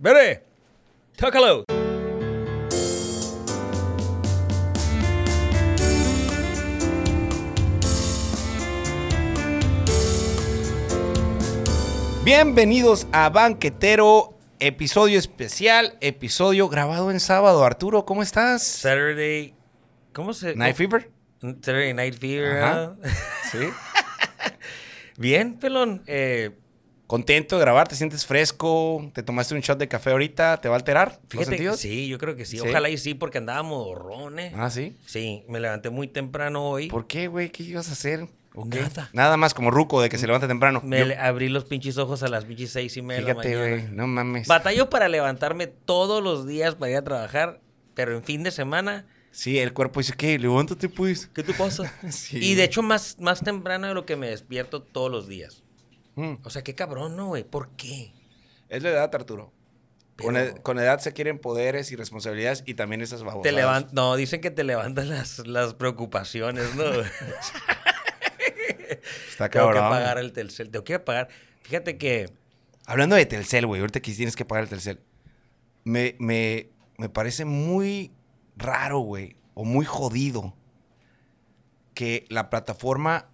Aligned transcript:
Bere, 0.00 0.44
tócalo. 1.16 1.64
Bienvenidos 12.24 13.08
a 13.10 13.28
Banquetero, 13.30 14.38
episodio 14.60 15.18
especial, 15.18 15.98
episodio 16.00 16.68
grabado 16.68 17.10
en 17.10 17.18
sábado. 17.18 17.64
Arturo, 17.64 18.04
¿cómo 18.04 18.22
estás? 18.22 18.62
Saturday. 18.62 19.56
¿Cómo 20.12 20.32
se.? 20.32 20.54
Night 20.54 20.76
Fever. 20.76 21.10
Saturday 21.40 21.92
Night 21.92 22.16
Fever. 22.16 22.62
Ajá. 22.62 22.96
Sí. 23.50 23.58
Bien, 25.18 25.58
pelón. 25.58 26.04
Eh, 26.06 26.52
Contento 27.08 27.56
de 27.56 27.62
grabar, 27.62 27.88
te 27.88 27.96
sientes 27.96 28.26
fresco, 28.26 29.10
te 29.14 29.22
tomaste 29.22 29.54
un 29.54 29.60
shot 29.62 29.78
de 29.78 29.88
café 29.88 30.10
ahorita, 30.10 30.58
¿te 30.60 30.68
va 30.68 30.74
a 30.74 30.78
alterar? 30.78 31.18
fíjate 31.28 31.56
que 31.56 31.72
sí, 31.72 32.06
yo 32.06 32.18
creo 32.18 32.36
que 32.36 32.44
sí. 32.44 32.58
¿Sí? 32.58 32.68
Ojalá 32.68 32.90
y 32.90 32.98
sí, 32.98 33.14
porque 33.14 33.38
andábamos 33.38 33.82
borrones. 33.84 34.52
Ah, 34.54 34.68
sí. 34.70 34.94
Sí, 35.06 35.42
me 35.48 35.58
levanté 35.58 35.88
muy 35.88 36.06
temprano 36.06 36.68
hoy. 36.68 36.88
¿Por 36.88 37.06
qué, 37.06 37.26
güey? 37.28 37.50
¿Qué 37.50 37.62
ibas 37.62 37.88
a 37.88 37.92
hacer? 37.92 38.28
Nada. 38.54 39.08
Nada 39.14 39.36
más 39.38 39.54
como 39.54 39.70
ruco 39.70 40.02
de 40.02 40.10
que 40.10 40.18
se 40.18 40.26
levanta 40.26 40.46
temprano. 40.48 40.82
Me 40.84 40.98
Yo- 41.08 41.14
abrí 41.18 41.48
los 41.48 41.64
pinches 41.64 41.96
ojos 41.96 42.22
a 42.22 42.28
las 42.28 42.44
pinches 42.44 42.70
seis 42.72 42.94
y 42.98 43.02
media 43.02 43.22
de 43.22 43.34
la 43.34 43.40
fíjate, 43.40 43.56
mañana. 43.56 43.76
güey, 43.86 43.96
no 43.96 44.06
mames. 44.06 44.46
Batallo 44.46 44.90
para 44.90 45.08
levantarme 45.08 45.66
todos 45.66 46.22
los 46.22 46.46
días 46.46 46.74
para 46.74 46.90
ir 46.90 46.96
a 46.98 47.04
trabajar, 47.04 47.60
pero 47.94 48.14
en 48.14 48.22
fin 48.22 48.42
de 48.42 48.50
semana, 48.50 49.06
Sí, 49.30 49.58
el 49.58 49.72
cuerpo 49.72 50.00
dice, 50.00 50.14
¿qué? 50.16 50.38
Levántate, 50.38 50.88
pues. 50.88 51.30
¿qué 51.32 51.42
te 51.42 51.54
pasa? 51.54 51.90
Sí, 52.10 52.38
y 52.42 52.54
de 52.54 52.64
hecho, 52.64 52.82
más, 52.82 53.16
más 53.20 53.40
temprano 53.42 53.86
de 53.86 53.94
lo 53.94 54.04
que 54.04 54.16
me 54.16 54.28
despierto 54.28 54.82
todos 54.82 55.10
los 55.10 55.28
días. 55.28 55.62
Mm, 56.18 56.38
O 56.44 56.50
sea, 56.50 56.62
qué 56.62 56.74
cabrón, 56.74 57.16
¿no, 57.16 57.28
güey? 57.28 57.44
¿Por 57.44 57.70
qué? 57.76 58.12
Es 58.68 58.82
la 58.82 58.90
edad, 58.90 59.14
Arturo. 59.14 59.52
Con, 60.20 60.36
ed- 60.36 60.56
con 60.62 60.78
edad 60.80 60.98
se 60.98 61.12
quieren 61.12 61.38
poderes 61.38 61.92
y 61.92 61.96
responsabilidades 61.96 62.64
y 62.66 62.74
también 62.74 63.00
esas 63.02 63.22
babosadas. 63.22 63.86
Te 63.88 63.94
No, 63.94 64.16
dicen 64.16 64.40
que 64.40 64.50
te 64.50 64.64
levantan 64.64 65.08
las, 65.08 65.46
las 65.46 65.74
preocupaciones, 65.74 66.74
¿no? 66.74 66.84
Está 69.28 69.48
Tengo 69.48 69.68
que 69.68 69.74
cabrón. 69.74 69.90
pagar 69.90 70.18
el 70.18 70.32
Telcel. 70.32 70.70
Tengo 70.70 70.84
que 70.84 70.98
pagar. 70.98 71.28
Fíjate 71.62 71.98
que 71.98 72.30
Hablando 72.86 73.16
de 73.16 73.26
Telcel, 73.26 73.66
güey, 73.66 73.80
ahorita 73.80 74.00
que 74.00 74.12
tienes 74.12 74.34
que 74.34 74.44
pagar 74.46 74.64
el 74.64 74.70
Telcel. 74.70 75.00
Me, 75.84 76.16
me, 76.18 76.70
me 76.96 77.08
parece 77.10 77.44
muy 77.44 78.12
raro, 78.56 79.00
güey, 79.00 79.36
o 79.54 79.64
muy 79.64 79.84
jodido 79.84 80.54
que 81.94 82.24
la 82.30 82.48
plataforma 82.50 83.28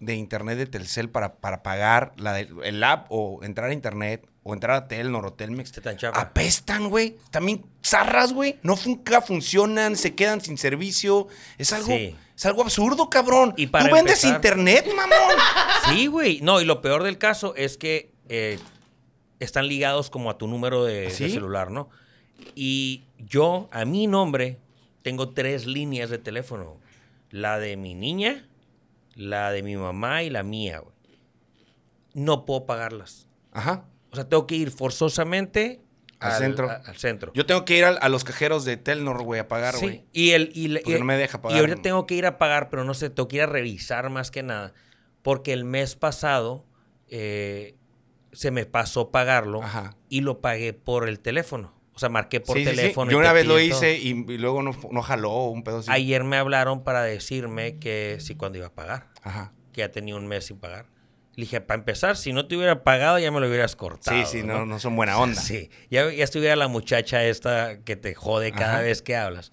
de 0.00 0.14
internet 0.14 0.56
de 0.58 0.66
Telcel 0.66 1.10
para, 1.10 1.36
para 1.36 1.62
pagar 1.62 2.12
la 2.16 2.32
de- 2.32 2.48
el 2.64 2.82
app 2.82 3.06
o 3.10 3.40
entrar 3.44 3.70
a 3.70 3.72
internet 3.74 4.26
o 4.42 4.54
entrar 4.54 4.74
a 4.76 4.88
Telnor 4.88 5.26
o 5.26 5.32
Telmex 5.34 5.72
chafa. 5.96 6.18
apestan, 6.18 6.88
güey. 6.88 7.16
También 7.30 7.66
zarras, 7.84 8.32
güey. 8.32 8.58
No 8.62 8.74
nunca 8.86 9.20
funcionan, 9.20 9.96
se 9.96 10.14
quedan 10.14 10.40
sin 10.40 10.56
servicio. 10.56 11.28
Es 11.58 11.74
algo, 11.74 11.88
Sí. 11.88 12.16
es 12.34 12.46
algo 12.46 12.62
absurdo, 12.62 13.10
cabrón. 13.10 13.52
Y 13.58 13.66
para 13.66 13.88
Tú 13.88 13.94
vendes 13.94 14.24
empezar- 14.24 14.36
internet, 14.36 14.86
mamón. 14.96 15.36
Sí, 15.94 16.06
güey. 16.06 16.40
No, 16.40 16.60
y 16.60 16.64
lo 16.64 16.80
peor 16.80 17.02
del 17.02 17.18
caso 17.18 17.54
es 17.54 17.76
que 17.76 18.10
eh, 18.30 18.58
están 19.40 19.66
ligados 19.68 20.08
como 20.08 20.30
a 20.30 20.38
tu 20.38 20.46
número 20.48 20.84
de, 20.84 21.02
de 21.02 21.10
¿Sí? 21.10 21.30
celular, 21.30 21.70
¿no? 21.70 21.90
Y 22.54 23.04
yo, 23.18 23.68
a 23.72 23.84
mi 23.84 24.06
nombre, 24.06 24.58
tengo 25.02 25.30
tres 25.30 25.66
líneas 25.66 26.08
de 26.08 26.16
teléfono. 26.18 26.78
La 27.30 27.58
de 27.58 27.76
mi 27.76 27.94
niña, 27.94 28.46
la 29.14 29.50
de 29.52 29.62
mi 29.62 29.76
mamá 29.76 30.22
y 30.22 30.30
la 30.30 30.42
mía, 30.42 30.78
güey. 30.80 30.94
No 32.14 32.44
puedo 32.44 32.66
pagarlas. 32.66 33.28
Ajá. 33.52 33.84
O 34.10 34.16
sea, 34.16 34.28
tengo 34.28 34.46
que 34.46 34.56
ir 34.56 34.70
forzosamente 34.70 35.80
Al 36.18 36.32
centro. 36.38 36.68
a- 36.70 36.74
al 36.84 36.96
centro. 36.96 37.32
Yo 37.34 37.46
tengo 37.46 37.64
que 37.64 37.78
ir 37.78 37.84
a, 37.84 38.08
los 38.08 38.24
cajeros 38.24 38.64
de 38.64 38.76
Telnor, 38.76 39.22
güey, 39.22 39.40
a 39.40 39.48
pagar, 39.48 39.74
Sí, 39.74 39.86
güey. 39.86 40.04
y 40.12 40.30
el 40.30 40.50
y, 40.54 40.68
la- 40.68 40.80
y- 40.84 40.98
no 40.98 41.04
me 41.04 41.16
deja 41.16 41.40
pagar. 41.40 41.56
Y 41.56 41.60
ahorita 41.60 41.82
tengo 41.82 42.06
que 42.06 42.14
ir 42.14 42.26
a 42.26 42.36
pagar, 42.38 42.68
pero 42.70 42.84
no 42.84 42.94
sé, 42.94 43.10
tengo 43.10 43.28
que 43.28 43.36
ir 43.36 43.42
a 43.42 43.46
revisar 43.46 44.10
más 44.10 44.30
que 44.30 44.42
nada. 44.42 44.72
Porque 45.22 45.52
el 45.52 45.64
mes 45.64 45.96
pasado 45.96 46.66
eh, 47.08 47.76
se 48.32 48.50
me 48.52 48.64
pasó 48.66 49.10
pagarlo 49.10 49.62
Ajá. 49.62 49.96
y 50.08 50.20
lo 50.20 50.40
pagué 50.40 50.72
por 50.72 51.08
el 51.08 51.18
teléfono. 51.20 51.74
O 52.00 52.04
sea, 52.04 52.08
marqué 52.08 52.40
por 52.40 52.56
Sí, 52.56 52.64
sí, 52.64 52.70
sí. 52.70 52.76
teléfono. 52.76 53.10
y 53.10 53.12
Yo 53.12 53.18
una 53.18 53.34
vez 53.34 53.44
lo 53.46 53.60
hice 53.60 53.98
y, 53.98 54.08
y 54.10 54.38
luego 54.38 54.62
no, 54.62 54.74
no 54.90 55.02
jaló 55.02 55.44
un 55.48 55.62
pedo 55.62 55.80
así. 55.80 55.90
Ayer 55.90 56.24
me 56.24 56.38
hablaron 56.38 56.82
para 56.82 57.02
decirme 57.02 57.76
que 57.78 58.16
sí, 58.20 58.36
cuando 58.36 58.56
iba 58.56 58.68
a 58.68 58.72
pagar. 58.72 59.08
Ajá. 59.22 59.52
Que 59.74 59.80
ya 59.80 59.90
tenía 59.90 60.16
un 60.16 60.26
mes 60.26 60.46
sin 60.46 60.56
pagar. 60.58 60.86
Le 61.34 61.42
dije, 61.42 61.60
para 61.60 61.78
empezar, 61.78 62.16
si 62.16 62.32
no 62.32 62.48
te 62.48 62.56
hubiera 62.56 62.84
pagado, 62.84 63.18
ya 63.18 63.30
me 63.30 63.38
lo 63.38 63.48
hubieras 63.48 63.76
cortado. 63.76 64.16
Sí, 64.16 64.24
sí, 64.38 64.42
no, 64.42 64.64
no 64.64 64.78
son 64.78 64.96
buena 64.96 65.18
onda. 65.18 65.38
Sí, 65.38 65.68
ya, 65.90 66.10
ya 66.10 66.24
estuviera 66.24 66.56
la 66.56 66.68
muchacha 66.68 67.22
esta 67.22 67.80
que 67.84 67.96
te 67.96 68.14
jode 68.14 68.52
cada 68.52 68.76
Ajá. 68.76 68.80
vez 68.82 69.02
que 69.02 69.14
hablas. 69.14 69.52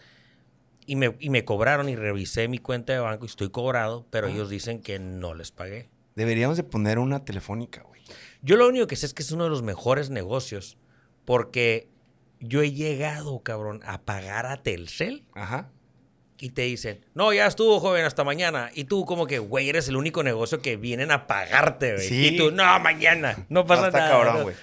Y 0.86 0.96
me, 0.96 1.18
y 1.20 1.30
me 1.30 1.44
cobraron 1.44 1.90
y 1.90 1.98
revisé 1.98 2.48
mi 2.48 2.60
cuenta 2.60 2.94
de 2.94 3.00
banco 3.00 3.26
y 3.26 3.28
estoy 3.28 3.50
cobrado, 3.50 4.08
pero 4.10 4.28
ellos 4.28 4.50
dicen 4.50 4.82
que 4.82 5.00
no 5.00 5.34
les 5.34 5.52
pagué. 5.52 5.90
Deberíamos 6.16 6.56
de 6.56 6.64
poner 6.64 6.98
una 6.98 7.26
telefónica, 7.26 7.84
güey. 7.84 8.02
Yo 8.42 8.56
lo 8.56 8.70
único 8.70 8.88
que 8.88 8.96
sé 8.96 9.06
es 9.06 9.14
que 9.14 9.22
es 9.22 9.32
uno 9.34 9.44
de 9.44 9.50
los 9.50 9.64
mejores 9.64 10.10
negocios 10.10 10.78
porque 11.26 11.90
yo 12.40 12.62
he 12.62 12.72
llegado, 12.72 13.40
cabrón, 13.44 13.82
a 13.86 14.02
pagar 14.02 14.46
a 14.46 14.62
Telcel 14.64 15.26
Ajá. 15.34 15.70
y 16.38 16.50
te 16.52 16.64
dicen, 16.64 17.06
no, 17.14 17.34
ya 17.34 17.48
estuvo, 17.48 17.80
joven, 17.80 18.06
hasta 18.06 18.24
mañana. 18.24 18.70
Y 18.74 18.84
tú 18.86 19.06
como 19.06 19.26
que, 19.28 19.40
güey, 19.40 19.70
eres 19.70 19.88
el 19.88 19.96
único 19.96 20.24
negocio 20.24 20.62
que 20.62 20.78
vienen 20.78 21.12
a 21.12 21.28
pagarte, 21.28 21.96
güey. 21.96 22.08
Sí. 22.08 22.28
Y 22.28 22.38
tú, 22.38 22.52
no, 22.52 22.80
mañana, 22.80 23.46
no 23.50 23.66
pasa 23.66 23.88
está 23.88 24.00
nada. 24.00 24.12
cabrón, 24.12 24.38
¿no?". 24.38 24.44
güey. 24.44 24.56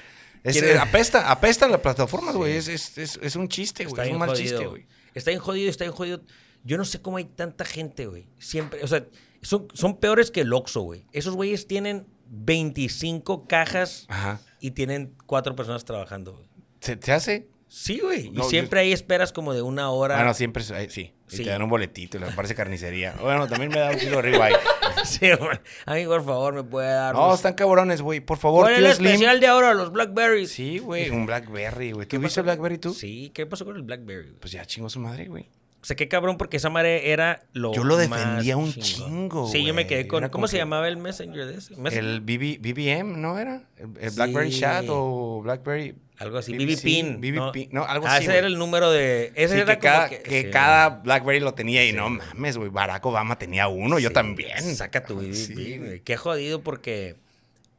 Es, 0.44 0.56
¿Quieres- 0.56 0.76
eh, 0.76 0.78
apesta, 0.78 1.30
apesta 1.30 1.66
las 1.68 1.80
plataformas, 1.80 2.34
güey. 2.36 2.60
Sí. 2.60 2.72
Es, 2.72 2.98
es, 2.98 3.18
es, 3.22 3.34
un 3.36 3.48
chiste, 3.48 3.86
güey. 3.86 4.06
Es 4.06 4.12
un 4.12 4.18
mal 4.18 4.28
jodido. 4.28 4.42
chiste, 4.50 4.66
güey. 4.66 4.86
Está 5.14 5.30
bien 5.30 5.40
jodido, 5.40 5.70
está 5.70 5.84
bien 5.84 5.94
jodido. 5.96 6.20
Yo 6.64 6.76
no 6.76 6.84
sé 6.84 7.00
cómo 7.00 7.16
hay 7.16 7.24
tanta 7.24 7.64
gente, 7.64 8.06
güey. 8.06 8.26
Siempre, 8.38 8.82
o 8.82 8.86
sea, 8.86 9.06
son, 9.40 9.68
son 9.72 9.96
peores 9.98 10.30
que 10.30 10.42
el 10.42 10.52
Oxxo, 10.52 10.82
güey. 10.82 11.06
Esos 11.12 11.34
güeyes 11.34 11.66
tienen 11.66 12.06
25 12.28 13.46
cajas 13.46 14.04
Ajá. 14.08 14.40
y 14.60 14.72
tienen 14.72 15.14
cuatro 15.26 15.56
personas 15.56 15.84
trabajando, 15.84 16.32
güey. 16.34 16.46
¿Se 16.80 16.96
te 16.96 17.12
hace? 17.12 17.48
Sí, 17.76 17.98
güey. 17.98 18.30
No, 18.30 18.46
y 18.46 18.48
siempre 18.50 18.80
hay 18.80 18.92
esperas 18.92 19.32
como 19.32 19.52
de 19.52 19.60
una 19.62 19.90
hora. 19.90 20.14
Bueno, 20.14 20.32
siempre 20.32 20.62
es- 20.62 20.70
ay, 20.70 20.88
sí. 20.90 21.12
Y 21.30 21.36
Sí. 21.38 21.42
te 21.44 21.50
dan 21.50 21.60
un 21.62 21.68
boletito 21.70 22.18
y 22.18 22.20
le 22.20 22.26
parece 22.28 22.54
carnicería. 22.54 23.14
Bueno, 23.20 23.48
también 23.48 23.70
me 23.72 23.80
da 23.80 23.90
un 23.90 23.98
kilo 23.98 24.16
de 24.16 24.22
ribeye. 24.22 24.54
Sí, 25.04 25.26
güey. 25.38 25.58
A 25.86 25.94
mí, 25.94 26.06
por 26.06 26.24
favor, 26.24 26.54
me 26.54 26.62
puede 26.62 26.88
dar. 26.88 27.14
No, 27.14 27.34
están 27.34 27.54
cabrones, 27.54 28.00
güey. 28.00 28.20
Por 28.20 28.38
favor, 28.38 28.62
¿Cuál 28.66 28.74
es 28.84 28.90
el 28.90 28.94
Slim. 28.96 29.06
especial 29.08 29.40
de 29.40 29.46
ahora? 29.48 29.74
Los 29.74 29.92
Blackberries. 29.92 30.50
Sí, 30.50 30.78
güey. 30.78 31.10
Un 31.10 31.26
Blackberry, 31.26 31.92
güey. 31.92 32.06
¿Qué 32.06 32.16
¿Tuviste 32.16 32.40
pasó? 32.40 32.44
Blackberry 32.44 32.78
tú? 32.78 32.94
Sí, 32.94 33.30
¿qué 33.34 33.44
pasó 33.44 33.64
con 33.66 33.76
el 33.76 33.82
Blackberry? 33.82 34.28
güey? 34.28 34.36
Pues 34.40 34.52
ya 34.52 34.64
chingó 34.64 34.88
su 34.88 35.00
madre, 35.00 35.26
güey. 35.26 35.50
O 35.82 35.84
sea, 35.86 35.96
qué 35.96 36.08
cabrón, 36.08 36.38
porque 36.38 36.56
esa 36.56 36.70
madre 36.70 37.10
era 37.10 37.44
lo 37.52 37.74
Yo 37.74 37.84
lo 37.84 37.96
más 37.96 38.08
defendía 38.08 38.56
un 38.56 38.72
chingón. 38.72 38.82
chingo, 39.10 39.48
Sí, 39.48 39.62
yo 39.66 39.74
me 39.74 39.86
quedé 39.86 40.06
con... 40.08 40.26
¿Cómo 40.30 40.48
se 40.48 40.56
llamaba 40.56 40.88
el 40.88 40.96
Messenger 40.96 41.44
de 41.46 41.58
ese? 41.58 41.76
Messenger. 41.76 41.98
El 42.08 42.20
BB, 42.22 42.58
BBM, 42.60 43.18
¿no 43.18 43.38
era? 43.38 43.64
El, 43.76 43.90
el 44.00 44.10
Blackberry 44.12 44.52
Sí. 44.52 44.60
Chat 44.60 44.86
o 44.88 45.42
Blackberry. 45.42 45.94
Algo 46.18 46.38
así, 46.38 46.56
BB, 46.56 46.80
Pin. 46.80 47.20
BB 47.20 47.34
¿no? 47.34 47.52
Pin, 47.52 47.68
no, 47.72 47.84
algo 47.84 48.06
Ah, 48.06 48.16
así, 48.16 48.24
ese 48.26 48.38
era 48.38 48.46
el 48.46 48.56
número 48.56 48.90
de... 48.92 49.32
Ese 49.34 49.54
Sí, 49.54 49.60
era 49.62 49.74
que, 49.74 49.80
cada, 49.80 50.08
que... 50.08 50.22
que 50.22 50.42
sí. 50.42 50.50
cada 50.50 50.88
Blackberry 50.90 51.40
lo 51.40 51.54
tenía 51.54 51.84
y 51.84 51.90
Sí. 51.90 51.96
no 51.96 52.08
mames, 52.10 52.56
güey. 52.56 52.68
Barack 52.70 53.04
Obama 53.04 53.36
tenía 53.38 53.66
uno, 53.68 53.98
yo 53.98 54.12
también. 54.12 54.76
Saca 54.76 55.04
tu 55.04 55.16
BB 55.16 55.54
Pin. 55.54 56.02
Qué 56.04 56.16
jodido 56.16 56.62
porque... 56.62 57.16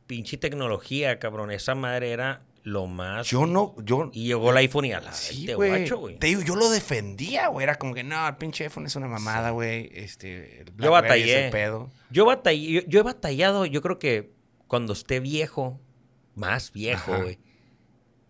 Pinche 0.08 0.38
tecnología, 0.38 1.18
cabrón. 1.18 1.50
Esa 1.50 1.74
madre 1.76 2.12
era 2.12 2.44
lo 2.64 2.86
más... 2.88 3.28
Yo 3.28 3.46
no, 3.48 3.74
yo. 3.84 4.10
Y 4.14 4.26
llegó 4.28 4.52
el 4.52 4.58
iPhone 4.58 4.86
y 4.86 4.92
a 4.94 5.00
la... 5.00 5.14
Sí, 5.14 5.52
güey. 5.54 5.70
guacho, 5.70 5.98
güey. 5.98 6.20
Te 6.20 6.28
digo, 6.28 6.42
yo 6.42 6.56
lo 6.56 6.70
defendía, 6.70 7.48
güey. 7.48 7.64
Era 7.64 7.76
como 7.76 7.94
que, 7.96 8.04
no, 8.04 8.28
el 8.28 8.36
pinche 8.36 8.66
iPhone 8.66 8.86
es 8.86 8.96
una 8.96 9.08
mamada, 9.08 9.52
güey. 9.52 9.90
Este, 9.94 10.60
el 10.62 10.66
Yo 10.68 10.74
Blackberry 10.92 11.22
es 11.22 11.28
batallé. 11.30 11.46
el 11.46 11.52
pedo. 11.52 11.90
Yo, 12.12 12.26
batallé, 12.26 12.72
yo, 12.72 12.82
yo 12.88 13.00
he 13.00 13.04
batallado, 13.04 13.66
yo 13.66 13.82
creo 13.82 13.98
que 13.98 14.32
cuando 14.68 14.94
esté 14.94 15.20
viejo, 15.20 15.80
más 16.36 16.72
viejo, 16.72 17.18
güey, 17.22 17.40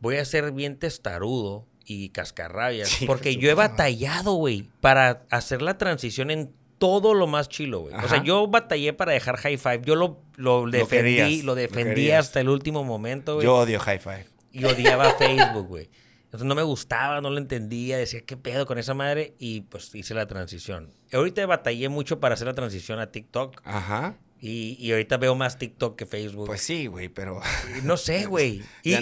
voy 0.06 0.18
a 0.18 0.26
ser 0.26 0.52
bien 0.52 0.78
testarudo 0.78 1.66
y 1.84 2.10
cascarrabias. 2.10 2.90
Sí, 2.90 3.08
porque 3.08 3.38
yo 3.38 3.50
he 3.50 3.56
batallado, 3.56 4.34
güey, 4.34 4.70
para 4.80 5.24
hacer 5.32 5.64
la 5.64 5.80
transición 5.80 6.30
en 6.30 6.54
todo 6.78 7.16
lo 7.16 7.26
más 7.26 7.50
chilo, 7.50 7.80
güey. 7.80 7.96
O 7.96 8.08
sea, 8.08 8.24
yo 8.24 8.48
batallé 8.48 8.94
para 8.94 9.14
dejar 9.14 9.38
high 9.38 9.58
five. 9.58 9.82
Yo 9.84 9.96
lo, 9.96 10.22
lo 10.36 10.68
defendí, 10.70 11.16
querías, 11.16 11.44
lo 11.44 11.56
defendí 11.56 12.12
hasta 12.12 12.40
el 12.40 12.50
último 12.50 12.84
momento, 12.84 13.36
güey. 13.36 13.46
Yo 13.46 13.56
odio 13.56 13.80
High 13.80 13.98
Five. 14.00 14.28
Y 14.52 14.64
odiaba 14.64 15.14
Facebook, 15.14 15.68
güey. 15.68 15.90
Entonces 16.26 16.46
no 16.46 16.54
me 16.54 16.64
gustaba, 16.64 17.20
no 17.22 17.32
lo 17.32 17.40
entendía, 17.40 17.98
decía, 17.98 18.22
¿qué 18.22 18.38
pedo 18.38 18.68
con 18.68 18.78
esa 18.78 18.94
madre? 18.94 19.34
Y 19.40 19.62
pues 19.62 19.96
hice 19.96 20.14
la 20.14 20.28
transición. 20.28 20.92
Ahorita 21.12 21.44
batallé 21.48 21.90
mucho 21.90 22.20
para 22.20 22.36
hacer 22.36 22.46
la 22.46 22.54
transición 22.54 23.00
a 23.00 23.10
TikTok. 23.10 23.60
Ajá. 23.64 24.18
Y, 24.40 24.78
y 24.80 24.92
ahorita 24.92 25.18
veo 25.18 25.34
más 25.36 25.58
TikTok 25.58 25.96
que 25.98 26.06
Facebook. 26.06 26.46
Pues 26.48 26.62
sí, 26.62 26.88
güey, 26.88 27.10
pero. 27.10 27.42
no 27.84 27.98
sé, 27.98 28.26
güey. 28.28 28.64
Y, 28.84 28.92
no 28.94 29.00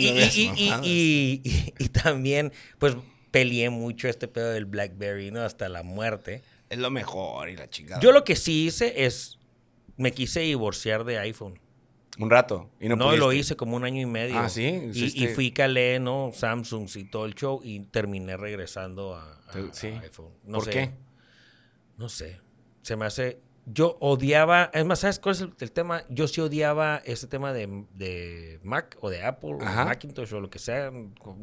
y- 0.84 1.42
y- 1.80 1.90
también, 1.90 2.52
pues, 2.80 2.96
peleé 3.32 3.70
mucho 3.70 4.08
este 4.08 4.28
pedo 4.28 4.52
del 4.52 4.66
BlackBerry, 4.66 5.32
¿no? 5.32 5.42
Hasta 5.42 5.68
la 5.70 5.84
muerte. 5.84 6.44
Es 6.70 6.78
lo 6.78 6.90
mejor 6.92 7.50
y 7.50 7.56
la 7.58 7.70
chingada. 7.70 8.00
Yo 8.02 8.12
lo 8.12 8.24
que 8.24 8.36
sí 8.36 8.66
hice 8.68 9.06
es, 9.06 9.40
me 9.98 10.12
quise 10.12 10.42
divorciar 10.42 11.04
de 11.04 11.18
iPhone. 11.20 11.60
Un 12.20 12.30
rato. 12.30 12.70
Y 12.80 12.88
no, 12.90 12.96
No, 12.96 13.16
lo 13.18 13.34
hice 13.34 13.56
como 13.56 13.76
un 13.76 13.84
año 13.84 14.00
y 14.02 14.06
medio. 14.06 14.38
Ah, 14.38 14.48
¿sí? 14.50 14.92
Y, 14.94 15.24
y 15.24 15.28
fui 15.30 15.52
calé, 15.52 16.00
¿no? 16.00 16.32
Samsung 16.34 16.88
y 16.96 17.06
todo 17.06 17.26
el 17.26 17.34
show 17.34 17.60
y 17.64 17.80
terminé 17.82 18.38
regresando 18.38 19.16
a, 19.16 19.42
a- 19.48 19.52
Te- 19.52 19.74
sí. 19.74 19.88
a 19.88 20.02
iPhone. 20.02 20.30
No 20.46 20.60
¿Por 20.60 20.66
sé. 20.66 20.72
qué? 20.72 20.92
No 21.98 22.10
sé. 22.10 22.40
Se 22.84 22.96
me 22.96 23.06
hace... 23.06 23.40
Yo 23.66 23.98
odiaba... 24.02 24.70
Es 24.74 24.86
más, 24.86 25.00
¿sabes 25.00 25.20
cuál 25.20 25.36
es 25.36 25.42
el, 25.42 25.54
el 25.60 25.72
tema? 25.72 26.04
Yo 26.10 26.28
sí 26.28 26.42
odiaba 26.42 27.02
ese 27.06 27.28
tema 27.28 27.54
de, 27.54 27.86
de 27.94 28.60
Mac 28.64 28.98
o 29.00 29.10
de 29.10 29.24
Apple 29.24 29.54
o 29.54 29.62
Ajá. 29.62 29.80
de 29.82 29.86
Macintosh 29.86 30.34
o 30.34 30.42
lo 30.42 30.50
que 30.50 30.60
sea, 30.60 30.92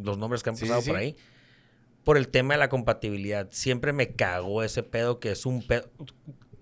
los 0.03 0.19
nombres 0.19 0.43
que 0.43 0.51
han 0.51 0.57
pasado 0.57 0.83
sí, 0.83 0.91
por 0.91 0.99
sí. 0.99 1.05
ahí. 1.05 1.17
Por 2.05 2.17
el 2.17 2.29
tema 2.29 2.55
de 2.55 2.59
la 2.59 2.69
compatibilidad. 2.69 3.49
Siempre 3.51 3.93
me 3.93 4.15
cagó 4.15 4.63
ese 4.63 4.83
pedo 4.83 5.19
que 5.19 5.33
es 5.33 5.47
un 5.47 5.67
pedo... 5.67 5.89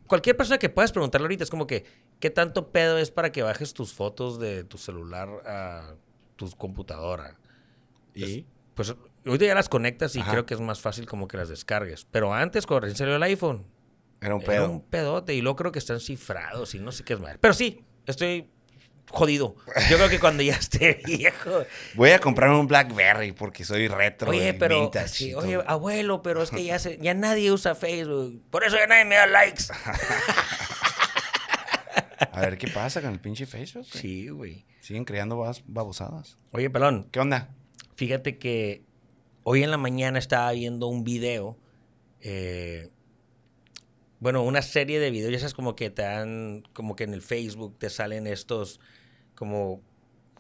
Cualquier 0.07 0.37
persona 0.37 0.59
que 0.59 0.69
puedas 0.69 0.93
preguntarle 0.93 1.27
ahorita 1.27 1.45
es 1.45 1.51
como 1.51 1.67
que, 1.67 1.85
¿qué 2.21 2.31
tanto 2.31 2.71
pedo 2.71 2.97
es 2.99 3.11
para 3.11 3.33
que 3.33 3.43
bajes 3.43 3.75
tus 3.75 3.93
fotos 3.93 4.39
de 4.39 4.65
tu 4.65 4.79
celular 4.79 5.29
a 5.45 5.95
tu 6.37 6.51
computadora? 6.53 7.37
¿Y? 8.15 8.47
Pues 8.75 8.95
ahorita 9.27 9.45
ya 9.45 9.55
las 9.55 9.69
conectas 9.69 10.17
y 10.17 10.21
Ajá. 10.21 10.31
creo 10.31 10.47
que 10.47 10.55
es 10.55 10.61
más 10.61 10.81
fácil 10.81 11.07
como 11.07 11.29
que 11.29 11.37
las 11.37 11.49
descargues. 11.49 12.07
Pero 12.11 12.33
antes, 12.33 12.65
cuando 12.65 12.87
recién 12.87 12.97
salió 12.97 13.17
el 13.17 13.23
iPhone, 13.25 13.67
Era 14.21 14.35
un 14.35 14.43
era 14.43 14.53
pedo. 14.53 14.71
un 14.71 14.81
pedote. 14.83 15.35
Y 15.35 15.41
luego 15.43 15.57
creo 15.57 15.73
que 15.73 15.79
están 15.79 16.01
cifrados 16.01 16.75
y 16.75 16.79
no 16.81 16.93
sé 16.93 17.05
qué 17.05 17.15
es 17.15 17.21
más. 17.21 17.37
Pero 17.41 17.55
sí, 17.55 17.85
estoy 18.07 18.51
jodido. 19.11 19.55
Yo 19.89 19.97
creo 19.97 20.09
que 20.09 20.19
cuando 20.21 20.43
ya 20.43 20.55
esté 20.57 21.01
viejo. 21.07 21.65
Voy 21.95 22.11
a 22.11 22.19
comprarme 22.19 22.59
un 22.59 22.67
Blackberry 22.67 23.33
porque 23.33 23.65
soy 23.65 23.89
retro. 23.89 24.31
Oye, 24.31 24.53
pero. 24.55 24.81
vintage 24.83 25.09
sí, 25.09 25.31
y 25.31 25.35
oye, 25.35 25.59
abuelo, 25.67 26.21
pero 26.23 26.43
es 26.43 26.51
que 26.51 26.63
ya, 26.65 26.79
se- 26.79 26.99
ya 27.01 27.15
nadie 27.15 27.51
usa 27.53 27.75
Facebook. 27.75 28.43
Por 28.51 28.65
eso 28.65 28.77
ya 28.77 28.87
nadie 28.87 29.05
me 29.07 29.15
da 29.17 29.27
likes. 29.27 29.65
A 32.33 32.41
ver 32.41 32.59
qué 32.59 32.69
pasa 32.69 33.01
con 33.01 33.13
el 33.13 33.21
pinche 33.21 33.47
Facebook. 33.47 33.87
güey? 33.93 34.01
Sí, 34.03 34.29
güey. 34.29 34.67
Siguen 34.81 35.05
creando 35.05 35.37
babosadas. 35.67 36.39
Oye, 36.53 36.71
pelón, 36.71 37.09
¿Qué 37.13 37.21
onda? 37.21 37.55
Fíjate 37.97 38.39
que 38.39 38.85
hoy 39.43 39.63
en 39.63 39.71
la 39.71 39.77
mañana 39.77 40.19
estaba 40.19 40.51
viendo 40.53 40.87
un 40.89 41.05
video. 41.05 41.59
eh, 42.21 42.91
bueno, 44.21 44.43
una 44.43 44.63
serie 44.63 44.99
de 45.01 45.11
videos. 45.11 45.33
Ya 45.33 45.39
sabes, 45.39 45.55
como 45.55 45.77
que 45.77 45.91
te 45.91 46.03
dan. 46.03 46.63
Como 46.73 46.97
que 46.97 47.05
en 47.05 47.15
el 47.15 47.23
Facebook 47.23 47.79
te 47.79 47.91
salen 47.91 48.27
estos. 48.27 48.81
Como 49.35 49.83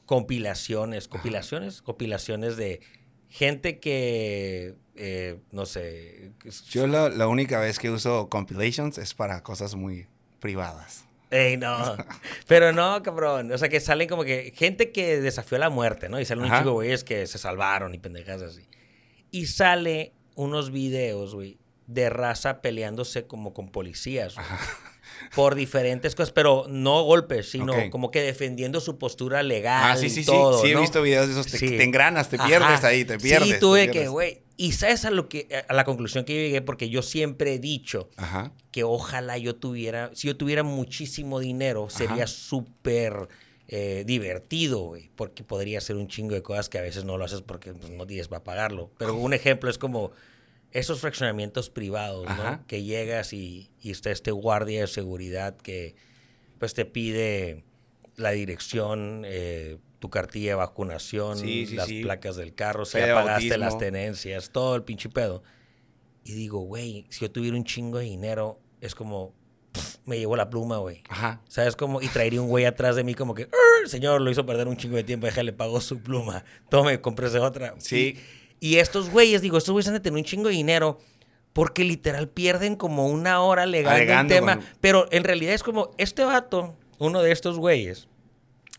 compilaciones. 0.06 1.08
¿Compilaciones? 1.08 1.82
Compilaciones 1.82 2.56
de 2.56 2.80
gente 3.28 3.78
que. 3.78 4.74
eh, 4.96 5.38
no 5.52 5.66
sé. 5.66 6.32
es- 6.44 6.64
Yo 6.64 6.86
la, 6.86 7.08
la 7.08 7.28
única 7.28 7.60
vez 7.60 7.78
que 7.78 7.90
uso 7.90 8.28
compilations 8.28 8.98
es 8.98 9.14
para 9.14 9.42
cosas 9.42 9.74
muy 9.74 10.06
privadas. 10.40 11.04
Ey, 11.30 11.56
no. 11.58 11.96
Pero 12.48 12.72
no, 12.72 13.02
cabrón. 13.02 13.52
O 13.52 13.58
sea, 13.58 13.68
que 13.68 13.80
salen 13.80 14.08
como 14.08 14.24
que 14.24 14.52
gente 14.56 14.92
que 14.92 15.20
desafió 15.20 15.58
la 15.58 15.68
muerte, 15.68 16.08
¿no? 16.08 16.18
Y 16.18 16.24
salen 16.24 16.44
un 16.44 16.50
Ajá. 16.50 16.60
chico, 16.60 16.72
güeyes 16.72 17.04
que 17.04 17.26
se 17.26 17.36
salvaron 17.38 17.94
y 17.94 17.98
pendejas 17.98 18.40
así. 18.42 18.62
Y 19.30 19.44
sale 19.46 20.14
unos 20.36 20.70
videos, 20.70 21.34
güey, 21.34 21.58
de 21.88 22.08
raza 22.10 22.60
peleándose 22.60 23.26
como 23.26 23.52
con 23.52 23.70
policías, 23.72 24.36
Por 25.34 25.56
diferentes 25.56 26.14
cosas, 26.14 26.30
pero 26.30 26.66
no 26.68 27.02
golpes, 27.02 27.50
sino 27.50 27.74
como 27.90 28.10
que 28.12 28.20
defendiendo 28.22 28.80
su 28.80 28.98
postura 28.98 29.42
legal. 29.42 29.82
Ah, 29.92 29.96
sí, 29.96 30.10
sí, 30.10 30.20
y 30.20 30.24
sí. 30.24 30.30
todo, 30.30 30.60
Sí, 30.62 30.68
he 30.70 30.74
¿no? 30.74 30.80
visto 30.82 31.02
videos 31.02 31.26
de 31.26 31.32
esos. 31.32 31.46
Te, 31.48 31.58
Sí. 31.58 31.76
te 31.76 31.82
engranas, 31.82 32.28
te 32.28 32.36
Ajá. 32.36 32.46
pierdes 32.46 32.84
ahí, 32.84 33.04
te 33.04 33.18
pierdes. 33.18 33.48
Sí, 33.48 33.58
tuve 33.58 33.90
que, 33.90 34.06
güey. 34.06 34.42
Y 34.56 34.72
sabes 34.72 35.04
a 35.04 35.10
lo 35.10 35.28
que, 35.28 35.48
a 35.68 35.72
la 35.72 35.84
conclusión 35.84 36.24
que 36.24 36.34
yo 36.34 36.40
llegué, 36.40 36.62
porque 36.62 36.88
yo 36.88 37.02
siempre 37.02 37.54
he 37.54 37.58
dicho 37.58 38.10
Ajá. 38.16 38.52
que 38.70 38.84
ojalá 38.84 39.38
yo 39.38 39.56
tuviera, 39.56 40.10
si 40.14 40.28
yo 40.28 40.36
tuviera 40.36 40.62
muchísimo 40.62 41.40
dinero, 41.40 41.88
sería 41.90 42.26
súper 42.26 43.28
eh, 43.66 44.04
divertido, 44.06 44.78
güey, 44.80 45.10
porque 45.16 45.42
podría 45.42 45.78
hacer 45.78 45.96
un 45.96 46.08
chingo 46.08 46.34
de 46.34 46.42
cosas 46.42 46.68
que 46.68 46.78
a 46.78 46.82
veces 46.82 47.04
no 47.04 47.18
lo 47.18 47.24
haces 47.24 47.42
porque 47.42 47.72
pues, 47.72 47.90
no 47.90 48.06
tienes 48.06 48.28
para 48.28 48.44
pagarlo. 48.44 48.90
Pero 48.98 49.14
un 49.14 49.32
ejemplo 49.34 49.68
es 49.70 49.78
como 49.78 50.10
esos 50.72 51.00
fraccionamientos 51.00 51.70
privados, 51.70 52.26
¿no? 52.36 52.66
Que 52.66 52.82
llegas 52.82 53.32
y, 53.32 53.70
y 53.80 53.90
está 53.90 54.10
este 54.10 54.30
guardia 54.30 54.82
de 54.82 54.86
seguridad 54.86 55.56
que 55.56 55.94
pues 56.58 56.74
te 56.74 56.84
pide 56.84 57.64
la 58.16 58.30
dirección, 58.32 59.22
eh, 59.24 59.78
tu 60.00 60.10
cartilla 60.10 60.50
de 60.50 60.54
vacunación, 60.56 61.38
Sí, 61.38 61.66
sí, 61.66 61.74
las 61.76 61.86
sí. 61.86 62.02
placas 62.02 62.36
del 62.36 62.54
carro, 62.54 62.84
si 62.84 62.98
ya 62.98 63.14
pagaste 63.14 63.56
las 63.58 63.78
tenencias, 63.78 64.50
todo 64.50 64.74
el 64.76 64.82
pinche 64.82 65.08
pedo. 65.08 65.42
Y 66.24 66.32
digo, 66.32 66.60
güey, 66.60 67.06
si 67.10 67.20
yo 67.20 67.30
tuviera 67.30 67.56
un 67.56 67.64
chingo 67.64 67.98
de 67.98 68.04
dinero, 68.04 68.60
es 68.80 68.94
como, 68.94 69.34
me 70.04 70.18
llevo 70.18 70.36
la 70.36 70.50
pluma, 70.50 70.78
güey. 70.78 71.02
Ajá. 71.08 71.40
¿Sabes 71.48 71.74
cómo? 71.76 72.02
Y 72.02 72.08
traería 72.08 72.42
un 72.42 72.48
güey 72.48 72.64
atrás 72.64 72.96
de 72.96 73.04
mí 73.04 73.14
como 73.14 73.34
que, 73.34 73.44
"Arr, 73.44 73.88
señor, 73.88 74.20
lo 74.20 74.30
hizo 74.30 74.44
perder 74.44 74.68
un 74.68 74.76
chingo 74.76 74.96
de 74.96 75.04
tiempo, 75.04 75.26
déjale, 75.26 75.52
pagó 75.52 75.80
su 75.80 76.00
pluma. 76.02 76.44
Tome, 76.68 77.00
cómprese 77.00 77.38
otra. 77.38 77.74
Sí. 77.78 78.16
Y, 78.16 78.20
y 78.60 78.76
estos 78.76 79.10
güeyes, 79.10 79.42
digo, 79.42 79.58
estos 79.58 79.72
güeyes 79.72 79.88
han 79.88 79.94
de 79.94 80.00
tener 80.00 80.16
un 80.18 80.24
chingo 80.24 80.48
de 80.48 80.54
dinero 80.54 80.98
porque 81.52 81.84
literal 81.84 82.28
pierden 82.28 82.76
como 82.76 83.08
una 83.08 83.40
hora 83.40 83.62
Alegando 83.64 84.20
el 84.20 84.26
tema. 84.28 84.56
con- 84.56 84.64
Pero 84.80 85.08
en 85.10 85.24
realidad 85.24 85.54
es 85.54 85.62
como, 85.62 85.90
este 85.98 86.24
vato, 86.24 86.76
uno 86.98 87.22
de 87.22 87.32
estos 87.32 87.58
güeyes, 87.58 88.08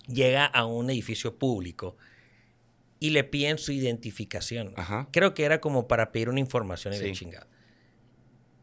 llega 0.08 0.46
a 0.46 0.66
un 0.66 0.90
edificio 0.90 1.38
público 1.38 1.98
y 3.00 3.12
le 3.12 3.24
piden 3.24 3.58
su 3.58 3.72
identificación. 3.72 4.74
Ajá. 4.76 5.08
Creo 5.12 5.34
que 5.34 5.44
era 5.44 5.62
como 5.62 5.88
para 5.88 6.12
pedir 6.12 6.30
una 6.30 6.40
información 6.40 6.94
y 6.94 6.98
de 6.98 7.06
Sí. 7.10 7.14
chingada. 7.14 7.48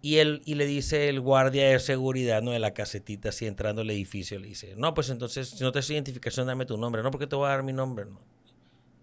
Y, 0.03 0.17
él, 0.19 0.43
y 0.45 0.55
le 0.55 0.67
dice 0.67 1.09
el 1.09 1.21
guardia 1.21 1.69
de 1.71 1.79
seguridad, 1.81 2.41
¿no? 2.43 2.53
De 2.53 2.59
la 2.61 2.73
casetita, 2.75 3.31
así 3.31 3.47
entrando 3.47 3.83
al 3.83 3.91
edificio, 3.91 4.39
le 4.39 4.47
dice, 4.49 4.75
no, 4.77 4.95
pues 4.95 5.11
entonces, 5.11 5.49
si 5.51 5.65
no 5.65 5.73
te 5.73 5.81
hace 5.81 5.95
identificación, 5.95 6.47
dame 6.47 6.65
tu 6.65 6.77
nombre. 6.77 7.03
No, 7.03 7.11
porque 7.11 7.27
te 7.27 7.35
voy 7.35 7.47
a 7.47 7.51
dar 7.51 7.63
mi 7.65 7.73
nombre, 7.73 8.05
no. 8.05 8.21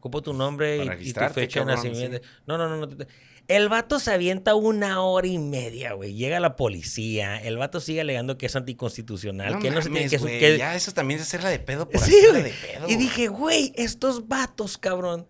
Ocupo 0.04 0.22
tu 0.22 0.34
nombre 0.34 0.84
y- 0.84 1.10
y, 1.10 1.14
tu 1.14 1.22
fecha 1.30 1.62
de 1.62 1.66
nacimiento. 1.66 2.20
No, 2.46 2.58
no, 2.58 2.68
no, 2.68 2.86
no. 2.86 3.06
El 3.48 3.70
vato 3.70 4.00
se 4.00 4.12
avienta 4.12 4.54
una 4.54 5.02
hora 5.02 5.28
y 5.28 5.38
media, 5.38 5.94
güey. 5.94 6.14
Llega 6.14 6.42
la 6.42 6.58
policía. 6.58 7.38
El 7.42 7.56
vato 7.58 7.80
sigue 7.80 8.02
alegando 8.02 8.38
que 8.38 8.48
es 8.48 8.56
anticonstitucional. 8.58 9.54
No 9.54 9.60
que 9.60 9.72
no 9.72 9.82
se 9.82 9.90
tiene 9.90 10.10
que... 10.10 10.18
que- 10.18 10.58
Ya 10.58 10.76
eso 10.76 10.92
también 10.92 11.22
es 11.22 11.28
hacerla 11.28 11.48
de 11.48 11.60
pedo 11.60 11.88
por 11.88 12.02
Sí, 12.02 12.18
hacerla 12.18 12.40
de 12.44 12.52
pedo. 12.52 12.90
Y 12.90 12.98
dije, 12.98 13.30
güey, 13.30 13.72
estos 13.78 14.28
vatos, 14.28 14.78
cabrón, 14.78 15.26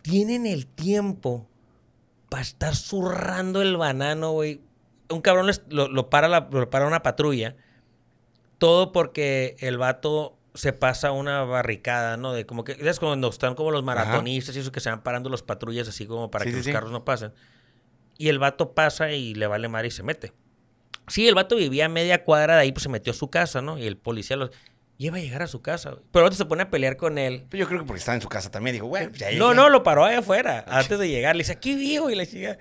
tienen 0.00 0.46
el 0.46 0.66
tiempo 0.66 1.46
para 2.30 2.40
estar 2.42 2.74
zurrando 2.74 3.60
el 3.60 3.76
banano, 3.76 4.32
güey. 4.32 4.62
Un 5.10 5.20
cabrón 5.20 5.50
lo, 5.68 5.88
lo 5.88 6.08
para 6.08 6.28
la, 6.28 6.48
lo 6.50 6.70
para 6.70 6.86
una 6.86 7.02
patrulla. 7.02 7.56
Todo 8.56 8.90
porque 8.92 9.54
el 9.60 9.76
vato 9.76 10.38
se 10.54 10.72
pasa 10.72 11.12
una 11.12 11.42
barricada, 11.44 12.16
¿no? 12.16 12.32
De 12.32 12.44
como 12.46 12.64
que, 12.64 12.76
es 12.78 13.00
cuando 13.00 13.28
están 13.28 13.54
como 13.54 13.70
los 13.70 13.82
maratonistas 13.84 14.54
y 14.56 14.58
eso 14.60 14.72
que 14.72 14.80
se 14.80 14.90
van 14.90 15.02
parando 15.02 15.30
los 15.30 15.42
patrullas 15.42 15.88
así 15.88 16.06
como 16.06 16.30
para 16.30 16.44
Sí, 16.44 16.50
que 16.50 16.52
sí, 16.52 16.56
los 16.58 16.66
sí. 16.66 16.72
carros 16.72 16.90
no 16.92 17.04
pasen. 17.04 17.32
Y 18.18 18.28
el 18.28 18.38
vato 18.38 18.74
pasa 18.74 19.10
y 19.12 19.34
le 19.34 19.46
vale 19.46 19.68
mar 19.68 19.86
y 19.86 19.90
se 19.90 20.02
mete. 20.02 20.32
Sí, 21.08 21.26
el 21.26 21.34
vato 21.34 21.56
vivía 21.56 21.86
a 21.86 21.88
media 21.88 22.22
cuadra 22.24 22.54
de 22.56 22.62
ahí, 22.62 22.72
pues 22.72 22.82
se 22.84 22.88
metió 22.88 23.12
a 23.12 23.16
su 23.16 23.28
casa, 23.30 23.60
¿no? 23.62 23.78
Y 23.78 23.86
el 23.86 23.96
policía 23.96 24.36
los 24.36 24.50
lleva 24.98 25.16
a 25.16 25.20
llegar 25.20 25.42
a 25.42 25.46
su 25.48 25.62
casa. 25.62 25.96
Pero 26.12 26.24
el 26.24 26.26
otro 26.26 26.36
se 26.36 26.44
pone 26.44 26.62
a 26.62 26.70
pelear 26.70 26.96
con 26.96 27.18
él. 27.18 27.44
Pero 27.48 27.62
yo 27.62 27.68
creo 27.68 27.80
que 27.80 27.86
porque 27.86 27.98
estaba 27.98 28.14
en 28.14 28.22
su 28.22 28.28
casa 28.28 28.50
también. 28.50 28.74
Dijo, 28.74 28.86
güey, 28.86 29.08
pues 29.08 29.18
ya 29.20 29.26
No, 29.32 29.48
llegué. 29.48 29.54
no, 29.56 29.68
lo 29.70 29.82
paró 29.82 30.04
ahí 30.04 30.14
afuera, 30.16 30.64
antes 30.68 30.98
de 30.98 31.08
llegar. 31.08 31.34
Le 31.34 31.40
dice, 31.40 31.52
aquí 31.52 31.74
vivo. 31.74 32.10
Y 32.10 32.14
le 32.14 32.26
chica. 32.26 32.58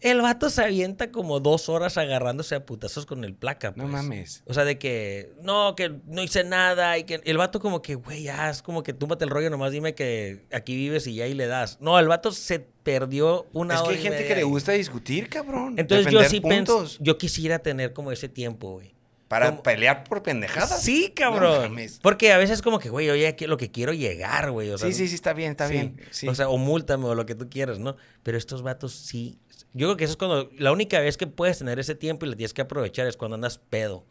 El 0.00 0.20
vato 0.20 0.48
se 0.48 0.62
avienta 0.62 1.10
como 1.10 1.40
dos 1.40 1.68
horas 1.68 1.98
agarrándose 1.98 2.54
a 2.54 2.64
putazos 2.64 3.04
con 3.04 3.24
el 3.24 3.34
placa. 3.34 3.70
No 3.74 3.82
pues. 3.84 3.92
mames. 3.92 4.42
O 4.46 4.54
sea, 4.54 4.64
de 4.64 4.78
que, 4.78 5.32
no, 5.42 5.74
que 5.74 5.92
no 6.06 6.22
hice 6.22 6.44
nada. 6.44 6.96
Y 6.98 7.04
que 7.04 7.20
el 7.24 7.36
vato 7.36 7.58
como 7.58 7.82
que, 7.82 7.96
güey, 7.96 8.22
ya, 8.22 8.48
es 8.50 8.62
como 8.62 8.82
que 8.82 8.92
túmbate 8.92 9.24
el 9.24 9.30
rollo, 9.30 9.50
nomás 9.50 9.72
dime 9.72 9.94
que 9.94 10.44
aquí 10.52 10.76
vives 10.76 11.06
y 11.08 11.16
ya 11.16 11.24
ahí 11.24 11.34
le 11.34 11.46
das. 11.46 11.78
No, 11.80 11.98
el 11.98 12.06
vato 12.06 12.30
se 12.30 12.60
perdió 12.60 13.46
una 13.52 13.74
Es 13.74 13.80
que 13.80 13.88
hora 13.88 13.96
hay 13.96 14.02
gente 14.02 14.26
que 14.28 14.36
le 14.36 14.44
gusta 14.44 14.72
discutir, 14.72 15.28
cabrón. 15.28 15.74
Entonces 15.78 16.12
yo 16.12 16.22
sí 16.24 16.40
pienso, 16.40 16.86
yo 17.00 17.18
quisiera 17.18 17.58
tener 17.58 17.92
como 17.92 18.12
ese 18.12 18.28
tiempo, 18.28 18.72
güey. 18.74 18.94
Para 19.28 19.50
como- 19.50 19.62
pelear 19.62 20.04
por 20.04 20.22
pendejadas. 20.22 20.82
Sí, 20.82 21.08
No 21.08 21.14
cabrón. 21.14 21.60
mames. 21.70 22.00
Porque 22.02 22.32
a 22.32 22.38
veces 22.38 22.62
como 22.62 22.78
que, 22.78 22.88
güey, 22.88 23.10
oye, 23.10 23.36
lo 23.46 23.58
que 23.58 23.70
quiero 23.70 23.92
llegar, 23.92 24.50
güey. 24.50 24.70
O 24.70 24.78
sea, 24.78 24.88
sí, 24.88 24.94
sí, 24.94 25.08
sí, 25.08 25.14
está 25.16 25.34
bien, 25.34 25.50
está 25.50 25.66
sí. 25.68 25.74
bien. 25.74 26.00
Sí. 26.10 26.28
O 26.28 26.34
sea, 26.34 26.48
o 26.48 26.56
múltame 26.56 27.04
o 27.04 27.14
lo 27.14 27.26
que 27.26 27.34
tú 27.34 27.50
quieras, 27.50 27.78
¿no? 27.78 27.96
Pero 28.22 28.38
estos 28.38 28.62
vatos 28.62 28.92
sí. 28.94 29.38
Yo 29.78 29.86
creo 29.86 29.96
que 29.96 30.04
eso 30.04 30.12
es 30.12 30.16
cuando. 30.16 30.50
La 30.58 30.72
única 30.72 31.00
vez 31.00 31.16
que 31.16 31.26
puedes 31.26 31.58
tener 31.58 31.78
ese 31.78 31.94
tiempo 31.94 32.26
y 32.26 32.30
la 32.30 32.36
tienes 32.36 32.52
que 32.52 32.62
aprovechar 32.62 33.06
es 33.06 33.16
cuando 33.16 33.36
andas 33.36 33.58
pedo. 33.58 34.04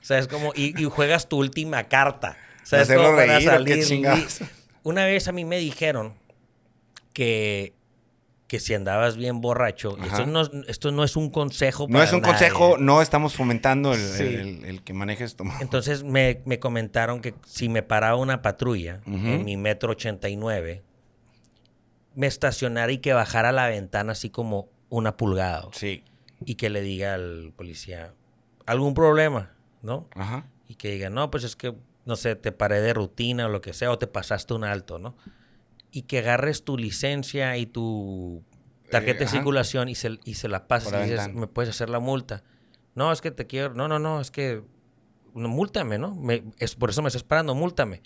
O 0.00 0.04
sea, 0.04 0.18
es 0.18 0.28
como. 0.28 0.52
Y, 0.54 0.80
y 0.80 0.84
juegas 0.84 1.28
tu 1.28 1.36
última 1.38 1.88
carta. 1.88 2.36
O 2.62 2.66
sea, 2.66 2.82
es 2.82 2.88
como 2.88 3.02
para 3.16 3.38
reír, 3.38 3.48
¿o 3.50 3.64
qué 3.64 3.82
salir. 3.82 4.26
Una 4.82 5.04
vez 5.04 5.28
a 5.28 5.32
mí 5.32 5.44
me 5.44 5.58
dijeron 5.58 6.14
que. 7.12 7.74
Que 8.46 8.58
si 8.58 8.74
andabas 8.74 9.16
bien 9.16 9.40
borracho, 9.40 9.96
y 10.02 10.06
esto 10.08 10.26
no, 10.26 10.42
esto 10.66 10.90
no 10.90 11.04
es 11.04 11.14
un 11.14 11.30
consejo 11.30 11.86
no 11.86 11.92
para 11.92 12.04
es 12.04 12.12
un 12.12 12.20
nadie. 12.20 12.32
consejo, 12.32 12.78
no 12.78 13.00
estamos 13.00 13.34
fomentando 13.36 13.92
el, 13.94 14.00
Sí. 14.00 14.24
el- 14.24 14.34
el- 14.40 14.64
el 14.64 14.82
que 14.82 14.92
manejes 14.92 15.36
tu 15.36 15.44
Entonces 15.60 16.02
me, 16.02 16.42
me 16.46 16.58
comentaron 16.58 17.20
que 17.20 17.32
si 17.46 17.68
me 17.68 17.84
paraba 17.84 18.16
una 18.16 18.42
patrulla 18.42 19.02
en 19.06 19.44
mi 19.44 19.56
metro 19.56 19.92
89, 19.92 20.82
me 22.16 22.26
estacionara 22.26 22.90
y 22.90 22.98
que 22.98 23.12
bajara 23.12 23.52
la 23.52 23.68
ventana 23.68 24.10
así 24.12 24.30
como 24.30 24.68
una 24.90 25.16
pulgada. 25.16 25.68
Sí. 25.72 26.04
Y 26.44 26.56
que 26.56 26.68
le 26.70 26.82
diga 26.82 27.14
al 27.14 27.52
policía, 27.56 28.12
¿algún 28.66 28.92
problema? 28.94 29.52
¿No? 29.82 30.08
Ajá. 30.14 30.46
Y 30.68 30.74
que 30.74 30.90
diga, 30.92 31.08
no, 31.10 31.30
pues 31.30 31.44
es 31.44 31.56
que 31.56 31.74
no 32.04 32.16
sé, 32.16 32.34
te 32.36 32.50
paré 32.52 32.80
de 32.80 32.92
rutina 32.92 33.46
o 33.46 33.48
lo 33.48 33.60
que 33.60 33.72
sea, 33.72 33.90
o 33.90 33.98
te 33.98 34.06
pasaste 34.06 34.54
un 34.54 34.64
alto, 34.64 34.98
¿no? 34.98 35.16
Y 35.92 36.02
que 36.02 36.18
agarres 36.20 36.64
tu 36.64 36.76
licencia 36.76 37.56
y 37.56 37.66
tu 37.66 38.42
tarjeta 38.90 39.18
Eh, 39.18 39.18
de 39.20 39.24
ajá. 39.26 39.36
circulación 39.36 39.88
y 39.88 39.94
se, 39.94 40.18
y 40.24 40.34
se 40.34 40.48
la 40.48 40.66
la 40.68 41.00
y 41.06 41.10
dices, 41.10 41.32
me 41.34 41.46
puedes 41.46 41.70
hacer 41.70 41.88
la 41.90 42.00
multa. 42.00 42.42
No, 42.94 43.12
es 43.12 43.20
que 43.20 43.30
te 43.30 43.46
quiero, 43.46 43.74
no, 43.74 43.86
no, 43.86 43.98
no, 43.98 44.20
es 44.20 44.30
que, 44.30 44.62
no, 45.34 45.48
múltame, 45.48 45.98
¿no? 45.98 46.14
Me- 46.14 46.42
es, 46.58 46.74
por 46.74 46.90
eso 46.90 47.02
me 47.02 47.08
estoy 47.08 47.18
esperando, 47.20 47.54
múltame. 47.54 48.02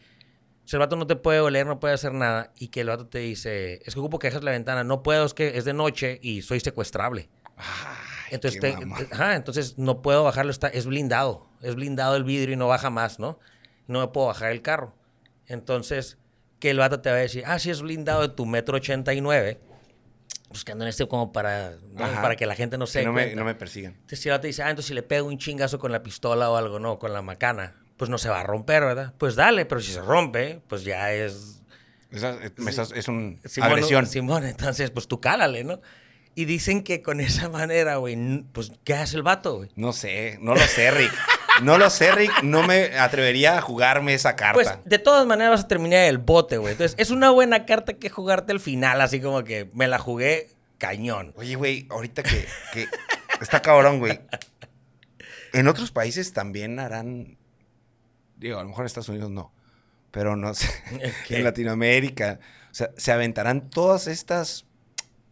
Si 0.64 0.76
el 0.76 0.80
vato 0.80 0.96
no 0.96 1.06
te 1.06 1.16
puede 1.16 1.40
oler, 1.40 1.66
no 1.66 1.78
puede 1.78 1.94
hacer 1.94 2.12
nada, 2.12 2.52
y 2.56 2.68
que 2.68 2.80
el 2.80 2.88
vato 2.88 3.06
te 3.06 3.18
dice, 3.18 3.80
es 3.84 3.92
que 3.94 4.00
ocupo 4.00 4.18
que 4.18 4.28
dejes 4.28 4.42
la 4.42 4.50
ventana, 4.50 4.82
no 4.84 5.02
puedo, 5.02 5.26
es 5.26 5.34
que 5.34 5.58
es 5.58 5.64
de 5.64 5.74
noche 5.74 6.18
y 6.22 6.42
soy 6.42 6.60
secuestrable. 6.60 7.28
Ay, 7.56 7.64
Entonces, 8.30 8.60
te- 8.60 8.74
ajá, 9.12 9.36
entonces 9.36 9.76
no 9.78 10.00
puedo 10.02 10.24
bajarlo, 10.24 10.50
está, 10.50 10.68
es 10.68 10.86
blindado. 10.86 11.46
Es 11.60 11.74
blindado 11.74 12.16
el 12.16 12.24
vidrio 12.24 12.54
y 12.54 12.56
no 12.56 12.66
baja 12.66 12.90
más, 12.90 13.18
¿no? 13.18 13.38
No 13.86 14.00
me 14.00 14.08
puedo 14.08 14.28
bajar 14.28 14.50
el 14.52 14.62
carro. 14.62 14.94
Entonces, 15.46 16.16
que 16.58 16.70
el 16.70 16.78
vato 16.78 17.00
te 17.00 17.10
va 17.10 17.16
a 17.16 17.20
decir, 17.20 17.44
ah, 17.46 17.58
sí 17.58 17.70
es 17.70 17.82
blindado 17.82 18.22
de 18.22 18.28
tu 18.30 18.46
metro 18.46 18.76
ochenta 18.78 19.12
y 19.12 19.20
nueve. 19.20 19.60
Buscando 20.48 20.84
en 20.84 20.88
este 20.88 21.06
como 21.08 21.32
para, 21.32 21.74
para 21.96 22.36
que 22.36 22.46
la 22.46 22.54
gente 22.54 22.78
no 22.78 22.86
se 22.86 23.00
Que 23.00 23.06
no 23.06 23.12
me, 23.12 23.34
no 23.34 23.44
me 23.44 23.54
persigan. 23.54 23.92
Entonces, 23.94 24.20
si 24.20 24.28
el 24.28 24.34
vato 24.34 24.46
dice, 24.46 24.62
ah, 24.62 24.70
entonces 24.70 24.88
si 24.88 24.94
le 24.94 25.02
pego 25.02 25.26
un 25.28 25.36
chingazo 25.36 25.78
con 25.78 25.92
la 25.92 26.02
pistola 26.02 26.50
o 26.50 26.56
algo, 26.56 26.78
no, 26.78 26.98
con 26.98 27.12
la 27.12 27.22
macana, 27.22 27.83
pues 28.04 28.10
no 28.10 28.18
se 28.18 28.28
va 28.28 28.40
a 28.40 28.44
romper, 28.44 28.82
¿verdad? 28.84 29.14
Pues 29.16 29.34
dale, 29.34 29.64
pero 29.64 29.80
si 29.80 29.90
se 29.90 30.02
rompe, 30.02 30.60
pues 30.68 30.84
ya 30.84 31.10
es 31.10 31.62
Esa- 32.10 32.36
es 32.94 33.08
un 33.08 33.40
Simón, 33.46 33.70
agresión. 33.70 34.06
Simón, 34.06 34.44
entonces, 34.44 34.90
pues 34.90 35.08
tú 35.08 35.22
cálale, 35.22 35.64
¿no? 35.64 35.80
Y 36.34 36.44
dicen 36.44 36.82
que 36.82 37.00
con 37.00 37.18
esa 37.20 37.48
manera, 37.48 37.96
güey, 37.96 38.42
pues, 38.52 38.72
¿qué 38.84 38.92
hace 38.92 39.16
el 39.16 39.22
vato, 39.22 39.56
güey? 39.56 39.70
No 39.74 39.94
sé, 39.94 40.36
no 40.42 40.54
lo 40.54 40.60
sé, 40.60 40.90
Rick. 40.90 41.12
No 41.62 41.78
lo 41.78 41.88
sé, 41.88 42.12
Rick. 42.12 42.42
No 42.42 42.62
me 42.66 42.98
atrevería 42.98 43.56
a 43.56 43.62
jugarme 43.62 44.12
esa 44.12 44.36
carta. 44.36 44.52
Pues, 44.54 44.70
de 44.84 44.98
todas 44.98 45.26
maneras 45.26 45.52
vas 45.52 45.64
a 45.64 45.68
terminar 45.68 46.00
el 46.04 46.18
bote, 46.18 46.58
güey. 46.58 46.72
Entonces, 46.72 46.94
es 46.98 47.10
una 47.10 47.30
buena 47.30 47.64
carta 47.64 47.94
que 47.94 48.10
jugarte 48.10 48.52
al 48.52 48.60
final, 48.60 49.00
así 49.00 49.18
como 49.20 49.44
que 49.44 49.70
me 49.72 49.86
la 49.88 49.98
jugué 49.98 50.50
cañón. 50.76 51.32
Oye, 51.36 51.54
güey, 51.54 51.86
ahorita 51.88 52.22
que, 52.22 52.44
que 52.74 52.86
está 53.40 53.62
cabrón, 53.62 53.98
güey. 54.00 54.20
En 55.54 55.68
otros 55.68 55.90
países 55.90 56.32
también 56.34 56.78
harán. 56.80 57.38
Digo, 58.36 58.58
a 58.58 58.62
lo 58.62 58.68
mejor 58.68 58.82
en 58.82 58.86
Estados 58.86 59.08
Unidos 59.08 59.30
no. 59.30 59.52
Pero 60.10 60.36
no 60.36 60.54
sé. 60.54 60.68
En 61.30 61.44
Latinoamérica. 61.44 62.38
O 62.70 62.74
sea, 62.74 62.90
se 62.96 63.12
aventarán 63.12 63.70
todas 63.70 64.06
estas 64.06 64.66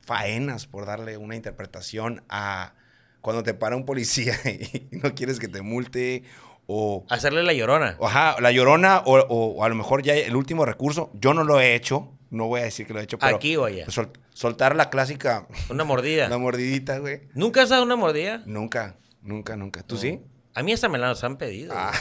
faenas, 0.01 0.67
por 0.67 0.87
darle 0.87 1.17
una 1.17 1.37
interpretación 1.37 2.23
a 2.29 2.75
cuando 3.21 3.43
te 3.45 3.55
para 3.55 3.77
un 3.77 3.85
policía 3.85 4.35
y 4.45 4.89
no 4.97 5.15
quieres 5.15 5.39
que 5.39 5.49
te 5.49 5.63
multe. 5.63 6.25
O, 6.67 7.05
Hacerle 7.11 7.43
la 7.43 7.53
llorona. 7.53 7.97
ajá, 8.01 8.37
la 8.41 8.53
llorona, 8.53 9.03
o, 9.05 9.19
o- 9.19 9.47
o 9.57 9.65
a 9.65 9.69
lo 9.69 9.75
mejor 9.75 10.03
ya 10.03 10.15
el 10.15 10.37
último 10.37 10.65
recurso. 10.65 11.11
Yo 11.15 11.35
no 11.35 11.43
lo 11.45 11.61
he 11.61 11.75
hecho. 11.75 12.17
No 12.31 12.47
voy 12.47 12.61
a 12.61 12.65
decir 12.65 12.87
que 12.87 12.95
lo 12.95 13.01
he 13.01 13.03
hecho, 13.03 13.19
pero. 13.19 13.37
Aquí 13.37 13.57
o 13.57 13.65
allá. 13.67 13.85
pues, 13.85 13.95
sol- 13.95 14.13
soltar 14.33 14.75
la 14.77 14.89
clásica. 14.89 15.47
Una 15.69 15.85
mordida. 15.85 16.29
La 16.31 16.39
mordidita, 16.39 16.99
güey. 16.99 17.23
¿Nunca 17.35 17.63
has 17.63 17.69
dado 17.69 17.83
una 17.83 17.97
mordida? 17.97 18.43
Nunca, 18.47 18.97
nunca, 19.21 19.57
nunca. 19.57 19.83
¿Tú 19.83 19.97
No. 19.97 20.01
sí? 20.01 20.21
A 20.55 20.63
mí 20.63 20.73
esta 20.73 20.89
me 20.89 20.99
la 20.99 21.11
han 21.21 21.37
pedido. 21.37 21.75
Ah. 21.77 21.93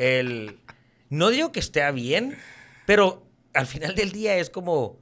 El... 0.00 0.58
No 1.10 1.28
digo 1.30 1.52
que 1.52 1.60
esté 1.60 1.90
bien, 1.92 2.36
pero 2.86 3.26
al 3.54 3.66
final 3.66 3.94
del 3.94 4.12
día 4.12 4.36
es 4.36 4.48
como... 4.50 4.98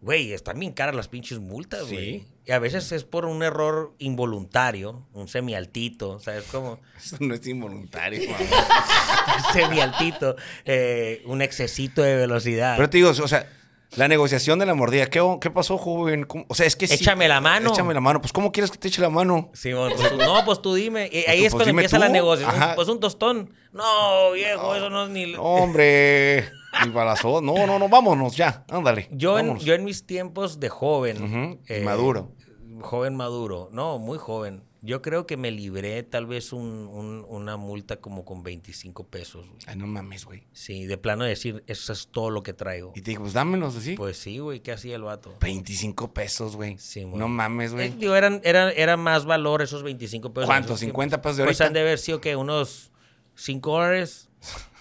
Güey, 0.00 0.32
están 0.32 0.58
bien 0.58 0.72
caras 0.72 0.94
las 0.94 1.08
pinches 1.08 1.38
multas, 1.38 1.86
Sí. 1.88 1.94
güey. 1.94 2.26
Y 2.46 2.52
a 2.52 2.58
veces 2.58 2.92
es 2.92 3.04
por 3.04 3.24
un 3.24 3.42
error 3.42 3.94
involuntario, 3.98 5.06
un 5.14 5.28
semialtito, 5.28 6.20
¿sabes? 6.20 6.44
Como 6.44 6.78
Eso 6.98 7.16
no 7.20 7.32
es 7.34 7.46
involuntario, 7.46 8.20
semialtito, 9.52 10.36
eh, 10.66 11.22
un 11.26 11.40
excesito 11.42 12.02
de 12.02 12.16
velocidad. 12.16 12.76
Pero 12.76 12.90
te 12.90 12.98
digo, 12.98 13.10
o 13.10 13.28
sea, 13.28 13.48
la 13.96 14.08
negociación 14.08 14.58
de 14.58 14.66
la 14.66 14.74
mordida, 14.74 15.06
¿qué, 15.06 15.20
qué 15.40 15.50
pasó, 15.50 15.78
joven? 15.78 16.24
¿Cómo? 16.24 16.44
O 16.48 16.54
sea, 16.54 16.66
es 16.66 16.76
que 16.76 16.86
sí- 16.86 16.94
Échame 16.94 17.28
la 17.28 17.40
mano. 17.40 17.70
Échame 17.72 17.94
la 17.94 18.00
mano. 18.00 18.20
Pues, 18.20 18.32
¿cómo 18.32 18.52
quieres 18.52 18.70
que 18.70 18.78
te 18.78 18.88
eche 18.88 19.00
la 19.00 19.10
mano? 19.10 19.50
Simón, 19.54 19.92
pues 19.96 20.08
tú- 20.10 20.16
no, 20.16 20.44
pues 20.44 20.60
tú 20.62 20.74
dime. 20.74 21.08
Y 21.12 21.18
ahí 21.30 21.40
tú, 21.40 21.46
es 21.46 21.52
pues 21.52 21.54
cuando 21.54 21.70
empieza 21.70 21.98
la 21.98 22.08
negociación. 22.08 22.62
Ajá. 22.62 22.74
Pues 22.74 22.88
un 22.88 23.00
tostón. 23.00 23.52
No, 23.72 24.32
viejo, 24.32 24.74
eso 24.74 24.88
no 24.90 25.04
es 25.04 25.10
ni... 25.10 25.32
No, 25.32 25.42
hombre, 25.42 26.48
ni 26.84 26.90
balazo. 26.90 27.40
No, 27.40 27.66
no, 27.66 27.78
no, 27.78 27.88
vámonos 27.88 28.36
ya. 28.36 28.64
Ándale. 28.70 29.08
Yo 29.10 29.38
en, 29.38 29.58
yo 29.58 29.74
en 29.74 29.84
mis 29.84 30.06
tiempos 30.06 30.60
de 30.60 30.68
joven. 30.68 31.60
eh, 31.68 31.82
maduro. 31.84 32.32
Joven 32.80 33.16
maduro. 33.16 33.68
No, 33.72 33.98
muy 33.98 34.18
joven. 34.18 34.62
Yo 34.86 35.00
creo 35.00 35.26
que 35.26 35.36
me 35.38 35.50
libré 35.50 36.02
tal 36.02 36.26
vez 36.26 36.52
un- 36.52 36.88
un- 36.92 37.24
una 37.28 37.56
multa 37.56 37.96
como 38.02 38.24
con 38.26 38.42
25 38.42 39.06
pesos. 39.08 39.46
güey. 39.48 39.58
Ay, 39.66 39.76
no 39.76 39.86
mames, 39.86 40.26
güey. 40.26 40.46
Sí, 40.52 40.84
de 40.84 40.98
plano 40.98 41.24
decir, 41.24 41.64
eso 41.66 41.92
es 41.92 42.08
todo 42.08 42.28
lo 42.28 42.42
que 42.42 42.52
traigo. 42.52 42.92
Y 42.94 43.00
te 43.00 43.12
digo, 43.12 43.22
pues 43.22 43.32
dámelos 43.32 43.76
así. 43.76 43.96
Pues 43.96 44.18
sí, 44.18 44.38
güey, 44.40 44.60
¿qué 44.60 44.72
hacía 44.72 44.94
el 44.96 45.02
vato? 45.02 45.34
25 45.40 46.12
pesos, 46.12 46.54
güey. 46.56 46.76
Sí, 46.78 47.02
güey. 47.02 47.16
no 47.16 47.28
mames, 47.28 47.70
Eh, 47.70 47.74
güey. 47.74 47.90
digo, 47.92 48.14
eran, 48.14 48.42
eran, 48.44 48.72
era 48.76 48.96
más 48.98 49.24
valor 49.24 49.62
esos 49.62 49.82
25 49.82 50.34
pesos. 50.34 50.46
¿Cuánto? 50.48 50.74
Esos 50.74 50.80
tiempos. 50.80 51.04
¿50 51.06 51.22
pesos 51.22 51.36
de 51.38 51.44
Pues 51.44 51.60
ahorita? 51.60 51.66
han 51.68 51.72
de 51.72 51.80
haber 51.80 51.98
sido 51.98 52.20
que 52.20 52.36
unos 52.36 52.92
5 53.34 53.72
dólares. 53.72 54.28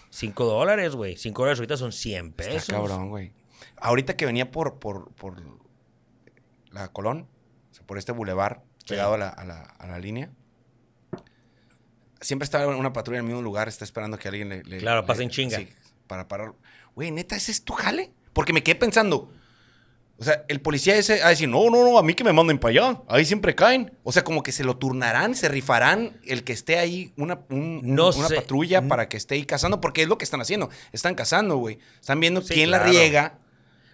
5 0.10 0.44
dólares, 0.46 0.96
güey. 0.96 1.16
5 1.16 1.42
dólares 1.44 1.60
ahorita 1.60 1.78
son 1.78 1.92
100 1.94 2.34
pesos. 2.34 2.56
Está 2.56 2.74
cabrón, 2.74 3.10
güey. 3.10 3.32
Ahorita 3.78 4.16
que 4.18 4.26
venía 4.26 4.52
por, 4.52 4.80
por, 4.80 5.14
por 5.14 5.42
la 6.72 6.88
Colón, 6.92 7.28
o 7.72 7.74
sea, 7.74 7.86
por 7.86 7.98
este 7.98 8.12
bulevar. 8.12 8.64
Pegado 8.88 9.13
a 9.16 9.18
la, 9.18 9.30
a, 9.30 9.44
la, 9.46 9.62
a 9.62 9.88
la 9.88 10.00
línea, 10.00 10.30
siempre 12.22 12.46
estaba 12.46 12.68
una 12.75 12.94
patrulla 12.94 13.20
en 13.20 13.25
el 13.25 13.28
mismo 13.32 13.42
lugar, 13.42 13.68
está 13.68 13.84
esperando 13.86 14.18
que 14.18 14.28
alguien 14.28 14.50
le... 14.50 14.63
le- 14.63 14.78
Claro, 14.78 15.02
le- 15.02 15.08
pase 15.08 15.24
en 15.24 15.30
chinga. 15.30 15.58
Sí, 15.58 15.68
para 16.08 16.28
parar. 16.28 16.54
Güey, 16.96 17.12
neta, 17.12 17.36
¿ese 17.36 17.52
es 17.52 17.63
tu 17.63 17.74
jale? 17.74 18.12
Porque 18.34 18.54
me 18.54 18.63
quedé 18.63 18.75
pensando... 18.75 19.32
O 20.20 20.24
sea, 20.24 20.46
el 20.48 20.62
policía 20.62 20.96
ese 20.96 21.24
a 21.24 21.30
decir, 21.30 21.50
no, 21.50 21.70
no, 21.72 21.84
no, 21.84 21.98
a 21.98 22.04
mí 22.04 22.13
que 22.13 22.24
me 22.24 22.32
manden 22.32 22.60
para 22.60 22.70
allá. 22.70 23.02
Ahí 23.10 23.25
siempre 23.25 23.56
caen. 23.56 23.92
O 24.04 24.12
sea, 24.12 24.24
como 24.24 24.44
que 24.44 24.52
se 24.52 24.63
lo 24.63 24.78
turnarán, 24.78 25.34
se 25.36 25.50
rifarán 25.50 26.16
el 26.24 26.44
que 26.44 26.54
esté 26.54 26.78
ahí 26.78 27.12
una, 27.18 27.40
un- 27.50 27.82
No 27.84 28.12
una 28.12 28.30
patrulla 28.30 28.78
N- 28.78 28.88
para 28.90 29.10
que 29.10 29.18
esté 29.18 29.36
ahí 29.36 29.44
cazando, 29.46 29.82
porque 29.82 30.04
es 30.04 30.08
lo 30.08 30.20
que 30.20 30.24
están 30.24 30.40
haciendo. 30.40 30.70
Están 30.94 31.16
cazando, 31.16 31.58
güey. 31.58 31.80
Están 32.00 32.20
viendo 32.20 32.42
Sí, 32.42 32.54
quién 32.54 32.70
la 32.70 32.80
riega. 32.84 33.40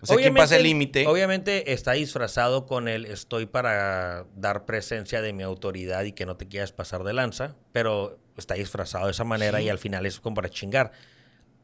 O 0.01 0.05
sea, 0.05 0.17
quién 0.17 0.33
pasa 0.33 0.55
el 0.55 0.61
Obviamente- 0.61 0.99
límite. 1.01 1.07
Obviamente 1.07 1.73
está 1.73 1.93
disfrazado 1.93 2.65
con 2.65 2.87
el 2.87 3.05
estoy 3.05 3.45
para 3.45 4.25
dar 4.35 4.65
presencia 4.65 5.21
de 5.21 5.33
mi 5.33 5.43
autoridad 5.43 6.03
y 6.03 6.13
que 6.13 6.25
no 6.25 6.37
te 6.37 6.47
quieras 6.47 6.71
pasar 6.71 7.03
de 7.03 7.13
lanza, 7.13 7.55
pero 7.71 8.17
está 8.37 8.53
disfrazado 8.55 9.05
de 9.05 9.11
esa 9.11 9.23
manera 9.25 9.61
y 9.61 9.69
al 9.69 9.77
final 9.79 10.05
es 10.05 10.19
como 10.19 10.35
para 10.35 10.49
chingar. 10.49 10.91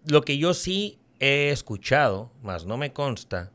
Lo 0.05 0.21
que 0.23 0.37
yo 0.37 0.53
sí 0.53 0.99
he 1.19 1.49
escuchado, 1.51 2.31
más 2.41 2.65
no 2.65 2.77
me 2.77 2.91
consta, 2.93 3.51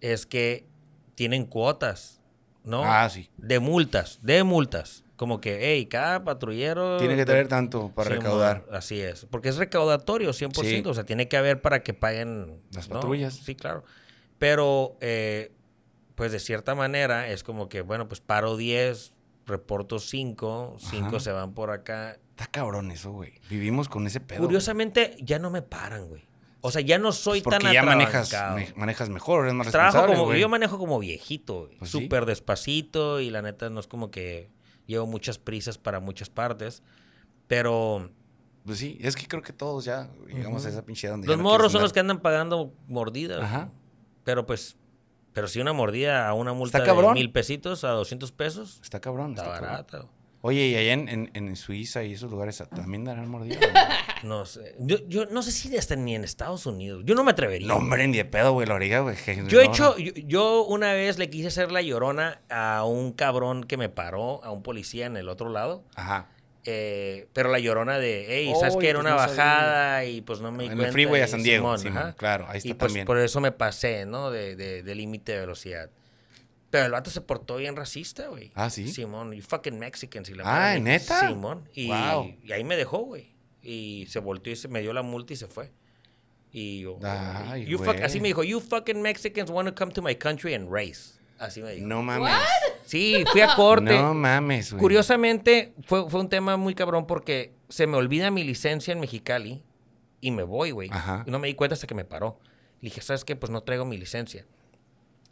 es 0.00 0.26
que 0.26 0.66
tienen 1.14 1.46
cuotas, 1.46 2.20
¿no? 2.64 2.82
Ah, 2.84 3.08
sí. 3.08 3.30
De 3.38 3.58
multas, 3.60 4.18
de 4.22 4.42
multas. 4.44 5.04
Como 5.16 5.40
que, 5.40 5.58
hey, 5.62 5.86
cada 5.86 6.24
patrullero... 6.24 6.96
Tiene 6.98 7.14
que 7.14 7.24
traer 7.24 7.46
tanto 7.46 7.92
para 7.94 8.10
Sí, 8.10 8.16
recaudar. 8.16 8.66
Así 8.72 9.00
es. 9.00 9.24
Porque 9.30 9.50
es 9.50 9.56
recaudatorio, 9.56 10.32
100%. 10.32 10.64
Sí. 10.64 10.82
O 10.84 10.94
sea, 10.94 11.04
tiene 11.04 11.28
que 11.28 11.36
haber 11.36 11.62
para 11.62 11.84
que 11.84 11.94
paguen... 11.94 12.60
Las 12.74 12.88
¿no? 12.88 12.96
patrullas. 12.96 13.34
Sí, 13.34 13.54
claro. 13.54 13.84
Pero, 14.42 14.96
eh, 15.00 15.52
pues 16.16 16.32
de 16.32 16.40
cierta 16.40 16.74
manera, 16.74 17.28
es 17.28 17.44
como 17.44 17.68
que, 17.68 17.80
bueno, 17.82 18.08
pues 18.08 18.20
paro 18.20 18.56
10, 18.56 19.12
reporto 19.46 20.00
5, 20.00 20.78
5 20.80 21.06
Ajá. 21.06 21.20
se 21.20 21.30
van 21.30 21.54
por 21.54 21.70
acá. 21.70 22.18
Está 22.30 22.48
cabrón 22.48 22.90
eso, 22.90 23.12
güey. 23.12 23.34
Vivimos 23.48 23.88
con 23.88 24.04
ese 24.08 24.18
pedo. 24.18 24.40
Curiosamente, 24.42 25.16
ya 25.20 25.38
no 25.38 25.50
me 25.50 25.62
paran, 25.62 26.08
güey. 26.08 26.24
O 26.60 26.72
sea, 26.72 26.80
ya 26.80 26.98
no 26.98 27.12
soy 27.12 27.40
Pues 27.40 27.56
tan 27.56 27.72
ya 27.72 27.84
manejas, 27.84 28.32
me- 28.56 28.72
manejas 28.74 29.10
mejor, 29.10 29.44
eres 29.44 29.54
más 29.54 29.70
Trabajo 29.70 29.92
responsable, 29.98 30.14
como, 30.16 30.26
güey. 30.30 30.40
yo 30.40 30.48
manejo 30.48 30.76
como 30.76 30.98
viejito, 30.98 31.66
güey. 31.66 31.76
Pues 31.78 31.92
sí. 31.92 32.00
súper 32.02 32.26
despacito 32.26 33.20
y 33.20 33.30
la 33.30 33.42
neta 33.42 33.70
no 33.70 33.78
es 33.78 33.86
como 33.86 34.10
que 34.10 34.50
llevo 34.86 35.06
muchas 35.06 35.38
prisas 35.38 35.78
para 35.78 36.00
muchas 36.00 36.30
partes. 36.30 36.82
Pero 37.46 38.10
Pues 38.64 38.78
sí, 38.78 38.98
es 39.00 39.14
que 39.16 39.26
creo 39.28 39.42
que 39.42 39.52
todos 39.52 39.84
ya 39.84 40.08
llegamos 40.26 40.64
a 40.66 40.68
esa 40.68 40.84
pinche 40.84 41.06
donde 41.08 41.26
los 41.28 41.38
morros 41.38 41.70
son 41.72 41.78
andar. 41.78 41.82
los 41.82 41.92
que 41.92 42.00
andan 42.00 42.20
pagando 42.20 42.72
mordidas. 42.88 43.40
Ajá. 43.42 43.70
Pero 44.24 44.46
pues, 44.46 44.76
pero 45.32 45.48
si 45.48 45.60
una 45.60 45.72
mordida 45.72 46.28
a 46.28 46.34
una 46.34 46.52
multa 46.52 46.80
de 46.80 47.12
mil 47.14 47.30
pesitos 47.32 47.84
a 47.84 47.90
200 47.90 48.32
pesos, 48.32 48.80
Está 48.82 49.00
cabrón, 49.00 49.30
está 49.32 49.42
está 49.42 49.52
cabrón. 49.54 49.70
barato. 49.70 50.10
Oye, 50.44 50.66
y 50.66 50.74
allá 50.74 50.92
en, 50.92 51.08
en, 51.08 51.30
en 51.34 51.54
Suiza 51.54 52.02
y 52.02 52.14
esos 52.14 52.28
lugares 52.28 52.62
también 52.74 53.04
darán 53.04 53.28
mordidas. 53.28 53.60
No 54.24 54.46
sé. 54.46 54.76
Yo, 54.78 54.98
yo 55.08 55.26
no 55.26 55.42
sé 55.42 55.50
si 55.50 55.76
hasta 55.76 55.96
ni 55.96 56.14
en 56.14 56.22
Estados 56.22 56.66
Unidos. 56.66 57.02
Yo 57.04 57.16
no 57.16 57.24
me 57.24 57.32
atrevería. 57.32 57.66
no, 57.66 57.76
hombre, 57.76 58.06
ni 58.06 58.16
de 58.16 58.24
pedo, 58.24 58.52
güey, 58.52 58.68
la 58.68 58.74
origa, 58.74 59.00
güey. 59.00 59.16
Yo 59.48 59.60
he 59.60 59.64
hecho, 59.64 59.98
yo, 59.98 60.12
yo 60.14 60.64
una 60.64 60.92
vez 60.92 61.18
le 61.18 61.28
quise 61.28 61.48
hacer 61.48 61.72
la 61.72 61.82
llorona 61.82 62.40
a 62.48 62.84
un 62.84 63.12
cabrón 63.12 63.64
que 63.64 63.76
me 63.76 63.88
paró, 63.88 64.42
a 64.44 64.52
un 64.52 64.62
policía 64.62 65.06
en 65.06 65.16
el 65.16 65.28
otro 65.28 65.48
lado. 65.48 65.82
Ajá. 65.96 66.28
Eh, 66.64 67.26
pero 67.32 67.50
la 67.50 67.58
llorona 67.58 67.98
de, 67.98 68.24
hey, 68.28 68.52
¿sabes 68.58 68.74
Oye, 68.76 68.82
que 68.86 68.90
Era 68.90 69.00
pues 69.00 69.06
una 69.12 69.16
no 69.16 69.28
sabía. 69.28 69.44
bajada 69.44 70.04
y 70.04 70.20
pues 70.20 70.40
no 70.40 70.52
me 70.52 70.64
En 70.66 70.70
el 70.72 70.76
cuenta. 70.76 70.92
freeway 70.92 71.20
a 71.22 71.26
San 71.28 71.42
Diego, 71.42 71.76
Simón, 71.78 71.94
Simón, 72.00 72.14
claro, 72.16 72.46
ahí 72.48 72.58
está 72.58 72.68
y 72.68 72.74
pues 72.74 72.88
también. 72.90 73.06
por 73.06 73.18
eso 73.18 73.40
me 73.40 73.52
pasé, 73.52 74.06
¿no? 74.06 74.30
De, 74.30 74.54
de, 74.56 74.82
de 74.82 74.94
límite 74.94 75.32
de 75.32 75.40
velocidad. 75.40 75.90
Pero 76.70 76.86
el 76.86 76.92
vato 76.92 77.10
se 77.10 77.20
portó 77.20 77.56
bien 77.56 77.76
racista, 77.76 78.28
güey. 78.28 78.50
Ah, 78.54 78.70
¿sí? 78.70 78.88
Simón, 78.90 79.32
you 79.32 79.42
fucking 79.42 79.78
Mexicans. 79.78 80.30
Y 80.30 80.34
la 80.34 80.44
Ah, 80.44 80.46
madre. 80.60 80.80
¿neta? 80.80 81.28
Simón. 81.28 81.68
Y, 81.74 81.88
Wow. 81.88 82.34
y 82.44 82.52
ahí 82.52 82.64
me 82.64 82.76
dejó, 82.76 82.98
güey. 83.00 83.34
Y 83.62 84.06
se 84.08 84.20
volteó 84.20 84.52
y 84.52 84.56
se 84.56 84.68
me 84.68 84.80
dio 84.80 84.92
la 84.94 85.02
multa 85.02 85.34
y 85.34 85.36
se 85.36 85.48
fue. 85.48 85.70
Y 86.50 86.80
yo, 86.80 86.98
Ay, 87.02 87.66
you 87.66 87.78
fuck- 87.78 88.02
así 88.02 88.20
me 88.20 88.28
dijo, 88.28 88.42
you 88.44 88.60
fucking 88.60 89.02
Mexicans 89.02 89.50
want 89.50 89.68
to 89.68 89.74
come 89.74 89.92
to 89.92 90.00
my 90.00 90.14
country 90.14 90.54
and 90.54 90.70
race. 90.72 91.18
Así 91.38 91.60
me 91.60 91.72
dijo. 91.72 91.86
No 91.86 92.02
mames. 92.02 92.32
Sí, 92.92 93.24
fui 93.32 93.40
a 93.40 93.54
corte. 93.56 93.96
No 93.98 94.12
mames, 94.14 94.72
güey. 94.72 94.80
Curiosamente, 94.80 95.74
fue, 95.84 96.08
fue 96.10 96.20
un 96.20 96.28
tema 96.28 96.56
muy 96.56 96.74
cabrón 96.74 97.06
porque 97.06 97.54
se 97.68 97.86
me 97.86 97.96
olvida 97.96 98.30
mi 98.30 98.44
licencia 98.44 98.92
en 98.92 99.00
Mexicali 99.00 99.62
y 100.20 100.30
me 100.30 100.42
voy, 100.42 100.70
güey. 100.72 100.88
Ajá. 100.92 101.24
Y 101.26 101.30
no 101.30 101.38
me 101.38 101.48
di 101.48 101.54
cuenta 101.54 101.74
hasta 101.74 101.86
que 101.86 101.94
me 101.94 102.04
paró. 102.04 102.38
Le 102.80 102.88
dije, 102.90 103.00
¿sabes 103.00 103.24
qué? 103.24 103.34
Pues 103.34 103.50
no 103.50 103.62
traigo 103.62 103.84
mi 103.84 103.96
licencia. 103.96 104.44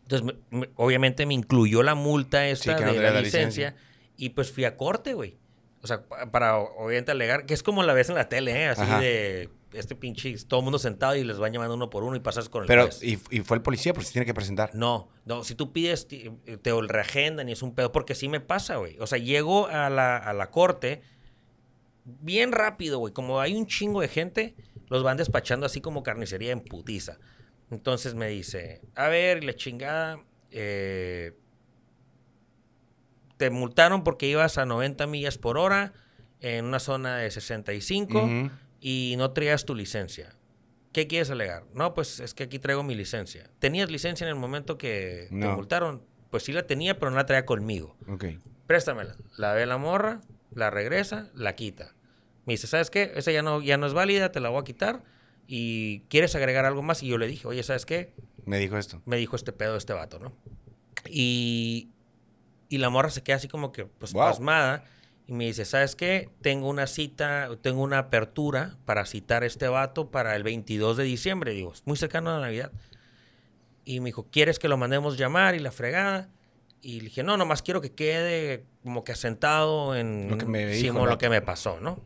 Entonces, 0.05 0.26
me- 0.50 0.59
me- 0.59 0.71
obviamente 0.76 1.26
me 1.26 1.35
incluyó 1.35 1.83
la 1.83 1.95
multa 1.95 2.49
esta 2.49 2.76
que 2.76 2.83
no 2.85 2.88
de 2.93 2.95
traía 2.99 3.11
la, 3.11 3.17
la 3.17 3.23
licencia, 3.23 3.76
y 4.17 4.31
pues 4.31 4.50
fui 4.50 4.64
a 4.64 4.76
corte, 4.76 5.14
güey. 5.14 5.37
O 5.83 5.87
sea, 5.87 6.02
pa- 6.07 6.31
para 6.31 6.57
obviamente 6.59 7.12
alegar, 7.12 7.47
que 7.47 7.55
es 7.55 7.62
como 7.62 7.83
la 7.83 7.93
ves 7.93 8.09
en 8.09 8.14
la 8.17 8.29
tele, 8.29 8.52
¿eh? 8.64 8.69
Así 8.69 8.83
Ajá. 8.83 9.00
de 9.00 9.49
este 9.73 9.95
pinche, 9.95 10.35
todo 10.49 10.61
el 10.61 10.65
mundo 10.65 10.79
sentado 10.79 11.15
y 11.17 11.25
les 11.25 11.39
van 11.39 11.53
llamando 11.53 11.75
uno 11.75 11.91
por 11.91 12.03
uno 12.05 12.17
y 12.17 12.21
pasas 12.21 12.49
con 12.49 12.62
el 12.62 12.67
Pero, 12.69 12.83
juez. 12.85 13.03
y, 13.03 13.19
y 13.31 13.41
fue 13.41 13.57
el 13.57 13.62
policía, 13.62 13.93
porque 13.93 14.07
se 14.07 14.12
tiene 14.12 14.27
que 14.27 14.35
presentar. 14.35 14.71
No, 14.75 15.09
no, 15.25 15.45
si 15.45 15.55
tú 15.55 15.73
pides, 15.73 16.09
ti- 16.09 16.31
te 16.62 16.73
reagendan 16.83 17.49
y 17.49 17.53
es 17.53 17.62
un 17.62 17.75
pedo, 17.75 17.93
porque 17.93 18.15
sí 18.15 18.29
me 18.29 18.41
pasa, 18.41 18.77
güey. 18.77 18.97
O 18.99 19.07
sea, 19.07 19.19
llego 19.19 19.67
a 19.69 19.89
la, 19.91 20.17
a 20.17 20.33
la 20.33 20.50
corte 20.50 21.03
bien 22.05 22.53
rápido, 22.53 22.99
güey. 22.99 23.12
Como 23.12 23.41
hay 23.41 23.55
un 23.55 23.67
chingo 23.67 24.00
de 24.00 24.09
gente, 24.09 24.57
los 24.89 25.03
van 25.03 25.17
despachando 25.17 25.67
así 25.67 25.81
como 25.81 26.03
carnicería 26.03 26.50
en 26.53 26.61
putiza. 26.61 27.19
Entonces 27.71 28.15
me 28.15 28.27
dice, 28.29 28.81
a 28.97 29.09
ver, 29.09 29.45
la 29.45 29.55
chingada, 29.55 30.25
eh, 30.50 31.37
te 33.37 33.50
multaron 33.50 34.03
porque 34.05 34.27
ibas 34.27 34.59
a 34.59 34.67
90 34.67 35.07
millas 35.07 35.39
por 35.39 35.57
hora 35.57 35.93
en 36.41 36.65
una 36.67 36.79
zona 36.81 37.19
de 37.19 37.31
65 37.31 38.19
Ujú. 38.25 38.50
Y 38.81 39.15
no 39.19 39.33
traías 39.33 39.65
tu 39.65 39.75
licencia. 39.75 40.35
¿Qué 40.93 41.07
quieres 41.07 41.31
alegar? 41.31 41.65
No, 41.75 41.95
pues 41.95 42.19
es 42.21 42.35
que 42.35 42.45
aquí 42.45 42.59
traigo 42.59 42.83
mi 42.83 42.95
licencia. 42.95 43.49
¿Tenías 43.61 43.91
licencia 43.91 44.25
en 44.25 44.31
el 44.31 44.35
momento 44.37 44.77
que 44.79 45.29
te 45.31 45.35
No. 45.37 45.55
multaron? 45.55 46.03
Pues 46.31 46.43
sí 46.45 46.53
la 46.53 46.67
tenía, 46.67 46.99
pero 46.99 47.11
no 47.11 47.17
la 47.17 47.27
traía 47.27 47.45
conmigo. 47.47 47.97
Ok. 48.09 48.25
Préstamela. 48.67 49.17
La 49.37 49.53
ve 49.53 49.67
la 49.67 49.79
morra, 49.79 50.21
la 50.55 50.71
regresa, 50.71 51.29
la 51.35 51.55
quita. 51.55 51.95
Me 52.47 52.55
dice, 52.55 52.67
¿sabes 52.67 52.91
qué? 52.91 53.13
Esa 53.15 53.31
ya 53.31 53.43
no, 53.43 53.61
ya 53.63 53.77
no 53.77 53.87
es 53.87 53.93
válida, 53.95 54.33
te 54.33 54.41
la 54.41 54.49
voy 54.49 54.61
a 54.61 54.65
quitar. 54.65 55.03
¿Y 55.47 56.01
quieres 56.09 56.35
agregar 56.35 56.65
algo 56.65 56.83
más? 56.83 57.03
Y 57.03 57.09
yo 57.09 57.19
le 57.19 57.27
dije, 57.27 57.47
oye, 57.47 57.63
¿sabes 57.63 57.85
qué? 57.87 58.15
Me 58.45 58.59
dijo 58.59 58.79
esto. 58.79 59.03
Me 59.07 59.17
dijo 59.17 59.37
este 59.37 59.53
pedo 59.53 59.77
este 59.77 59.93
vato, 59.93 60.19
¿no? 60.19 60.33
Y, 61.09 61.91
y 62.69 62.79
la 62.79 62.91
morra 62.91 63.11
se 63.11 63.23
queda 63.23 63.37
así 63.37 63.49
como 63.49 63.73
que, 63.73 63.87
pues, 63.87 64.13
Wow. 64.13 64.25
pasmada. 64.25 64.85
Y 65.31 65.33
me 65.33 65.45
dice, 65.45 65.65
¿sabes 65.65 65.95
qué? 65.95 66.29
Tengo 66.43 66.69
una 66.69 66.89
cita, 66.89 67.51
tengo 67.63 67.85
una 67.85 67.99
apertura 67.99 68.77
para 68.85 69.07
citar 69.07 69.45
a 69.45 69.47
este 69.47 69.69
vato 69.69 70.11
para 70.11 70.35
el 70.35 70.43
22 70.43 70.97
de 70.97 71.05
diciembre. 71.05 71.53
Digo, 71.53 71.73
es 71.73 71.87
muy 71.87 71.97
cercano 71.97 72.31
a 72.31 72.33
la 72.33 72.41
Navidad. 72.41 72.73
Y 73.85 74.01
me 74.01 74.07
dijo, 74.07 74.27
¿quieres 74.29 74.59
que 74.59 74.67
lo 74.67 74.77
mandemos 74.77 75.17
llamar? 75.17 75.55
Y 75.55 75.61
la 75.61 75.71
fregada. 75.71 76.31
Y 76.83 76.99
le 76.99 77.05
dije, 77.05 77.23
no, 77.23 77.37
nomás 77.37 77.63
quiero 77.63 77.81
que 77.81 77.93
quede 77.93 78.65
como 78.83 79.05
que 79.05 79.13
asentado 79.13 79.95
en 79.95 80.31
Lo 80.31 80.37
que 80.37 80.47
me 80.47 80.67
dijo 80.67 81.07
lo 81.07 81.17
que 81.17 81.29
me 81.29 81.41
pasó, 81.41 81.79
¿no? 81.79 82.03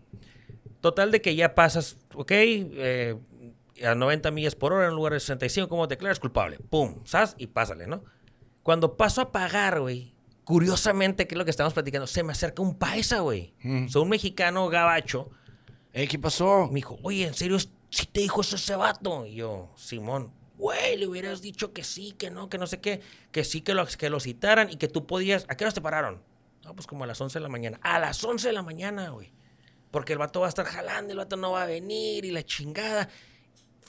Total 0.82 1.10
de 1.10 1.22
que 1.22 1.34
ya 1.34 1.54
pasas, 1.54 1.96
ok, 2.14 2.30
eh, 2.30 3.16
a 3.82 3.94
90 3.94 4.32
millas 4.32 4.54
por 4.54 4.74
hora 4.74 4.86
en 4.86 4.94
lugar 4.94 5.14
de 5.14 5.20
65, 5.20 5.70
¿cómo 5.70 5.88
te 5.88 5.94
declaras 5.94 6.20
culpable? 6.20 6.58
Pum, 6.68 7.00
¿sabes? 7.06 7.36
Y 7.38 7.46
pásale, 7.46 7.86
¿no? 7.86 8.04
Cuando 8.62 8.98
paso 8.98 9.22
a 9.22 9.32
pagar, 9.32 9.80
güey, 9.80 10.13
curiosamente, 10.44 11.26
que 11.26 11.34
es 11.34 11.38
lo 11.38 11.44
que 11.44 11.50
estamos 11.50 11.72
platicando, 11.72 12.06
se 12.06 12.22
me 12.22 12.32
acerca 12.32 12.62
un 12.62 12.76
paisa, 12.76 13.20
güey. 13.20 13.54
Mm. 13.62 13.86
O 13.86 13.88
sea, 13.88 14.02
un 14.02 14.08
mexicano 14.08 14.68
gabacho. 14.68 15.30
Ey, 15.92 16.06
¿qué 16.06 16.18
pasó? 16.18 16.68
Me 16.68 16.76
dijo, 16.76 16.98
oye, 17.02 17.26
¿en 17.26 17.34
serio 17.34 17.58
si 17.58 18.06
te 18.06 18.20
dijo 18.20 18.40
eso 18.40 18.56
ese 18.56 18.76
vato? 18.76 19.26
Y 19.26 19.36
yo, 19.36 19.72
Simón, 19.76 20.32
güey, 20.56 20.96
le 20.96 21.06
hubieras 21.06 21.40
dicho 21.40 21.72
que 21.72 21.84
sí, 21.84 22.12
que 22.12 22.30
no, 22.30 22.48
que 22.48 22.58
no 22.58 22.66
sé 22.66 22.80
qué, 22.80 23.00
que 23.32 23.44
sí, 23.44 23.60
que 23.60 23.74
lo, 23.74 23.86
que 23.86 24.10
lo 24.10 24.20
citaran 24.20 24.70
y 24.70 24.76
que 24.76 24.88
tú 24.88 25.06
podías. 25.06 25.46
¿A 25.48 25.56
qué 25.56 25.64
horas 25.64 25.74
te 25.74 25.80
pararon? 25.80 26.22
No, 26.64 26.74
pues 26.74 26.86
como 26.86 27.04
a 27.04 27.06
las 27.06 27.20
11 27.20 27.38
de 27.38 27.42
la 27.42 27.48
mañana. 27.48 27.78
A 27.82 27.98
las 27.98 28.22
11 28.22 28.48
de 28.48 28.52
la 28.52 28.62
mañana, 28.62 29.10
güey. 29.10 29.32
Porque 29.90 30.12
el 30.12 30.18
vato 30.18 30.40
va 30.40 30.46
a 30.46 30.48
estar 30.48 30.66
jalando, 30.66 31.12
el 31.12 31.18
vato 31.18 31.36
no 31.36 31.52
va 31.52 31.62
a 31.62 31.66
venir 31.66 32.24
y 32.24 32.30
la 32.30 32.42
chingada. 32.42 33.08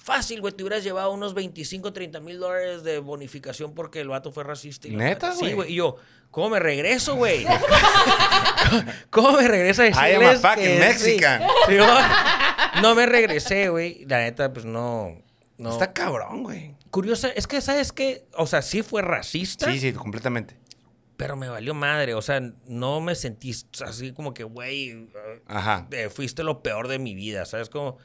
Fácil, 0.05 0.39
güey, 0.39 0.53
te 0.53 0.61
hubieras 0.61 0.83
llevado 0.83 1.11
unos 1.11 1.33
25, 1.33 1.91
30 1.91 2.19
mil 2.19 2.37
dólares 2.37 2.83
de 2.83 2.99
bonificación 2.99 3.73
porque 3.73 4.01
el 4.01 4.07
vato 4.07 4.31
fue 4.31 4.43
racista. 4.43 4.87
y 4.87 4.95
¿Neta, 4.95 5.33
güey? 5.33 5.49
Sí, 5.49 5.53
güey. 5.55 5.71
Y 5.71 5.75
yo, 5.77 5.95
¿cómo 6.29 6.51
me 6.51 6.59
regreso, 6.59 7.15
güey? 7.15 7.43
¿Cómo 9.09 9.31
me 9.31 9.47
regreso 9.47 9.81
a 9.81 9.87
I 9.87 9.89
am 9.89 9.97
a 9.97 10.05
decirles 10.05 10.41
fucking 10.41 10.63
sí? 10.63 10.77
Mexican. 10.77 11.41
Sí, 11.67 11.77
no 12.83 12.93
me 12.93 13.07
regresé, 13.07 13.69
güey. 13.69 14.05
La 14.05 14.19
neta, 14.19 14.53
pues 14.53 14.63
no. 14.63 15.23
no. 15.57 15.71
Está 15.71 15.91
cabrón, 15.91 16.43
güey. 16.43 16.75
Curiosa, 16.91 17.29
es 17.29 17.47
que, 17.47 17.59
¿sabes 17.59 17.91
qué? 17.91 18.27
O 18.37 18.45
sea, 18.45 18.61
sí 18.61 18.83
fue 18.83 19.01
racista, 19.01 19.71
Sí, 19.71 19.79
sí, 19.79 19.91
completamente. 19.93 20.55
pero 21.17 21.35
me 21.35 21.49
valió 21.49 21.73
madre. 21.73 22.13
O 22.13 22.21
sea, 22.21 22.41
no 22.67 23.01
me 23.01 23.15
sentí 23.15 23.55
así 23.83 24.13
como 24.13 24.35
que, 24.35 24.43
güey, 24.43 25.09
eh, 25.89 26.09
fuiste 26.13 26.43
lo 26.43 26.61
peor 26.61 26.89
de 26.89 26.99
mi 26.99 27.15
vida, 27.15 27.45
¿sabes? 27.45 27.69
Como, 27.69 27.97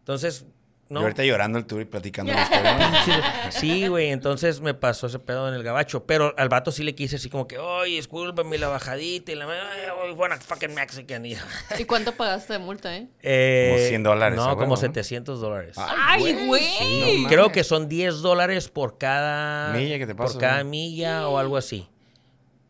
entonces, 0.00 0.44
no. 0.88 1.00
Y 1.00 1.02
ahorita 1.04 1.24
llorando 1.24 1.58
el 1.58 1.66
tour 1.66 1.82
y 1.82 1.84
platicando 1.84 2.32
la 2.32 2.42
historia. 2.42 3.04
Sí, 3.50 3.88
güey, 3.88 4.10
entonces 4.10 4.60
me 4.60 4.74
pasó 4.74 5.06
ese 5.06 5.18
pedo 5.18 5.48
en 5.48 5.54
el 5.54 5.62
gabacho. 5.62 6.04
Pero 6.04 6.34
al 6.36 6.48
vato 6.48 6.70
sí 6.72 6.82
le 6.82 6.94
quise 6.94 7.16
así 7.16 7.28
como 7.28 7.46
que, 7.46 7.58
oye, 7.58 7.96
discúlpame 7.96 8.58
la 8.58 8.68
bajadita 8.68 9.32
y 9.32 9.34
la 9.34 9.46
ay, 9.46 10.14
bueno, 10.14 10.36
fucking 10.38 10.74
Mexican. 10.74 11.24
Y, 11.26 11.36
¿Y 11.78 11.84
cuánto 11.84 12.12
pagaste 12.12 12.54
de 12.54 12.58
multa, 12.58 12.96
eh? 12.96 13.08
eh, 13.22 13.72
Como 13.74 13.88
100 13.88 14.02
dólares, 14.02 14.36
No, 14.36 14.44
huevo, 14.46 14.56
como 14.58 14.74
¿no? 14.74 14.76
700 14.76 15.40
dólares. 15.40 15.76
¡Ay, 15.76 16.46
güey! 16.46 16.62
Sí, 16.62 17.00
no 17.00 17.06
mames. 17.06 17.32
Creo 17.32 17.52
que 17.52 17.64
son 17.64 17.88
10 17.88 18.20
dólares 18.22 18.68
por 18.68 18.98
cada 18.98 19.72
Milla 19.74 19.98
que 19.98 20.06
te 20.06 20.14
pasas, 20.14 20.32
por 20.34 20.40
cada 20.40 20.64
¿no? 20.64 20.70
milla 20.70 21.28
o 21.28 21.38
algo 21.38 21.56
así. 21.56 21.88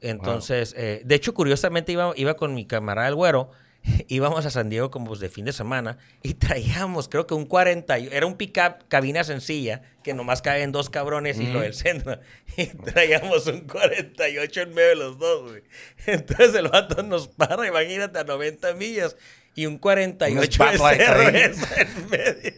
Entonces, 0.01 0.75
eh, 0.77 1.03
de 1.05 1.15
hecho, 1.15 1.35
curiosamente 1.35 1.93
iba, 1.93 2.13
iba 2.17 2.35
con 2.35 2.55
mi 2.55 2.65
camarada 2.67 3.09
el 3.09 3.15
güero, 3.15 3.51
íbamos 4.09 4.45
a 4.47 4.51
San 4.51 4.69
Diego 4.71 4.91
como 4.91 5.07
pues, 5.07 5.21
de 5.21 5.29
fin 5.29 5.45
de 5.45 5.53
semana 5.53 5.99
y 6.23 6.35
traíamos, 6.35 7.09
creo 7.09 7.27
que 7.27 7.35
un 7.35 7.47
40, 7.47 7.99
y- 7.99 8.09
era 8.13 8.27
un 8.27 8.37
pickup 8.37 8.87
cabina 8.89 9.25
sencilla 9.25 9.83
que 10.03 10.15
nomás 10.15 10.43
caben 10.43 10.73
dos 10.73 10.91
cabrones 10.91 11.39
y 11.39 11.47
lo 11.47 11.61
del 11.61 11.75
centro. 11.75 12.19
Y 12.57 12.67
traíamos 12.67 13.47
un 13.47 13.61
48 13.69 14.61
en 14.63 14.75
medio 14.75 14.89
de 14.89 14.97
los 14.97 15.19
dos, 15.19 15.51
güey. 15.51 15.63
Entonces 16.07 16.55
el 16.57 16.69
vato 16.69 17.03
nos 17.05 17.29
para, 17.29 17.67
imagínate, 17.67 18.19
a 18.19 18.25
90 18.25 18.75
millas 18.75 19.17
y 19.55 19.67
un 19.67 19.79
48 19.79 20.65
de 20.65 21.45
en 21.45 22.11
medio. 22.11 22.53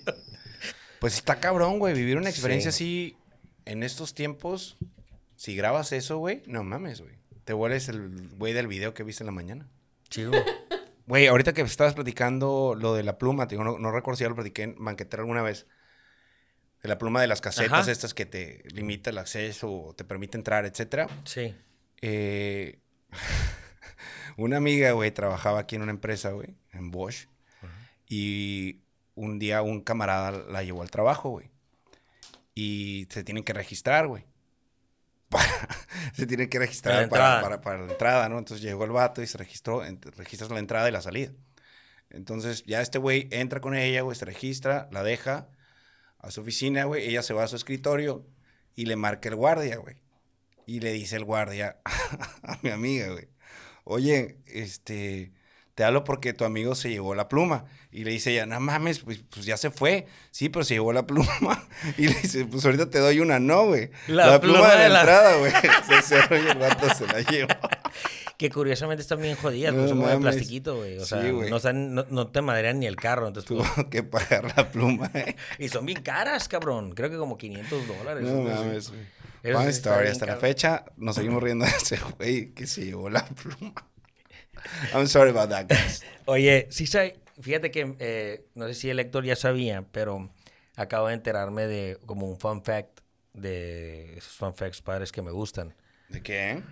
Pues 1.00 1.14
está 1.14 1.40
cabrón, 1.40 1.78
güey. 1.78 1.94
Vivir 1.94 2.16
una 2.16 2.30
experiencia 2.30 2.72
Sí. 2.72 3.14
así 3.14 3.16
en 3.66 3.82
estos 3.82 4.14
tiempos. 4.14 4.76
Si 5.36 5.54
grabas 5.56 5.92
eso, 5.92 6.18
güey, 6.18 6.42
no 6.46 6.62
mames, 6.64 7.00
güey. 7.00 7.14
Te 7.44 7.52
vuelves 7.54 7.88
el 7.88 8.28
güey 8.36 8.52
del 8.52 8.66
video 8.66 8.92
que 8.94 9.02
viste 9.02 9.22
en 9.22 9.26
la 9.26 9.32
mañana. 9.32 9.68
Chivo. 10.10 10.32
Güey, 11.10 11.26
ahorita 11.26 11.52
que 11.52 11.62
estabas 11.62 11.94
platicando 11.94 12.76
lo 12.78 12.94
de 12.94 13.02
la 13.02 13.18
pluma, 13.18 13.48
te 13.48 13.56
digo, 13.56 13.64
no, 13.64 13.80
no 13.80 13.90
recuerdo 13.90 14.16
si 14.16 14.22
ya 14.22 14.28
lo 14.28 14.36
platiqué 14.36 14.62
en 14.62 14.76
banquetera 14.78 15.24
alguna 15.24 15.42
vez. 15.42 15.66
De 16.84 16.88
la 16.88 16.98
pluma 16.98 17.20
de 17.20 17.26
las 17.26 17.40
casetas 17.40 17.80
Ajá. 17.80 17.90
estas 17.90 18.14
que 18.14 18.26
te 18.26 18.62
limita 18.70 19.10
el 19.10 19.18
acceso 19.18 19.72
o 19.72 19.92
te 19.92 20.04
permite 20.04 20.38
entrar, 20.38 20.66
etcétera. 20.66 21.08
Sí. 21.24 21.52
Eh, 22.00 22.78
una 24.36 24.58
amiga, 24.58 24.92
güey, 24.92 25.10
trabajaba 25.10 25.58
aquí 25.58 25.74
en 25.74 25.82
una 25.82 25.90
empresa, 25.90 26.30
güey, 26.30 26.54
en 26.70 26.92
Bosch. 26.92 27.26
Y 28.06 28.78
un 29.16 29.40
día 29.40 29.62
un 29.62 29.80
camarada 29.80 30.30
la 30.30 30.62
llevó 30.62 30.82
al 30.82 30.92
trabajo, 30.92 31.30
güey. 31.30 31.50
Y 32.54 33.08
se 33.10 33.24
tienen 33.24 33.42
que 33.42 33.52
registrar, 33.52 34.06
güey. 34.06 34.26
se 36.14 36.26
tienen 36.26 36.48
que 36.48 36.58
registrar 36.58 37.08
Para 37.08 37.34
la 37.36 37.40
para, 37.40 37.54
entrada. 37.56 37.60
para- 37.62 37.86
la 37.86 37.92
entrada, 37.92 38.28
¿no? 38.28 38.38
Entonces 38.38 38.64
llegó 38.64 38.84
el 38.84 38.90
vato 38.90 39.22
y 39.22 39.26
se 39.26 39.38
registró, 39.38 39.82
registras 40.16 40.50
la 40.50 40.58
entrada 40.58 40.88
y 40.88 40.92
la 40.92 41.00
salida. 41.02 41.32
Entonces 42.10 42.64
ya 42.64 42.80
este 42.80 42.98
güey 42.98 43.28
entra 43.30 43.60
con 43.60 43.74
ella, 43.76 44.02
güey, 44.02 44.16
se 44.16 44.24
registra, 44.24 44.88
la 44.90 45.02
deja 45.02 45.48
a 46.18 46.30
su 46.30 46.40
oficina, 46.40 46.84
güey. 46.84 47.06
Ella 47.08 47.22
se 47.22 47.34
va 47.34 47.44
a 47.44 47.48
su 47.48 47.56
escritorio 47.56 48.26
y 48.74 48.86
le 48.86 48.96
marca 48.96 49.28
el 49.28 49.36
guardia, 49.36 49.76
güey. 49.76 49.96
Y 50.66 50.80
le 50.80 50.92
dice 50.92 51.16
el 51.16 51.24
guardia 51.24 51.78
a 52.42 52.58
mi 52.62 52.70
amiga, 52.70 53.08
güey. 53.12 53.28
Oye, 53.84 54.38
este, 54.46 55.32
te 55.80 55.84
hablo 55.84 56.04
porque 56.04 56.34
tu 56.34 56.44
amigo 56.44 56.74
se 56.74 56.90
llevó 56.90 57.14
la 57.14 57.26
pluma. 57.26 57.64
Y 57.90 58.04
le 58.04 58.10
dice 58.10 58.32
ella, 58.32 58.44
no 58.44 58.60
mames, 58.60 58.98
pues, 58.98 59.22
pues 59.30 59.46
ya 59.46 59.56
se 59.56 59.70
fue. 59.70 60.06
Sí, 60.30 60.50
pero 60.50 60.62
se 60.62 60.74
llevó 60.74 60.92
la 60.92 61.06
pluma. 61.06 61.30
Y 61.96 62.08
le 62.08 62.14
dice, 62.20 62.44
pues 62.44 62.66
ahorita 62.66 62.90
te 62.90 62.98
doy 62.98 63.18
una, 63.20 63.38
no, 63.40 63.64
güey. 63.64 63.90
La 64.06 64.26
La, 64.26 64.40
pluma, 64.42 64.58
pluma 64.58 64.74
de 64.74 64.76
la, 64.76 64.82
de 64.84 64.88
la- 64.90 65.00
entrada, 65.00 65.36
güey. 65.38 65.52
Se 65.88 66.02
cerró 66.02 66.36
y 66.36 66.46
el 66.48 66.58
vato 66.58 66.86
se 66.94 67.06
la 67.06 67.20
llevó. 67.22 67.48
Que 68.36 68.50
curiosamente 68.50 69.00
están 69.00 69.22
bien 69.22 69.36
jodidas, 69.36 69.72
No 69.72 69.80
pues 69.86 69.90
son 70.10 70.20
plastiquito, 70.20 70.76
güey. 70.76 70.98
O 70.98 71.04
sea, 71.06 71.22
Sí, 71.22 71.32
no, 71.32 71.56
están- 71.56 71.94
no, 71.94 72.04
no 72.10 72.26
te 72.28 72.42
madrean 72.42 72.78
ni 72.78 72.84
el 72.86 72.96
carro. 72.96 73.26
Entonces, 73.28 73.48
Tuvo 73.48 73.64
pues, 73.74 73.86
que 73.86 74.02
pagar 74.02 74.52
la 74.54 74.70
pluma, 74.70 75.10
eh. 75.14 75.34
y 75.58 75.68
son 75.70 75.86
bien 75.86 76.02
caras, 76.02 76.46
cabrón. 76.46 76.92
Creo 76.92 77.08
que 77.08 77.16
como 77.16 77.38
500 77.38 77.88
dólares. 77.88 78.24
No 78.28 78.42
mames, 78.42 78.90
güey. 78.90 79.54
Fun 79.54 79.68
story. 79.68 80.08
Hasta 80.08 80.26
la 80.26 80.36
fecha 80.36 80.84
nos 80.98 81.16
seguimos 81.16 81.42
riendo 81.42 81.64
de 81.64 81.70
ese 81.70 81.98
güey 82.18 82.50
que 82.52 82.66
se 82.66 82.84
llevó 82.84 83.08
la 83.08 83.24
pluma. 83.24 83.72
I'm 84.94 85.06
sorry 85.06 85.30
about 85.30 85.50
that, 85.50 85.66
guys. 85.68 86.02
Oye, 86.26 86.66
sí, 86.70 86.84
fíjate 87.40 87.70
que, 87.70 87.96
eh, 87.98 88.46
no 88.54 88.66
sé 88.68 88.74
si 88.74 88.90
el 88.90 88.96
lector 88.96 89.24
ya 89.24 89.36
sabía, 89.36 89.84
pero 89.92 90.30
acabo 90.76 91.08
de 91.08 91.14
enterarme 91.14 91.66
de 91.66 91.98
como 92.06 92.26
un 92.28 92.38
fun 92.38 92.62
fact, 92.62 93.00
de 93.32 94.16
esos 94.18 94.32
fun 94.36 94.54
facts 94.54 94.82
padres 94.82 95.12
que 95.12 95.22
me 95.22 95.30
gustan. 95.30 95.74
¿De 96.08 96.22
qué? 96.22 96.62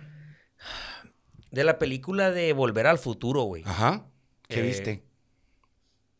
De 1.51 1.63
la 1.63 1.79
película 1.79 2.31
de 2.31 2.53
Volver 2.53 2.87
al 2.87 2.99
Futuro, 2.99 3.43
güey. 3.43 3.63
Ajá. 3.65 4.05
¿Qué 4.47 4.59
Eh, 4.59 4.63
viste? 4.63 5.03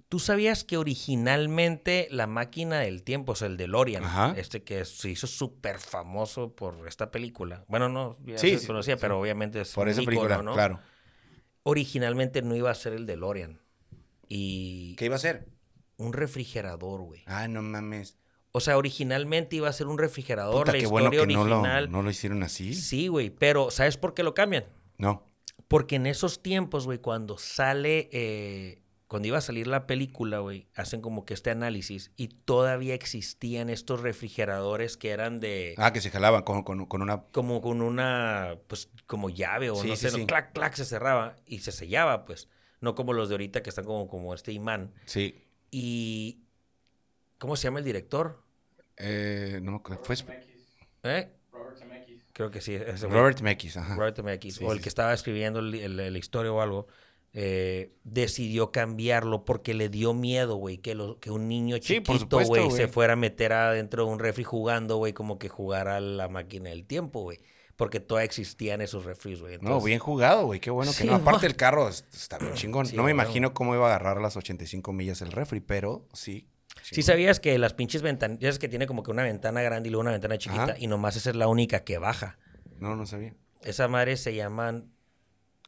¿Tú 0.07 0.17
sabías 0.17 0.63
que 0.63 0.77
originalmente 0.77 2.07
la 2.09 2.25
máquina 2.25 2.79
del 2.79 3.03
tiempo, 3.03 3.33
o 3.33 3.35
sea, 3.35 3.47
el 3.47 3.57
DeLorean, 3.57 4.03
Ajá. 4.03 4.33
este 4.37 4.63
que 4.63 4.83
se 4.85 5.09
hizo 5.11 5.27
súper 5.27 5.77
famoso 5.77 6.55
por 6.55 6.87
esta 6.87 7.11
película? 7.11 7.63
Bueno, 7.67 7.89
no, 7.89 8.17
ya 8.25 8.39
Sí, 8.39 8.57
se 8.57 8.65
conocía, 8.65 8.95
sí. 8.95 9.01
pero 9.01 9.19
obviamente 9.19 9.61
es 9.61 9.71
Por 9.73 9.85
un 9.85 9.91
esa 9.91 10.01
ícono, 10.01 10.17
película, 10.21 10.41
¿no? 10.41 10.53
claro. 10.53 10.79
Originalmente 11.69 12.41
no 12.41 12.55
iba 12.55 12.71
a 12.71 12.75
ser 12.75 12.93
el 12.93 13.05
DeLorean. 13.05 13.61
Y 14.27 14.95
¿Qué 14.95 15.05
iba 15.05 15.15
a 15.15 15.17
hacer? 15.17 15.47
un 15.97 16.13
refrigerador, 16.13 17.01
güey. 17.01 17.23
Ah, 17.25 17.47
no 17.47 17.61
mames. 17.61 18.17
O 18.51 18.61
sea, 18.61 18.77
originalmente 18.77 19.57
iba 19.57 19.69
a 19.69 19.73
ser 19.73 19.87
un 19.87 19.97
refrigerador, 19.97 20.61
Puta, 20.61 20.71
la 20.71 20.77
qué 20.79 20.85
historia 20.85 21.09
bueno 21.09 21.11
que 21.27 21.33
no 21.33 21.45
lo, 21.45 21.59
original. 21.59 21.91
no 21.91 22.01
lo 22.01 22.09
hicieron 22.09 22.41
así. 22.41 22.73
Sí, 22.73 23.07
güey, 23.07 23.29
pero 23.29 23.69
¿sabes 23.69 23.97
por 23.97 24.13
qué 24.13 24.23
lo 24.23 24.33
cambian? 24.33 24.65
No. 24.97 25.23
Porque 25.67 25.97
en 25.97 26.07
esos 26.07 26.41
tiempos, 26.41 26.85
güey, 26.85 26.97
cuando 26.99 27.37
sale, 27.37 28.09
eh, 28.11 28.81
cuando 29.09 29.27
iba 29.27 29.37
a 29.39 29.41
salir 29.41 29.67
la 29.67 29.85
película, 29.87 30.37
güey, 30.39 30.67
hacen 30.75 31.01
como 31.01 31.25
que 31.25 31.33
este 31.33 31.49
análisis 31.49 32.11
y 32.15 32.27
todavía 32.29 32.93
existían 32.93 33.69
estos 33.69 33.99
refrigeradores 34.01 34.95
que 34.97 35.09
eran 35.09 35.39
de, 35.41 35.73
Ah, 35.77 35.91
que 35.91 35.99
se 35.99 36.11
jalaban 36.11 36.43
con, 36.43 36.63
con- 36.63 36.85
con 36.85 37.01
una... 37.01 37.23
como 37.31 37.59
con 37.59 37.81
una, 37.81 38.55
pues, 38.67 38.87
como 39.07 39.29
llave 39.29 39.69
o 39.71 39.75
Sí, 39.75 39.87
no 39.89 39.95
sí, 39.97 40.01
sé, 40.03 40.11
sí. 40.11 40.21
no, 40.21 40.27
clac, 40.27 40.53
clac, 40.53 40.73
se 40.75 40.85
cerraba 40.85 41.35
y 41.45 41.59
se 41.59 41.71
sellaba, 41.73 42.23
pues. 42.23 42.47
No 42.81 42.95
como 42.95 43.11
los 43.11 43.27
de 43.27 43.33
ahorita 43.33 43.61
que 43.63 43.69
están 43.71 43.83
como, 43.83 44.07
como 44.07 44.33
este 44.33 44.53
imán. 44.53 44.93
Sí. 45.05 45.43
Y, 45.71 46.43
¿cómo 47.39 47.55
se 47.57 47.63
llama 47.63 47.79
el 47.79 47.85
director? 47.85 48.41
Eh, 48.95 49.59
no 49.61 49.71
me 49.71 49.77
acuerdo. 49.77 50.03
Fue 50.03 50.15
¿Eh? 51.03 51.29
Robert 51.51 51.77
Zemeckis. 51.77 52.23
Creo 52.31 52.51
que 52.51 52.61
sí. 52.61 52.77
Robert 52.77 53.37
Zemeckis, 53.39 53.75
ajá. 53.77 53.95
Robert 53.95 54.15
Zemeckis, 54.15 54.55
Sí, 54.55 54.63
o 54.63 54.71
el 54.71 54.77
sí, 54.77 54.83
que 54.83 54.89
estaba 54.89 55.13
escribiendo 55.13 55.59
el- 55.59 55.73
el- 55.75 56.13
la 56.13 56.17
historia 56.19 56.51
o 56.51 56.61
algo, 56.61 56.87
eh, 57.33 57.91
decidió 58.03 58.71
cambiarlo 58.71 59.45
porque 59.45 59.73
le 59.73 59.89
dio 59.89 60.13
miedo, 60.13 60.55
güey, 60.55 60.77
que, 60.79 60.95
lo- 60.95 61.19
que 61.19 61.31
un 61.31 61.47
niño 61.47 61.77
chiquito, 61.77 62.39
güey, 62.43 62.71
se 62.71 62.87
fuera 62.87 63.13
a 63.13 63.15
meter 63.15 63.53
adentro 63.53 64.05
de 64.05 64.11
un 64.11 64.19
refri 64.19 64.43
jugando, 64.43 64.97
güey, 64.97 65.13
como 65.13 65.37
que 65.37 65.47
jugara 65.49 65.97
a 65.97 65.99
la 65.99 66.27
máquina 66.27 66.69
del 66.71 66.85
tiempo, 66.85 67.21
güey. 67.21 67.37
Porque 67.75 67.99
todavía 68.01 68.25
existían 68.25 68.81
esos 68.81 69.05
refris, 69.05 69.39
güey. 69.39 69.57
No, 69.61 69.79
bien 69.79 69.99
jugado, 69.99 70.45
güey. 70.47 70.59
Qué 70.59 70.69
bueno 70.69 70.91
que 70.97 71.05
no. 71.05 71.15
Aparte 71.15 71.45
el 71.45 71.55
carro 71.55 71.87
es- 71.87 72.03
está 72.11 72.37
bien 72.37 72.53
chingón. 72.55 72.85
Sí, 72.87 72.95
no 72.97 73.03
me 73.03 73.11
imagino 73.11 73.53
cómo 73.53 73.73
iba 73.73 73.85
a 73.85 73.95
agarrar 73.95 74.19
las 74.19 74.35
85 74.35 74.91
millas 74.91 75.21
el 75.21 75.31
refri, 75.31 75.61
pero 75.61 76.05
sí. 76.11 76.47
Sí 76.81 77.03
sabías 77.03 77.39
que 77.39 77.57
las 77.57 77.73
pinches 77.73 78.01
ventanas, 78.01 78.39
ya 78.39 78.47
sabes 78.49 78.59
que 78.59 78.67
tiene 78.69 78.85
como 78.87 79.01
que 79.03 79.11
una 79.11 79.23
ventana 79.23 79.61
grande 79.61 79.87
y 79.87 79.91
luego 79.91 80.01
una 80.01 80.11
ventana 80.11 80.37
chiquita 80.37 80.63
Ajá. 80.63 80.75
y 80.77 80.87
nomás 80.87 81.15
esa 81.15 81.29
es 81.29 81.35
la 81.35 81.47
única 81.47 81.83
que 81.85 81.97
baja. 81.99 82.37
No, 82.79 82.95
no 82.95 83.05
sabía. 83.05 83.33
Esa 83.61 83.87
madre 83.87 84.17
se 84.17 84.33
llaman, 84.35 84.91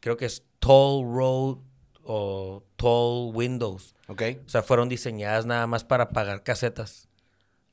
creo 0.01 0.17
que 0.17 0.25
es 0.25 0.43
Tall 0.59 1.03
Road 1.05 1.59
o 2.03 2.63
Tall 2.75 3.33
Windows. 3.33 3.95
Ok. 4.09 4.21
O 4.45 4.49
sea, 4.49 4.61
fueron 4.63 4.89
diseñadas 4.89 5.45
nada 5.45 5.65
más 5.67 5.83
para 5.85 6.09
pagar 6.09 6.43
casetas. 6.43 7.07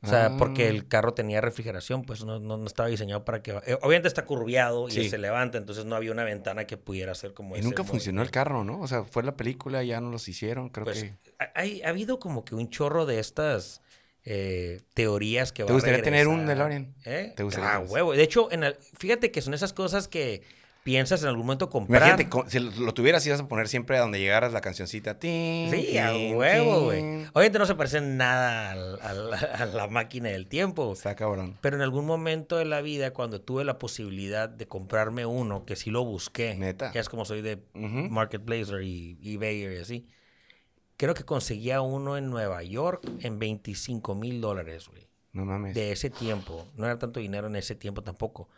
O 0.00 0.06
sea, 0.06 0.36
porque 0.38 0.66
Ah. 0.66 0.68
el 0.68 0.86
carro 0.86 1.12
tenía 1.12 1.40
refrigeración, 1.40 2.02
pues 2.02 2.22
no, 2.24 2.38
no, 2.38 2.56
no 2.56 2.66
estaba 2.68 2.88
diseñado 2.88 3.24
para 3.24 3.42
que... 3.42 3.50
eh, 3.66 3.76
obviamente 3.82 4.06
está 4.06 4.24
curviado 4.24 4.88
y 4.88 5.08
se 5.08 5.18
levanta, 5.18 5.58
entonces 5.58 5.86
no 5.86 5.96
había 5.96 6.12
una 6.12 6.22
ventana 6.22 6.68
que 6.68 6.76
pudiera 6.76 7.10
hacer 7.10 7.34
como 7.34 7.56
Y 7.56 7.58
ese 7.58 7.66
nunca 7.68 7.82
funcionó 7.82 8.22
el 8.22 8.30
carro, 8.30 8.62
¿no? 8.62 8.78
O 8.80 8.86
sea, 8.86 9.02
fue 9.02 9.24
la 9.24 9.36
película, 9.36 9.82
ya 9.82 10.00
no 10.00 10.12
los 10.12 10.28
hicieron, 10.28 10.68
creo 10.68 10.84
Pues 10.84 11.02
que... 11.02 11.14
ha- 11.40 11.50
hay, 11.56 11.82
ha 11.82 11.88
habido 11.88 12.20
como 12.20 12.44
que 12.44 12.54
un 12.54 12.70
chorro 12.70 13.06
de 13.06 13.18
estas 13.18 13.82
eh, 14.22 14.82
teorías 14.94 15.50
que 15.50 15.64
¿Te 15.64 15.64
va 15.64 15.70
a 15.70 15.72
gustaría 15.72 16.00
tener 16.02 16.28
un. 16.28 16.46
DeLorean? 16.46 16.94
¿Eh? 17.04 17.32
¿Te 17.34 17.42
gustaría 17.42 17.74
Ah, 17.74 17.78
huevo. 17.80 18.12
De 18.12 18.22
hecho, 18.22 18.52
en 18.52 18.62
el- 18.62 18.76
fíjate 18.76 19.32
que 19.32 19.42
son 19.42 19.52
esas 19.52 19.72
cosas 19.72 20.06
que 20.06 20.42
piensas 20.88 21.22
en 21.22 21.28
algún 21.28 21.44
momento 21.44 21.68
comprar. 21.68 22.18
Imagínate, 22.18 22.50
si 22.50 22.60
lo 22.60 22.94
tuvieras, 22.94 23.26
ibas 23.26 23.40
a 23.40 23.46
poner 23.46 23.68
siempre 23.68 23.98
a 23.98 24.00
donde 24.00 24.18
llegaras 24.18 24.54
la 24.54 24.62
cancioncita. 24.62 25.18
Tin, 25.18 25.70
Sí, 25.70 25.98
a 25.98 26.12
tin, 26.12 26.34
huevo, 26.34 26.84
güey. 26.84 27.26
Obviamente 27.34 27.58
no 27.58 27.66
se 27.66 27.74
parecen 27.74 28.16
nada 28.16 28.72
a 29.02 29.66
la 29.66 29.86
máquina 29.88 30.30
del 30.30 30.46
tiempo. 30.46 30.94
Está 30.94 31.14
cabrón. 31.14 31.58
Pero 31.60 31.76
en 31.76 31.82
algún 31.82 32.06
momento 32.06 32.56
de 32.56 32.64
la 32.64 32.80
vida, 32.80 33.12
cuando 33.12 33.38
tuve 33.42 33.64
la 33.66 33.78
posibilidad 33.78 34.48
de 34.48 34.66
comprarme 34.66 35.26
uno, 35.26 35.66
que 35.66 35.76
sí 35.76 35.90
lo 35.90 36.06
busqué, 36.06 36.54
Neta. 36.54 36.90
ya 36.94 37.02
es 37.02 37.10
como 37.10 37.26
soy 37.26 37.42
de. 37.42 37.58
Marketplace 37.74 38.82
y 38.82 39.18
eBay 39.22 39.64
y 39.64 39.76
así, 39.76 40.08
creo 40.96 41.12
que 41.12 41.24
conseguía 41.24 41.82
uno 41.82 42.16
en 42.16 42.30
Nueva 42.30 42.62
York 42.62 43.06
en 43.20 43.38
25 43.38 44.14
mil 44.14 44.40
dólares, 44.40 44.88
güey. 44.88 45.06
No 45.34 45.44
mames. 45.44 45.74
De 45.74 45.92
ese 45.92 46.08
tiempo. 46.08 46.66
No 46.76 46.86
era 46.86 46.98
tanto 46.98 47.20
dinero 47.20 47.46
en 47.48 47.56
ese 47.56 47.74
tiempo 47.74 48.02
tampoco. 48.02 48.48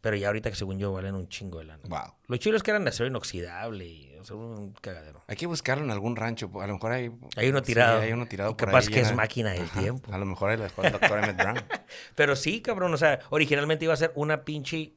Pero 0.00 0.16
ya 0.16 0.28
ahorita 0.28 0.48
que 0.50 0.56
según 0.56 0.78
yo 0.78 0.92
valen 0.92 1.14
un 1.16 1.28
chingo 1.28 1.58
de 1.58 1.64
lana. 1.64 1.82
Wow. 1.88 2.14
Lo 2.28 2.36
chido 2.36 2.56
es 2.56 2.62
que 2.62 2.70
eran 2.70 2.84
de 2.84 2.90
acero 2.90 3.08
inoxidable 3.08 3.84
y 3.86 4.16
o 4.18 4.24
sea, 4.24 4.36
un 4.36 4.72
cagadero. 4.74 5.22
Hay 5.26 5.36
que 5.36 5.46
buscarlo 5.46 5.84
en 5.84 5.90
algún 5.90 6.14
rancho. 6.14 6.50
A 6.60 6.66
lo 6.68 6.74
mejor 6.74 6.92
hay... 6.92 7.10
Hay 7.36 7.48
uno 7.48 7.58
sí, 7.58 7.64
tirado. 7.66 8.00
hay 8.00 8.12
uno 8.12 8.26
tirado 8.26 8.52
Y 8.52 8.54
por 8.54 8.68
capaz 8.68 8.86
ahí 8.86 8.94
que 8.94 9.00
es 9.00 9.14
máquina 9.14 9.50
del 9.52 9.62
Ajá. 9.62 9.80
tiempo. 9.80 10.12
A 10.12 10.18
lo 10.18 10.24
mejor 10.26 10.52
el 10.52 10.60
doctor 10.60 11.18
Emmett 11.18 11.36
Brown. 11.36 11.58
Pero 12.14 12.36
sí, 12.36 12.60
cabrón. 12.60 12.94
O 12.94 12.96
sea, 12.96 13.18
originalmente 13.30 13.84
iba 13.86 13.94
a 13.94 13.96
ser 13.96 14.12
una 14.14 14.44
pinche 14.44 14.94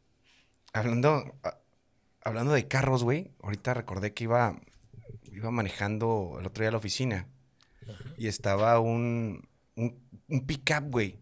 Hablando, 0.74 1.36
a- 1.44 1.58
hablando 2.24 2.54
de 2.54 2.68
carros, 2.68 3.04
güey, 3.04 3.32
ahorita 3.42 3.74
recordé 3.74 4.14
que 4.14 4.24
iba, 4.26 4.60
iba 5.32 5.52
manejando 5.52 6.38
el 6.40 6.46
otro 6.46 6.62
día 6.62 6.70
a 6.70 6.72
la 6.72 6.78
oficina 6.78 7.28
y 8.18 8.28
estaba 8.28 8.80
un, 8.80 9.48
un, 9.76 10.00
un 10.30 10.46
pick-up, 10.46 10.90
güey. 10.92 11.20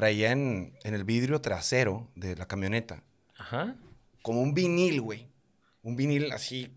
Traía 0.00 0.32
en, 0.32 0.72
en 0.82 0.94
el 0.94 1.04
vidrio 1.04 1.42
trasero 1.42 2.08
de 2.14 2.34
la 2.34 2.46
camioneta 2.46 3.02
Ajá. 3.36 3.74
como 4.22 4.40
un 4.40 4.54
vinil, 4.54 5.02
güey. 5.02 5.28
Un 5.82 5.94
vinil 5.94 6.32
así, 6.32 6.72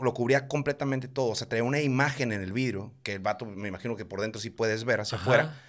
lo 0.00 0.14
cubría 0.14 0.48
completamente 0.48 1.06
todo. 1.06 1.26
O 1.32 1.34
sea, 1.34 1.46
traía 1.50 1.64
una 1.64 1.82
imagen 1.82 2.32
en 2.32 2.40
el 2.40 2.54
vidrio 2.54 2.94
que 3.02 3.12
el 3.12 3.18
vato, 3.18 3.44
me 3.44 3.68
imagino 3.68 3.94
que 3.94 4.06
por 4.06 4.22
dentro 4.22 4.40
sí 4.40 4.48
puedes 4.48 4.84
ver 4.84 5.00
hacia 5.02 5.16
Ajá. 5.18 5.24
afuera. 5.24 5.62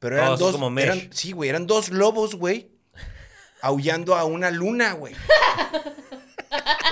Pero 0.00 0.16
Oh, 0.16 0.18
eran 0.18 0.34
eso 0.34 0.44
dos. 0.50 0.56
como 0.56 0.76
eran- 0.80 1.08
sí, 1.12 1.30
güey, 1.30 1.50
eran 1.50 1.68
dos 1.68 1.90
lobos, 1.90 2.34
güey. 2.34 2.68
Aullando 3.62 4.16
a 4.16 4.24
una 4.24 4.50
luna, 4.50 4.92
güey. 4.94 5.14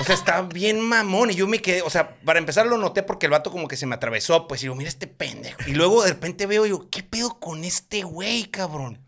O 0.01 0.05
sea, 0.05 0.15
estaba 0.15 0.47
bien 0.49 0.81
mamón. 0.81 1.31
Y 1.31 1.35
yo 1.35 1.47
me 1.49 1.59
quedé. 1.61 1.83
O 1.83 1.91
sea, 1.91 2.17
para 2.21 2.39
empezar 2.39 2.67
lo 2.67 2.79
noté 2.79 3.03
porque 3.03 3.27
el 3.27 3.33
vato 3.33 3.51
como 3.51 3.67
que 3.69 3.77
se 3.77 3.87
me 3.87 3.95
atravesó. 3.97 4.47
Pues 4.49 4.63
y 4.63 4.67
digo, 4.67 4.75
mira 4.77 4.89
este 4.89 5.07
pendejo. 5.09 5.59
Y 5.67 5.73
luego 5.75 6.03
de 6.05 6.11
repente 6.11 6.47
veo 6.47 6.65
y 6.65 6.69
digo, 6.69 6.89
¿qué 6.91 7.03
pedo 7.03 7.39
con 7.41 7.65
este 7.65 8.03
güey, 8.05 8.45
cabrón? 8.45 8.99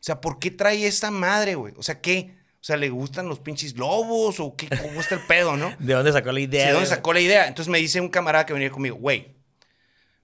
O 0.00 0.02
sea, 0.02 0.20
¿por 0.20 0.38
qué 0.38 0.50
trae 0.50 0.86
esta 0.86 1.10
madre, 1.10 1.54
güey? 1.54 1.74
O 1.76 1.82
sea, 1.82 2.00
¿qué? 2.00 2.36
O 2.60 2.64
sea, 2.68 2.76
¿le 2.76 2.88
gustan 2.90 3.28
los 3.28 3.40
pinches 3.40 3.76
lobos? 3.76 4.40
¿O 4.40 4.54
qué? 4.56 4.68
¿Cómo 4.68 5.00
está 5.00 5.14
el 5.16 5.22
pedo, 5.22 5.56
no? 5.56 5.74
¿De 5.78 5.94
dónde 5.94 6.12
sacó 6.12 6.32
la 6.32 6.38
Sí, 6.38 6.44
idea? 6.44 6.66
¿De 6.66 6.72
dónde 6.72 6.88
de- 6.88 6.94
sacó 6.94 7.12
la 7.12 7.20
idea? 7.20 7.46
Entonces 7.48 7.70
me 7.70 7.78
dice 7.78 8.00
un 8.00 8.08
camarada 8.08 8.46
que 8.46 8.52
venía 8.52 8.70
conmigo, 8.70 8.96
güey, 8.96 9.36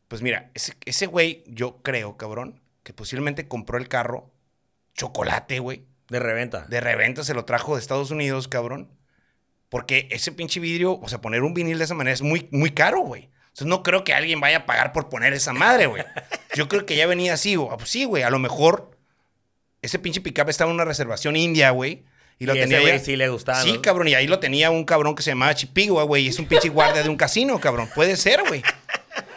pues 0.09 0.23
mira, 0.23 0.51
ese, 0.55 0.75
ese 0.85 1.07
güey, 1.07 1.43
yo 1.47 1.83
creo, 1.83 2.17
cabrón, 2.17 2.61
que 2.83 2.93
posiblemente 2.93 3.49
compró 3.49 3.79
el 3.79 3.89
carro, 3.89 4.31
chocolate, 4.95 5.59
güey, 5.59 5.87
De 6.09 6.19
reventa. 6.21 6.67
de 6.69 6.81
reventa 6.81 7.25
se 7.25 7.35
lo 7.35 7.45
trajo 7.45 7.75
de 7.75 7.81
Estados 7.81 8.11
Unidos, 8.11 8.47
cabrón, 8.49 8.91
porque 9.69 10.09
ese 10.13 10.31
pinche 10.31 10.61
vidrio, 10.61 11.01
o 11.01 11.09
sea, 11.09 11.21
poner 11.21 11.43
un 11.43 11.55
vinil 11.55 11.79
de 11.79 11.85
esa 11.85 11.95
manera 11.95 12.15
es 12.15 12.23
muy, 12.23 12.49
muy 12.53 12.71
caro, 12.71 13.01
güey. 13.01 13.31
Entonces 13.47 13.67
no 13.67 13.83
creo 13.83 14.05
que 14.05 14.13
alguien 14.15 14.41
vaya 14.41 14.59
a 14.59 14.67
pagar 14.67 14.93
por 14.93 15.09
poner 15.09 15.33
esa 15.33 15.53
madre, 15.53 15.87
güey. 15.87 16.05
Yo 16.55 16.69
creo 16.69 16.87
que 16.87 16.97
ya 16.97 17.07
venía 17.07 17.35
así, 17.35 17.55
güey. 17.57 17.71
Ah, 17.73 17.77
Pues 17.77 17.89
sí, 17.89 18.05
güey, 18.05 18.23
a 18.23 18.31
lo 18.31 18.39
mejor 18.39 18.93
ese 19.85 19.99
pinche 19.99 20.20
pickup 20.20 20.49
estaba 20.49 20.70
en 20.70 20.77
una 20.77 20.85
reservación 20.85 21.37
india, 21.37 21.70
güey. 21.70 22.05
Y 22.38 22.44
Y, 22.44 22.47
lo 22.47 22.55
ese 22.55 22.62
tenía 22.62 22.81
güey 22.81 22.99
sí 22.99 23.16
le 23.16 23.29
gustaba. 23.29 23.62
Sí, 23.62 23.75
¿no? 23.75 23.83
cabrón, 23.83 24.09
y 24.09 24.14
ahí 24.14 24.27
lo 24.27 24.38
tenía 24.38 24.70
un 24.70 24.85
cabrón 24.85 25.14
que 25.14 25.23
se 25.23 25.31
llamaba 25.31 25.55
Chipigua, 25.55 26.03
güey, 26.05 26.25
y 26.25 26.29
es 26.29 26.38
un 26.38 26.47
pinche 26.47 26.68
guardia 26.68 27.03
de 27.03 27.09
un 27.09 27.16
casino, 27.16 27.61
cabrón. 27.61 27.88
Puede 27.94 28.16
ser, 28.16 28.42
güey. 28.49 28.62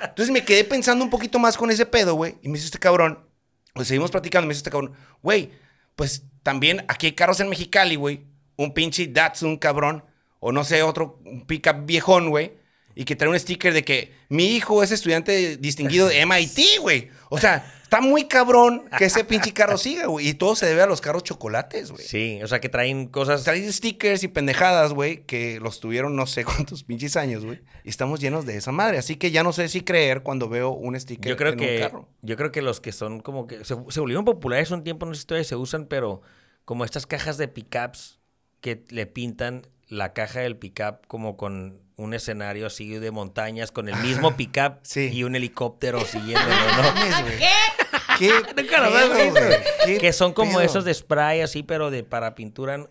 Entonces 0.01 0.31
me 0.31 0.43
quedé 0.43 0.63
pensando 0.63 1.03
un 1.03 1.12
poquito 1.12 1.38
más 1.38 1.57
con 1.57 1.69
ese 1.69 1.86
pedo, 1.86 2.15
güey, 2.15 2.36
y 2.41 2.47
me 2.47 2.55
dice 2.55 2.65
este 2.65 2.79
cabrón, 2.79 3.27
pues 3.73 3.88
seguimos 3.88 4.10
platicando, 4.10 4.47
me 4.47 4.53
dice 4.53 4.60
este 4.60 4.71
cabrón, 4.71 4.93
güey, 5.21 5.51
pues 5.95 6.23
también 6.43 6.86
aquí 6.88 7.07
hay 7.07 7.12
carros 7.12 7.39
en 7.39 7.49
Mexicali, 7.49 7.95
güey, 7.95 8.25
un 8.55 8.73
pinche 8.73 9.07
Datsun, 9.07 9.57
cabrón, 9.57 10.03
o 10.39 10.51
no 10.51 10.63
sé, 10.63 10.81
otro 10.81 11.19
un 11.25 11.45
pickup 11.45 11.86
viejón, 11.86 12.29
güey, 12.29 12.53
y 12.95 13.05
que 13.05 13.15
trae 13.15 13.29
un 13.29 13.39
sticker 13.39 13.73
de 13.73 13.83
que 13.83 14.13
mi 14.29 14.55
hijo 14.55 14.81
es 14.81 14.91
estudiante 14.91 15.57
distinguido 15.57 16.07
de 16.07 16.25
MIT, 16.25 16.79
güey. 16.79 17.10
O 17.29 17.38
sea, 17.38 17.76
está 17.88 18.02
muy 18.02 18.26
cabrón 18.26 18.84
que 18.97 19.06
ese 19.06 19.23
pinche 19.23 19.54
carro 19.54 19.78
siga, 19.78 20.08
güey, 20.08 20.28
y 20.28 20.34
todo 20.34 20.56
se 20.58 20.65
debe 20.65 20.82
a 20.82 20.88
los 20.88 21.00
carros 21.00 21.23
chocolates, 21.23 21.91
güey. 21.91 22.04
Sí, 22.06 22.39
o 22.43 22.47
sea 22.47 22.60
que 22.60 22.67
traen 22.67 23.08
cosas. 23.08 23.45
Trae 23.45 23.71
stickers 23.71 24.23
y 24.23 24.28
pendejadas, 24.28 24.91
güey, 24.91 25.23
que 25.23 25.62
los 25.62 25.80
tuvieron 25.80 26.15
no 26.15 26.28
sé 26.28 26.43
cuántos 26.45 26.84
pinches 26.84 27.15
años, 27.15 27.45
güey. 27.45 27.62
Y 27.86 27.89
estamos 27.89 28.19
llenos 28.19 28.45
de 28.45 28.58
esa 28.58 28.73
madre. 28.73 28.97
Así 28.97 29.15
que 29.15 29.32
ya 29.32 29.41
no 29.43 29.54
sé 29.54 29.69
si 29.69 29.82
creer 29.82 30.21
cuando 30.21 30.50
veo 30.50 30.71
un 30.71 31.00
sticker 31.00 31.30
Yo 31.30 31.38
creo 31.38 31.54
en 31.54 31.60
un 31.60 31.65
que 31.65 31.80
carro. 31.80 32.10
yo 32.21 32.36
creo 32.36 32.52
que 32.52 32.62
los 32.62 32.82
que 32.82 32.91
son 32.91 33.21
como 33.21 33.47
que 33.47 33.63
se, 33.63 33.76
se 33.89 34.00
volvieron 34.02 34.26
populares 34.26 34.69
un 34.71 34.84
tiempo, 34.84 35.06
no 35.06 35.13
sé 35.13 35.21
si 35.21 35.28
todavía 35.28 35.45
se 35.47 35.56
usan, 35.56 35.86
pero 35.86 36.21
como 36.65 36.84
estas 36.84 37.08
cajas 37.08 37.38
de 37.38 37.47
pickups 37.47 38.19
que 38.60 38.84
le 38.89 39.06
pintan 39.06 39.65
la 39.88 40.12
caja 40.12 40.41
del 40.41 40.58
pickup 40.58 41.08
como 41.08 41.38
con 41.38 41.87
un 41.97 42.13
escenario 42.13 42.67
así 42.67 42.89
de 42.99 43.12
montañas 43.12 43.71
con 43.71 43.89
el 43.89 43.95
mismo 43.97 44.36
pickup 44.38 44.79
Sí. 44.83 45.10
y 45.12 45.23
un 45.23 45.36
helicóptero 45.36 46.05
siguiéndolo, 46.05 46.55
¿no? 46.77 46.93
¿Qué? 47.38 47.49
¿Qué 48.19 48.31
los? 48.55 49.60
¿Qué 49.86 49.97
Que 49.97 50.13
son 50.13 50.33
como 50.33 50.53
pedo? 50.53 50.62
esos 50.62 50.86
de 50.86 50.93
spray 50.93 51.41
así, 51.41 51.63
pero 51.63 51.89
de 51.91 52.03
para 52.03 52.36
pintura. 52.36 52.86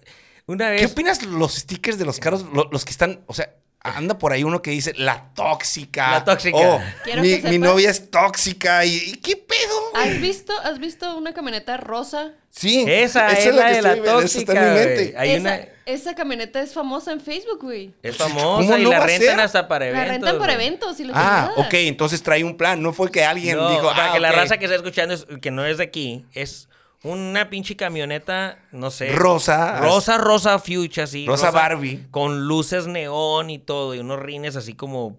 Una 0.46 0.70
vez. 0.70 0.80
¿Qué 0.80 0.86
opinas 0.92 1.22
los 1.24 1.54
stickers 1.54 1.98
de 1.98 2.04
los 2.04 2.18
carros? 2.20 2.44
Lo- 2.52 2.68
Los 2.70 2.84
que 2.84 2.90
están, 2.90 3.20
o 3.26 3.34
sea, 3.34 3.54
anda 3.94 4.18
por 4.18 4.32
ahí 4.32 4.42
uno 4.44 4.62
que 4.62 4.70
dice 4.70 4.92
la 4.96 5.30
tóxica. 5.34 6.10
La 6.10 6.24
tóxica. 6.24 6.56
O 6.56 6.80
Quiero 7.04 7.22
mi, 7.22 7.28
que 7.40 7.48
mi 7.48 7.56
sepas- 7.56 7.58
novia 7.58 7.90
es 7.90 8.10
tóxica. 8.10 8.84
¿Y, 8.84 8.96
y 8.96 9.12
qué 9.16 9.36
pedo? 9.36 9.90
güey? 9.92 10.08
¿Has 10.08 10.20
visto, 10.20 10.52
¿Has 10.62 10.78
visto 10.78 11.16
una 11.16 11.32
camioneta 11.32 11.76
rosa? 11.76 12.32
Sí. 12.50 12.84
Esa 12.88 13.30
es, 13.32 13.46
lo 13.46 13.60
la 13.60 13.68
que 13.68 13.74
de 13.74 13.82
la 13.82 13.88
estoy 13.90 14.02
viendo, 14.02 14.20
eso 14.22 14.38
está 14.38 14.52
en 14.52 14.58
mi 14.58 14.64
tóxica. 14.80 14.88
mente. 14.96 15.14
Hay 15.18 15.30
esa, 15.32 15.40
una. 15.40 15.60
esa 15.84 16.14
camioneta 16.14 16.60
es 16.62 16.72
famosa 16.72 17.12
en 17.12 17.20
Facebook, 17.20 17.58
güey. 17.62 17.92
Es 18.02 18.16
¿Cómo 18.16 18.34
famosa 18.34 18.78
y 18.78 18.82
no 18.84 18.90
la 18.90 18.98
va 18.98 19.04
a 19.04 19.06
rentan 19.06 19.28
ser? 19.28 19.40
hasta 19.40 19.68
para 19.68 19.84
La 19.84 19.90
eventos. 19.90 20.12
rentan 20.12 20.38
para 20.38 20.52
eventos 20.54 21.00
y 21.00 21.04
la 21.04 21.12
Ah, 21.14 21.52
ok, 21.56 21.74
entonces 21.74 22.22
trae 22.22 22.42
un 22.44 22.56
plan. 22.56 22.80
No 22.82 22.92
fue 22.92 23.10
que 23.10 23.24
alguien 23.24 23.56
No, 23.56 23.68
dijo, 23.70 23.86
para 23.88 24.10
ah, 24.10 24.12
que 24.14 24.20
la 24.20 24.32
raza 24.32 24.56
que 24.58 24.64
está 24.64 24.76
escuchando 24.76 25.14
es- 25.14 25.26
que 25.42 25.50
no 25.50 25.66
es 25.66 25.78
de 25.78 25.84
aquí, 25.84 26.24
es 26.32 26.68
una 27.12 27.48
pinche 27.50 27.76
camioneta, 27.76 28.58
no 28.72 28.90
sé. 28.90 29.10
Rosa. 29.12 29.80
Rosa, 29.80 30.18
rosa 30.18 30.58
fuchsia, 30.58 31.04
así. 31.04 31.26
Rosa 31.26 31.50
Barbie. 31.50 32.06
Con 32.10 32.46
luces 32.46 32.86
neón 32.86 33.50
y 33.50 33.58
todo, 33.58 33.94
y 33.94 33.98
unos 34.00 34.18
rines 34.20 34.56
así 34.56 34.74
como 34.74 35.18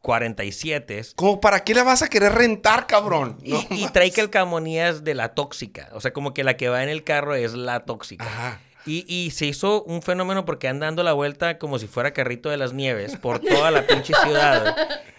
47. 0.00 1.02
Como, 1.16 1.40
¿para 1.40 1.64
qué 1.64 1.74
la 1.74 1.82
vas 1.82 2.02
a 2.02 2.08
querer 2.08 2.32
rentar, 2.32 2.86
cabrón? 2.86 3.38
Y, 3.42 3.52
No 3.52 3.60
y 3.70 3.74
mames. 3.74 3.92
trae 3.92 4.10
calcamonías 4.12 5.02
de 5.04 5.14
la 5.14 5.34
tóxica. 5.34 5.88
O 5.92 6.00
sea, 6.00 6.12
como 6.12 6.34
que 6.34 6.44
la 6.44 6.56
que 6.56 6.68
va 6.68 6.82
en 6.82 6.88
el 6.90 7.04
carro 7.04 7.34
es 7.34 7.54
la 7.54 7.80
tóxica. 7.84 8.24
Ajá. 8.26 8.60
Y, 8.86 9.04
y 9.12 9.30
se 9.30 9.46
hizo 9.46 9.82
un 9.84 10.02
fenómeno 10.02 10.44
porque 10.44 10.68
anda 10.68 10.86
dando 10.86 11.02
la 11.02 11.12
vuelta 11.14 11.58
como 11.58 11.78
si 11.78 11.86
fuera 11.86 12.12
carrito 12.12 12.50
de 12.50 12.56
las 12.58 12.72
nieves 12.74 13.16
por 13.16 13.38
toda 13.40 13.70
la 13.70 13.86
pinche 13.86 14.12
ciudad. 14.22 14.76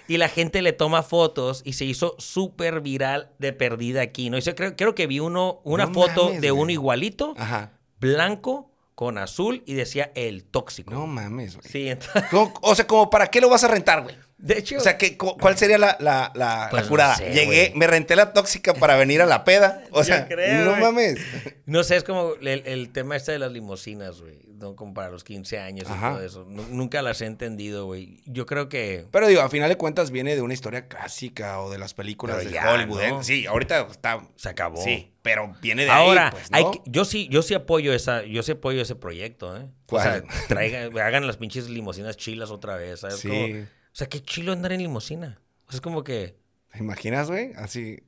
Y 0.07 0.17
la 0.17 0.29
gente 0.29 0.61
le 0.61 0.71
toma 0.71 1.01
fotos 1.01 1.61
y 1.65 1.73
se 1.73 1.85
hizo 1.85 2.15
súper 2.19 2.81
viral 2.81 3.31
de 3.39 3.53
perdida 3.53 4.01
aquí, 4.01 4.29
¿no? 4.29 4.37
Y 4.37 4.41
yo 4.41 4.53
creo, 4.53 4.75
creo 4.75 4.93
que 4.93 5.07
vi 5.07 5.19
uno, 5.19 5.61
una 5.63 5.87
No 5.87 5.93
foto 5.95 6.25
mames, 6.25 6.41
de 6.41 6.51
uno 6.51 6.63
güey. 6.65 6.73
igualito, 6.73 7.33
Ajá. 7.37 7.71
blanco, 7.99 8.71
con 8.93 9.17
azul, 9.17 9.63
y 9.65 9.73
decía 9.73 10.11
el 10.15 10.43
tóxico. 10.43 10.93
No 10.93 11.07
mames, 11.07 11.57
güey. 11.57 11.67
Sí, 11.67 11.89
entonces, 11.89 12.23
O 12.61 12.75
sea, 12.75 12.85
como, 12.87 13.09
¿para 13.09 13.27
qué 13.27 13.41
lo 13.41 13.49
vas 13.49 13.63
a 13.63 13.67
rentar, 13.67 14.03
güey? 14.03 14.15
De 14.37 14.57
hecho, 14.59 14.77
O 14.77 14.79
sea, 14.81 14.97
¿qué, 14.97 15.17
cu- 15.17 15.37
¿cuál 15.37 15.57
sería 15.57 15.77
la, 15.77 15.95
la, 15.99 16.31
la, 16.35 16.67
Pues 16.69 16.81
la 16.81 16.85
no 16.85 16.89
curada? 16.89 17.15
sé, 17.15 17.31
Llegué, 17.33 17.71
me 17.75 17.87
renté 17.87 18.15
la 18.15 18.33
tóxica 18.33 18.73
para 18.73 18.95
venir 18.97 19.21
a 19.21 19.25
la 19.25 19.43
peda. 19.43 19.83
O 19.91 20.03
sea, 20.03 20.27
creo, 20.27 20.65
no 20.65 20.75
mames. 20.77 21.19
no 21.65 21.83
sé, 21.83 21.95
es 21.95 22.03
como 22.03 22.33
el, 22.41 22.63
el 22.65 22.91
tema 22.91 23.15
este 23.15 23.31
de 23.31 23.39
las 23.39 23.51
limusinas, 23.51 24.19
güey, 24.21 24.39
¿no? 24.57 24.75
Como 24.75 24.93
para 24.93 25.09
los 25.09 25.23
15 25.23 25.59
años 25.59 25.89
Ajá. 25.89 26.11
y 26.11 26.13
todo 26.15 26.23
eso. 26.25 26.45
Nu- 26.49 26.67
nunca 26.69 27.01
las 27.01 27.21
he 27.21 27.25
entendido, 27.27 27.85
güey. 27.85 28.21
Yo 28.25 28.45
creo 28.45 28.67
que... 28.67 29.05
Pero 29.09 29.27
digo, 29.27 29.41
a 29.41 29.49
final 29.49 29.69
de 29.69 29.77
cuentas 29.77 30.11
viene 30.11 30.35
de 30.35 30.41
una 30.41 30.53
historia 30.53 30.87
clásica 30.87 31.61
o 31.61 31.71
de 31.71 31.77
las 31.77 31.93
películas 31.93 32.35
Pero 32.37 32.49
de 32.49 32.53
ya, 32.55 32.73
Hollywood. 32.73 33.01
¿eh? 33.01 33.09
¿no? 33.11 33.23
Sí, 33.23 33.45
ahorita 33.45 33.87
está. 33.89 34.27
Se 34.35 34.49
acabó. 34.49 34.83
Sí, 34.83 35.11
pero 35.21 35.55
viene 35.61 35.85
de 35.85 35.89
Ahora, 35.91 36.25
ahí, 36.27 36.31
pues, 36.31 36.51
¿no? 36.51 36.57
hay 36.57 36.63
que- 36.71 36.81
yo 36.85 37.05
sí, 37.05 37.27
yo 37.31 37.41
sí 37.41 37.53
apoyo 37.53 37.93
esa, 37.93 38.23
yo 38.23 38.43
sí 38.43 38.51
apoyo 38.51 38.81
ese 38.81 38.95
proyecto, 38.95 39.55
¿eh? 39.57 39.65
O 39.87 39.99
sea, 40.01 40.21
¿Cuál? 40.21 40.47
traigan, 40.49 40.97
hagan 40.99 41.25
las 41.25 41.37
pinches 41.37 41.69
limusinas 41.69 42.17
chilas 42.17 42.51
otra 42.51 42.75
vez, 42.75 42.99
¿sabes? 42.99 43.19
Sí. 43.19 43.29
Como- 43.29 43.65
o 43.95 43.97
sea, 43.97 44.07
qué 44.07 44.21
chilo 44.21 44.51
andar 44.51 44.73
en 44.73 44.81
limusina. 44.81 45.39
O 45.67 45.71
sea, 45.71 45.77
es 45.77 45.81
como 45.81 46.03
que. 46.03 46.35
¿Te 46.73 46.79
imaginas, 46.79 47.31
güey? 47.31 47.53
Así. 47.53 48.03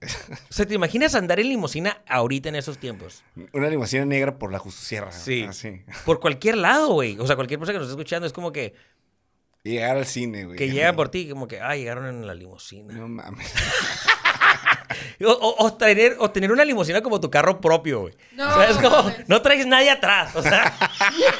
O 0.50 0.54
sea, 0.54 0.66
¿te 0.66 0.74
imaginas 0.74 1.16
andar 1.16 1.40
en 1.40 1.48
limusina 1.48 2.04
ahorita 2.10 2.50
en 2.50 2.56
esos 2.56 2.78
tiempos? 2.78 3.24
Una 3.54 3.70
limusina 3.70 4.04
negra 4.04 4.38
por 4.38 4.52
la 4.52 4.60
Justusierra. 4.60 5.14
Sí. 5.14 5.44
Así. 5.44 5.84
Por 6.06 6.20
cualquier 6.20 6.58
lado, 6.58 6.90
güey. 6.90 7.18
O 7.20 7.26
sea, 7.26 7.38
cualquier 7.38 7.58
persona 7.58 7.76
que 7.76 7.80
nos 7.80 7.88
esté 7.88 8.02
escuchando 8.02 8.28
es 8.28 8.34
como 8.34 8.52
que, 8.52 8.74
llegar 9.64 9.96
al 9.96 10.06
cine, 10.06 10.44
güey. 10.44 10.58
que 10.58 10.70
llega 10.70 10.92
por 10.92 11.08
ti, 11.08 11.30
como 11.30 11.48
que, 11.48 11.62
ah, 11.62 11.74
llegaron 11.78 12.06
en 12.08 12.28
la 12.28 12.36
limusina. 12.36 12.94
No 12.94 13.08
mames. 13.08 13.50
O, 15.26 15.32
o- 15.32 15.66
o 15.66 15.74
tener, 15.74 16.16
o 16.20 16.30
tener 16.32 16.52
una 16.52 16.66
limusina 16.66 17.02
como 17.02 17.20
tu 17.20 17.30
carro 17.30 17.60
propio, 17.62 18.02
güey. 18.02 18.14
No, 18.34 18.48
O 18.50 18.54
sea, 18.62 18.70
es 18.70 18.78
como, 18.78 19.12
no 19.28 19.42
traes 19.42 19.66
nadie 19.66 19.90
atrás. 19.90 20.36
O 20.36 20.42
sea, 20.42 20.74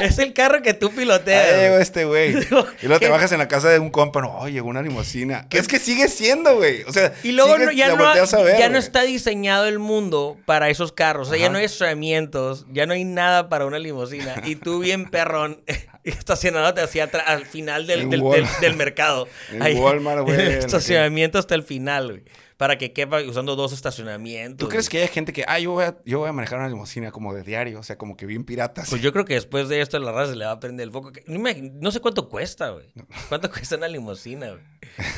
es 0.00 0.18
el 0.18 0.32
carro 0.32 0.62
que 0.62 0.74
tú 0.74 0.90
piloteas. 0.90 1.52
Ahí 1.52 1.60
llegó 1.60 1.78
este 1.78 2.04
güey. 2.04 2.30
Y 2.32 2.44
luego 2.50 2.98
te 2.98 3.06
¿Qué? 3.06 3.08
bajas 3.08 3.32
en 3.32 3.38
la 3.38 3.48
casa 3.48 3.68
de 3.68 3.78
un 3.78 3.90
compa. 3.90 4.20
No, 4.20 4.38
oh, 4.38 4.48
llegó 4.48 4.68
una 4.68 4.82
limusina. 4.82 5.46
Es 5.50 5.68
que 5.68 5.78
sigue 5.78 6.08
siendo, 6.08 6.56
güey. 6.56 6.82
O 6.84 6.92
sea, 6.92 7.12
Y 7.22 7.32
luego 7.32 7.56
sigues- 7.56 7.76
ya, 7.76 7.88
no, 7.88 7.96
volteas 8.04 8.34
a 8.34 8.42
ver, 8.42 8.58
ya 8.58 8.68
no 8.68 8.78
está 8.78 9.02
diseñado 9.02 9.66
el 9.66 9.78
mundo 9.78 10.36
para 10.46 10.68
esos 10.68 10.92
carros. 10.92 11.28
O 11.28 11.30
sea, 11.30 11.40
ya 11.40 11.48
no 11.48 11.58
hay 11.58 11.64
estacionamientos, 11.64 12.66
ya 12.70 12.86
no 12.86 12.94
hay 12.94 13.04
nada 13.04 13.48
para 13.48 13.66
una 13.66 13.78
limusina. 13.78 14.34
Y 14.44 14.56
tú 14.56 14.80
bien 14.80 15.10
perrón 15.10 15.62
estacionándote 16.18 16.80
hacia 16.80 17.04
atrás, 17.04 17.24
al 17.26 17.46
final 17.46 17.86
del, 17.86 18.00
del, 18.00 18.10
del- 18.10 18.20
Walmart. 18.22 18.60
del 18.60 18.76
mercado. 18.84 19.28
En 19.52 19.78
Walmart, 19.78 20.22
güey, 20.22 20.40
estacionamiento 20.54 21.38
hasta 21.38 21.54
el 21.54 21.62
final, 21.62 22.08
güey. 22.08 22.22
Para 22.58 22.78
que 22.78 22.92
quepa 22.92 23.20
usando 23.22 23.56
dos 23.56 23.72
estacionamientos. 23.72 24.58
¿Tú 24.64 24.68
crees 24.70 24.88
que 24.88 25.02
hay 25.02 25.08
gente 25.08 25.32
que, 25.32 25.44
ah, 25.48 25.58
yo 25.58 25.72
voy, 25.72 25.84
a, 25.84 25.96
yo 26.04 26.20
voy 26.20 26.28
a 26.28 26.32
manejar 26.32 26.60
una 26.60 26.68
limusina 26.68 27.10
como 27.10 27.34
de 27.34 27.42
diario? 27.42 27.80
O 27.80 27.82
sea, 27.82 27.98
como 27.98 28.16
que 28.16 28.24
bien 28.24 28.44
piratas. 28.44 28.88
Pues 28.88 29.02
yo 29.02 29.12
creo 29.12 29.24
que 29.24 29.34
después 29.34 29.68
de 29.68 29.80
esto 29.80 29.98
la 29.98 30.12
raza 30.12 30.30
se 30.32 30.36
le 30.38 30.44
va 30.44 30.52
a 30.52 30.60
prender 30.60 30.84
el 30.84 30.92
foco. 30.92 31.10
No, 31.26 31.40
me- 31.40 31.54
no 31.60 31.90
sé 31.90 31.98
cuánto 31.98 32.28
cuesta, 32.28 32.70
güey. 32.70 32.86
¿Cuánto 33.28 33.50
cuesta 33.50 33.76
una 33.76 33.88
limusina, 33.88 34.50
güey? 34.50 34.62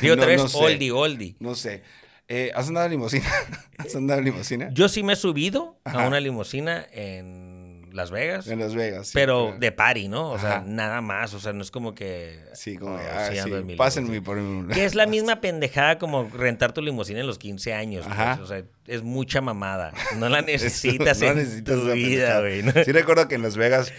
Digo, 0.01 0.15
No, 0.15 0.21
otra 0.23 0.33
vez 0.33 0.41
no 0.41 0.47
sé. 0.47 0.57
oldie, 0.57 0.91
oldie. 0.91 1.35
No 1.39 1.53
sé. 1.53 1.83
Eh, 2.27 2.51
¿Has 2.55 2.67
andado 2.69 2.87
en 2.87 2.93
limusina? 2.93 3.29
¿Has 3.77 3.95
andado 3.95 4.17
en 4.19 4.25
limusina? 4.25 4.69
Yo 4.71 4.89
sí 4.89 5.03
me 5.03 5.13
he 5.13 5.15
subido 5.15 5.79
Ajá. 5.83 6.03
a 6.05 6.07
una 6.07 6.19
limusina 6.19 6.87
en 6.91 7.54
Las 7.95 8.11
Vegas. 8.11 8.47
En 8.47 8.59
Las 8.59 8.75
Vegas. 8.75 9.07
sí, 9.07 9.11
pero 9.13 9.45
claro. 9.45 9.59
de 9.59 9.71
party, 9.71 10.07
¿no? 10.09 10.31
O 10.31 10.37
sea, 10.37 10.57
Ajá. 10.57 10.63
nada 10.67 11.01
más. 11.01 11.33
O 11.33 11.39
sea, 11.39 11.53
no 11.53 11.61
es 11.61 11.71
como 11.71 11.95
que. 11.95 12.39
Sí, 12.53 12.77
como, 12.77 12.95
oh, 12.95 12.97
que, 12.99 13.03
ah, 13.05 13.31
sí, 13.43 13.49
mi 13.63 13.75
pásenme 13.75 14.21
por 14.21 14.37
un... 14.37 14.67
Que 14.67 14.83
es 14.85 14.95
la 14.95 15.05
misma 15.07 15.39
pendejada 15.41 15.97
como 15.97 16.29
rentar 16.29 16.73
tu 16.73 16.81
limusina 16.81 17.21
en 17.21 17.27
los 17.27 17.37
15 17.39 17.73
años. 17.73 18.05
pues. 18.05 18.19
Ajá. 18.19 18.39
O 18.41 18.45
sea, 18.47 18.63
es 18.87 19.01
mucha 19.01 19.41
mamada. 19.41 19.93
No 20.17 20.29
la 20.29 20.41
necesitas 20.41 21.19
no 21.21 21.27
en 21.27 21.37
necesitas 21.37 21.75
tu 21.79 21.91
vida, 21.93 22.39
güey. 22.41 22.63
¿no? 22.63 22.71
Sí 22.83 22.91
recuerdo 22.91 23.27
que 23.27 23.35
en 23.35 23.41
Las 23.41 23.55
Vegas 23.57 23.91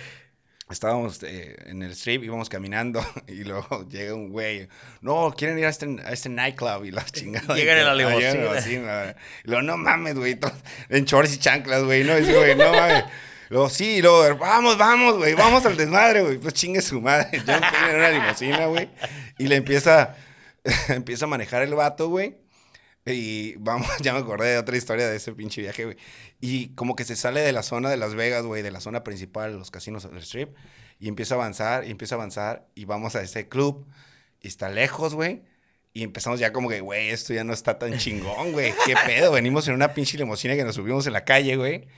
estábamos 0.69 1.23
eh, 1.23 1.55
en 1.67 1.83
el 1.83 1.93
strip, 1.93 2.25
íbamos 2.25 2.49
caminando 2.49 3.01
y 3.29 3.45
luego 3.45 3.87
llega 3.89 4.15
un 4.15 4.31
güey. 4.31 4.69
No, 5.01 5.33
quieren 5.37 5.59
ir 5.59 5.67
a 5.67 5.69
este, 5.69 5.87
a 6.05 6.11
este 6.13 6.29
nightclub 6.29 6.85
y 6.85 6.91
la 6.91 7.05
chingada. 7.05 7.55
Llegan 7.55 7.79
en 7.79 7.85
la 7.85 7.93
Ah, 7.93 7.95
limusina. 7.95 9.17
Y 9.45 9.49
luego, 9.49 9.63
no 9.63 9.77
mames, 9.77 10.17
güey. 10.17 10.39
En 10.89 11.05
shorts 11.05 11.35
y 11.35 11.39
chanclas, 11.39 11.85
güey. 11.85 12.05
No, 12.05 12.13
es 12.15 12.27
güey, 12.29 12.55
no 12.57 12.73
mames. 12.73 13.05
Luego, 13.49 13.71
sí, 13.71 13.97
y 13.97 14.03
luego, 14.03 14.37
vamos, 14.37 14.77
vamos, 14.77 15.17
güey, 15.19 15.35
vamos 15.35 15.65
al 15.67 15.77
desmadre, 15.77 16.23
güey. 16.23 16.39
Pues 16.39 16.55
chingue 16.55 16.83
su 16.83 17.01
madre. 17.01 17.43
Yo 17.47 17.53
estoy 17.53 17.91
en 17.91 17.97
una 17.97 18.11
limusina, 18.11 18.67
güey. 18.67 18.91
Y 19.39 19.47
le 19.47 19.57
empieza, 19.57 20.17
empieza 20.89 21.27
a 21.27 21.29
manejar 21.29 21.63
el 21.63 21.75
vato, 21.75 22.09
güey. 22.09 22.37
Y 23.07 23.55
vamos, 23.59 23.89
ya 24.01 24.13
me 24.13 24.19
acordé 24.19 24.49
de 24.49 24.59
otra 24.59 24.77
historia 24.77 25.09
de 25.09 25.17
ese 25.17 25.33
pinche 25.33 25.61
viaje, 25.61 25.85
güey. 25.85 25.97
Y 26.41 26.75
como 26.75 26.97
que 26.97 27.05
se 27.05 27.15
sale 27.15 27.41
de 27.41 27.53
la 27.53 27.63
zona 27.63 27.89
de 27.89 27.97
Las 27.97 28.15
Vegas, 28.15 28.45
güey, 28.45 28.63
de 28.63 28.73
la 28.73 28.81
zona 28.81 29.05
principal, 29.05 29.57
los 29.57 29.71
casinos 29.71 30.11
del 30.11 30.19
strip. 30.23 30.57
Y 30.99 31.09
empieza 31.09 31.35
a 31.35 31.39
avanzar, 31.39 31.87
y 31.87 31.91
empieza 31.91 32.17
a 32.17 32.19
avanzar. 32.19 32.67
Y 32.75 32.85
vamos 32.85 33.15
a 33.15 33.23
ese 33.23 33.49
club. 33.49 33.87
Y 34.41 34.49
está 34.49 34.69
lejos, 34.69 35.15
güey. 35.15 35.45
Y 35.93 36.03
empezamos 36.03 36.41
ya 36.41 36.53
como 36.53 36.69
que, 36.69 36.81
güey, 36.81 37.09
esto 37.09 37.33
ya 37.33 37.45
no 37.45 37.55
está 37.55 37.79
tan 37.79 37.97
chingón, 37.97 38.53
güey. 38.53 38.75
¿Qué 38.85 38.95
pedo? 39.07 39.33
Venimos 39.33 39.67
en 39.69 39.75
una 39.75 39.95
pinche 39.95 40.19
limusina 40.19 40.55
que 40.55 40.65
nos 40.65 40.75
subimos 40.75 41.07
en 41.07 41.15
la 41.15 41.25
calle, 41.25 41.57
güey. 41.57 41.89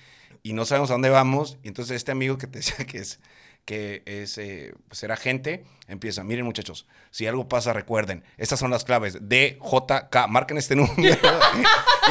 Y 0.42 0.52
no 0.52 0.64
sabemos 0.64 0.90
a 0.90 0.94
dónde 0.94 1.10
vamos. 1.10 1.58
Y 1.62 1.68
entonces 1.68 1.96
este 1.96 2.12
amigo 2.12 2.38
que 2.38 2.46
te 2.46 2.58
decía 2.60 2.76
que 2.86 2.98
es, 2.98 3.20
que 3.64 4.02
es, 4.06 4.38
eh, 4.38 4.72
pues 4.88 5.02
era 5.02 5.14
gente, 5.16 5.62
empieza, 5.88 6.24
miren 6.24 6.46
muchachos, 6.46 6.86
si 7.10 7.26
algo 7.26 7.48
pasa, 7.48 7.74
recuerden, 7.74 8.24
estas 8.38 8.58
son 8.58 8.70
las 8.70 8.82
claves, 8.84 9.18
D, 9.20 9.58
J, 9.60 10.08
K, 10.08 10.26
marquen 10.26 10.56
este 10.56 10.74
número 10.76 11.18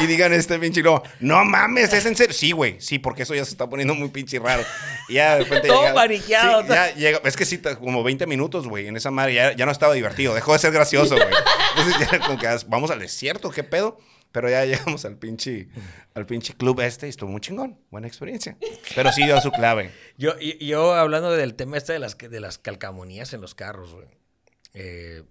y 0.00 0.06
digan 0.06 0.32
este 0.32 0.56
pinche 0.60 0.82
luego, 0.82 1.02
no 1.18 1.44
mames, 1.44 1.92
es 1.92 2.06
en 2.06 2.14
serio. 2.14 2.32
Sí, 2.32 2.52
güey, 2.52 2.80
sí, 2.80 3.00
porque 3.00 3.24
eso 3.24 3.34
ya 3.34 3.44
se 3.44 3.50
está 3.50 3.68
poniendo 3.68 3.96
muy 3.96 4.08
pinche 4.08 4.38
raro. 4.38 4.62
Y 5.08 5.14
ya 5.14 5.34
de 5.36 5.44
repente 5.44 5.66
Todo 5.68 5.82
llega- 5.82 5.94
paniqueado, 5.94 6.62
sí, 6.62 6.68
ya 6.68 6.94
llega, 6.94 7.20
es 7.24 7.36
que 7.36 7.44
sí, 7.44 7.58
como 7.80 8.04
20 8.04 8.26
minutos, 8.28 8.68
güey, 8.68 8.86
en 8.86 8.96
esa 8.96 9.10
madre 9.10 9.34
ya, 9.34 9.52
ya 9.56 9.66
no 9.66 9.72
estaba 9.72 9.94
divertido, 9.94 10.34
dejó 10.34 10.52
de 10.52 10.60
ser 10.60 10.70
gracioso, 10.70 11.16
güey. 11.16 11.28
Entonces 11.76 12.08
ya 12.08 12.20
como 12.20 12.38
que 12.38 12.46
ah, 12.46 12.56
vamos 12.68 12.92
al 12.92 13.00
desierto, 13.00 13.50
¿qué 13.50 13.64
pedo? 13.64 13.98
Pero 14.32 14.50
ya 14.50 14.64
llegamos 14.66 15.04
al 15.04 15.16
pinche, 15.16 15.68
al 16.14 16.26
pinche 16.26 16.54
club 16.54 16.80
este 16.80 17.06
y 17.06 17.10
estuvo 17.10 17.30
muy 17.30 17.40
chingón. 17.40 17.78
Buena 17.90 18.06
experiencia. 18.06 18.56
Pero 18.94 19.10
sí 19.12 19.24
dio 19.24 19.40
su 19.40 19.50
clave. 19.50 19.90
Yo, 20.18 20.34
y- 20.38 20.64
yo 20.66 20.92
hablando 20.94 21.32
del 21.32 21.54
tema 21.54 21.76
este 21.78 21.94
de 21.94 21.98
las, 21.98 22.16
de 22.18 22.40
las 22.40 22.58
calcamonías 22.58 23.32
en 23.32 23.40
los 23.40 23.54
carros, 23.54 23.94
güey. 23.94 24.06
Eh, 24.74 25.22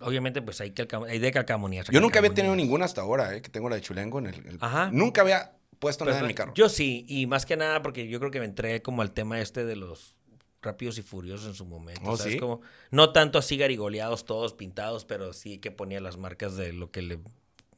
obviamente, 0.00 0.42
pues 0.42 0.60
hay, 0.60 0.70
calcam- 0.70 1.08
hay 1.08 1.18
de 1.18 1.32
calcamonías. 1.32 1.88
Yo 1.88 2.00
nunca 2.00 2.18
había 2.20 2.32
tenido 2.32 2.54
ninguna 2.54 2.84
hasta 2.84 3.00
ahora, 3.00 3.34
eh, 3.34 3.42
que 3.42 3.48
tengo 3.50 3.68
la 3.68 3.76
de 3.76 3.82
Chulengo 3.82 4.18
en 4.20 4.26
el... 4.28 4.46
el- 4.46 4.58
Ajá. 4.60 4.90
Nunca 4.92 5.22
había 5.22 5.52
puesto 5.78 6.04
Pues, 6.04 6.14
nada 6.14 6.20
en 6.24 6.28
mi 6.28 6.34
carro. 6.34 6.52
Yo 6.54 6.68
sí, 6.68 7.04
y 7.08 7.26
más 7.26 7.46
que 7.46 7.56
nada 7.56 7.82
porque 7.82 8.08
yo 8.08 8.18
creo 8.20 8.30
que 8.30 8.38
me 8.40 8.46
entré 8.46 8.82
como 8.82 9.02
al 9.02 9.12
tema 9.12 9.40
este 9.40 9.64
de 9.64 9.76
los 9.76 10.14
rápidos 10.62 10.98
y 10.98 11.02
furiosos 11.02 11.46
en 11.46 11.54
su 11.54 11.64
momento. 11.64 12.00
Oh, 12.04 12.16
¿sabes? 12.16 12.34
¿sí? 12.34 12.38
Como, 12.38 12.60
no 12.90 13.12
tanto 13.12 13.38
así 13.38 13.56
garigoleados 13.56 14.24
todos 14.24 14.54
pintados, 14.54 15.04
pero 15.04 15.32
sí 15.32 15.58
que 15.58 15.70
ponía 15.70 16.00
las 16.00 16.16
marcas 16.16 16.56
de 16.56 16.72
lo 16.72 16.90
que 16.90 17.02
le 17.02 17.18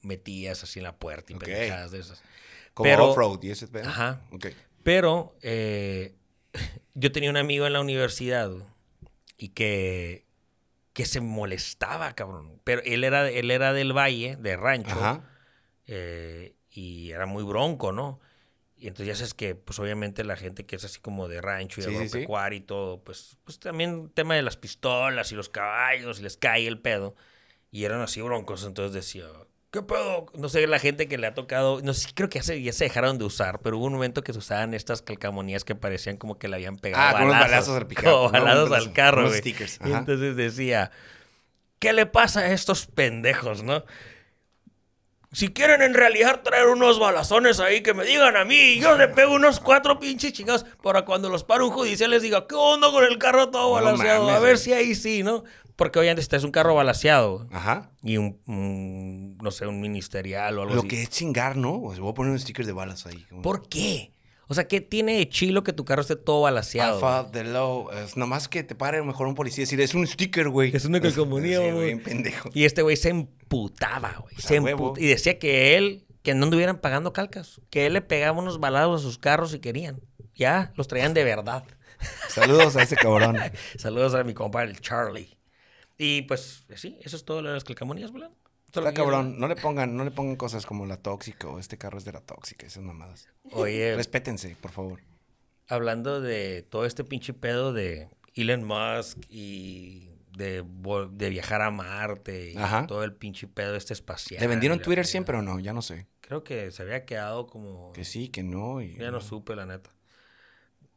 metías 0.02 0.62
así 0.62 0.78
en 0.80 0.84
la 0.84 0.96
puerta 0.96 1.32
y 1.32 1.36
Ok. 1.36 1.44
pendejadas 1.44 1.90
de 1.90 1.98
esas. 2.00 2.22
Como 2.74 2.92
off-road 2.94 3.42
y 3.42 3.50
ese 3.50 3.68
pedo. 3.68 3.88
Ajá. 3.88 4.22
Pero, 4.82 5.36
eh, 5.42 6.14
yo 6.94 7.12
tenía 7.12 7.30
un 7.30 7.36
amigo 7.36 7.66
en 7.66 7.72
la 7.72 7.80
universidad 7.80 8.50
y 9.36 9.48
que, 9.50 10.26
que 10.92 11.06
se 11.06 11.20
molestaba, 11.20 12.14
cabrón. 12.14 12.60
Pero 12.64 12.82
él 12.84 13.04
era, 13.04 13.30
él 13.30 13.50
era 13.50 13.72
del 13.72 13.96
valle, 13.96 14.36
de 14.36 14.56
rancho, 14.56 14.90
Ajá. 14.90 15.24
eh, 15.86 16.54
y 16.70 17.10
era 17.10 17.26
muy 17.26 17.42
bronco, 17.42 17.92
¿no? 17.92 18.20
Y 18.76 18.86
entonces 18.86 19.08
ya 19.08 19.14
sabes 19.14 19.34
que, 19.34 19.54
pues 19.54 19.78
obviamente 19.78 20.24
la 20.24 20.36
gente 20.36 20.64
que 20.64 20.76
es 20.76 20.84
así 20.84 21.00
como 21.00 21.28
de 21.28 21.42
rancho 21.42 21.80
y 21.80 21.84
Sí, 21.84 21.90
sí, 21.90 21.96
sí. 21.96 22.04
agropecuario 22.04 22.58
y 22.58 22.62
todo, 22.62 23.02
pues, 23.04 23.36
pues 23.44 23.58
también 23.58 24.04
el 24.04 24.10
tema 24.10 24.34
de 24.36 24.42
las 24.42 24.56
pistolas 24.56 25.30
y 25.32 25.34
los 25.34 25.50
caballos, 25.50 26.20
y 26.20 26.22
les 26.22 26.38
cae 26.38 26.66
el 26.66 26.80
pedo. 26.80 27.14
Y 27.70 27.84
eran 27.84 28.00
así 28.00 28.22
broncos, 28.22 28.64
entonces 28.64 28.94
decía, 28.94 29.26
¿qué 29.70 29.82
pedo? 29.82 30.26
No 30.34 30.48
sé, 30.48 30.66
la 30.66 30.78
gente 30.78 31.08
que 31.08 31.18
le 31.18 31.26
ha 31.26 31.34
tocado, 31.34 31.80
no 31.82 31.94
sé, 31.94 32.08
creo 32.14 32.28
que 32.28 32.38
ya 32.38 32.42
se, 32.42 32.62
ya 32.62 32.72
se 32.72 32.84
dejaron 32.84 33.18
de 33.18 33.24
usar, 33.24 33.60
pero 33.60 33.78
hubo 33.78 33.86
un 33.86 33.92
momento 33.94 34.22
que 34.22 34.32
se 34.32 34.38
usaban 34.38 34.74
estas 34.74 35.02
calcamonías 35.02 35.64
que 35.64 35.74
parecían 35.74 36.16
como 36.16 36.38
que 36.38 36.48
le 36.48 36.56
habían 36.56 36.76
pegado 36.76 37.16
Ah, 37.16 37.20
con 37.20 37.28
balazos, 37.30 37.76
al 37.76 37.86
picado, 37.88 38.16
como 38.26 38.32
balazos 38.32 38.72
al 38.72 38.92
carro, 38.92 39.28
güey. 39.28 39.40
Y 39.84 39.92
entonces 39.92 40.36
decía, 40.36 40.90
¿qué 41.78 41.92
le 41.92 42.06
pasa 42.06 42.40
a 42.40 42.52
estos 42.52 42.86
pendejos, 42.86 43.62
no? 43.62 43.84
Si 45.32 45.46
quieren 45.52 45.80
en 45.82 45.94
realidad 45.94 46.40
traer 46.42 46.66
unos 46.66 46.98
balazones 46.98 47.60
ahí, 47.60 47.82
que 47.82 47.94
me 47.94 48.04
digan 48.04 48.36
a 48.36 48.44
mí. 48.44 48.80
Yo 48.80 48.98
le 48.98 49.06
pego 49.06 49.34
unos 49.34 49.60
cuatro 49.60 50.00
pinches 50.00 50.32
chingados 50.32 50.64
para 50.82 51.04
cuando 51.04 51.28
los 51.28 51.44
paro 51.44 51.68
un 51.68 51.72
judicial 51.72 52.10
les 52.10 52.22
diga, 52.22 52.48
¿qué 52.48 52.56
onda 52.56 52.90
con 52.90 53.04
el 53.04 53.16
carro 53.16 53.48
todo 53.48 53.68
No 53.68 53.84
balaseado? 53.84 54.24
mames, 54.24 54.36
a 54.36 54.40
ver 54.40 54.58
si 54.58 54.72
ahí 54.72 54.92
sí, 54.96 55.22
¿no? 55.22 55.44
Porque 55.80 55.98
obviamente 55.98 56.20
este 56.20 56.36
es 56.36 56.44
un 56.44 56.50
carro 56.50 56.74
balaseado 56.74 57.46
Ajá. 57.50 57.90
y 58.02 58.18
un, 58.18 58.38
un, 58.46 59.38
no 59.38 59.50
sé, 59.50 59.66
un 59.66 59.80
ministerial 59.80 60.58
o 60.58 60.62
algo 60.62 60.74
Lo 60.74 60.80
así. 60.80 60.88
que 60.88 61.02
es 61.02 61.08
chingar, 61.08 61.56
¿no? 61.56 61.80
O 61.82 61.92
sea, 61.94 62.02
voy 62.02 62.10
a 62.10 62.14
poner 62.14 62.30
unos 62.30 62.42
stickers 62.42 62.66
de 62.66 62.74
balas 62.74 63.06
ahí. 63.06 63.24
¿Por 63.42 63.66
qué? 63.66 64.12
O 64.46 64.52
sea, 64.54 64.68
¿qué 64.68 64.80
tiene 64.82 65.14
de 65.16 65.28
chilo 65.28 65.64
que 65.64 65.72
tu 65.72 65.84
carro 65.86 66.02
esté 66.02 66.16
todo 66.16 66.42
balaseado? 66.42 66.94
Alfa, 66.96 67.30
de 67.30 67.44
low. 67.44 67.88
Es 67.92 68.16
nomás 68.18 68.46
que 68.48 68.62
te 68.62 68.74
pare 68.74 69.00
mejor 69.02 69.26
un 69.26 69.34
policía 69.34 69.62
y 69.62 69.64
decir, 69.64 69.80
es 69.80 69.94
un 69.94 70.06
sticker, 70.06 70.48
güey. 70.50 70.74
Es 70.76 70.84
una 70.84 71.00
calcomanía, 71.02 71.60
güey. 71.72 71.86
bien 71.86 72.02
pendejo. 72.02 72.50
Y 72.52 72.64
este 72.64 72.82
güey 72.82 72.96
se 72.96 73.08
emputaba, 73.08 74.16
güey. 74.20 74.34
Pues 74.34 74.44
se 74.46 74.58
a 74.58 74.60
huevo. 74.60 74.94
empu- 74.94 75.00
Y 75.00 75.06
decía 75.06 75.38
que 75.38 75.76
él, 75.78 76.04
que 76.22 76.34
no 76.34 76.44
anduvieran 76.44 76.78
pagando 76.80 77.12
calcas. 77.12 77.60
Que 77.70 77.86
él 77.86 77.94
le 77.94 78.02
pegaba 78.02 78.38
unos 78.38 78.60
balazos 78.60 79.00
a 79.00 79.04
sus 79.04 79.16
carros 79.18 79.52
si 79.52 79.60
querían. 79.60 80.00
Ya, 80.34 80.72
los 80.76 80.88
traían 80.88 81.14
de 81.14 81.24
verdad. 81.24 81.64
Saludos 82.28 82.76
a 82.76 82.82
ese 82.82 82.96
cabrón. 82.96 83.38
Saludos 83.78 84.14
a 84.14 84.24
mi 84.24 84.34
compa, 84.34 84.62
el 84.64 84.80
Charlie. 84.80 85.30
Y 86.02 86.22
pues, 86.22 86.64
sí, 86.76 86.96
eso 87.02 87.14
es 87.14 87.26
todo 87.26 87.42
lo 87.42 87.48
de 87.48 87.54
las 87.56 87.64
calcamonías, 87.64 88.10
¿verdad? 88.10 88.30
Está 88.66 88.94
cabrón. 88.94 89.38
No 89.38 89.48
le 89.48 89.56
pongan, 89.56 89.94
no 89.98 90.02
le 90.02 90.10
pongan 90.10 90.36
cosas 90.36 90.64
como 90.64 90.86
la 90.86 90.96
tóxica 90.96 91.46
o 91.46 91.58
este 91.58 91.76
carro 91.76 91.98
es 91.98 92.06
de 92.06 92.12
la 92.12 92.22
tóxica, 92.22 92.66
esas 92.66 92.82
mamadas. 92.82 93.28
Oye, 93.52 93.94
Respétense, 93.96 94.56
por 94.58 94.70
favor. 94.70 95.00
hablando 95.68 96.22
de 96.22 96.62
todo 96.62 96.86
este 96.86 97.04
pinche 97.04 97.34
pedo 97.34 97.74
de 97.74 98.08
Elon 98.34 98.64
Musk 98.64 99.18
y 99.28 100.08
de, 100.34 100.64
de 101.12 101.28
viajar 101.28 101.60
a 101.60 101.70
Marte 101.70 102.52
y 102.52 102.56
Ajá. 102.56 102.86
todo 102.86 103.04
el 103.04 103.12
pinche 103.12 103.46
pedo 103.46 103.76
este 103.76 103.92
espacial. 103.92 104.40
¿Le 104.40 104.46
vendieron 104.46 104.80
Twitter 104.80 105.06
siempre 105.06 105.36
o 105.36 105.42
no? 105.42 105.60
Ya 105.60 105.74
no 105.74 105.82
sé. 105.82 106.06
Creo 106.22 106.42
que 106.44 106.70
se 106.70 106.80
había 106.82 107.04
quedado 107.04 107.46
como... 107.46 107.92
Que 107.92 108.04
sí, 108.06 108.28
que 108.30 108.42
no. 108.42 108.80
Y, 108.80 108.94
Ya 108.94 109.10
no 109.10 109.20
supe, 109.20 109.54
la 109.54 109.66
neta. 109.66 109.90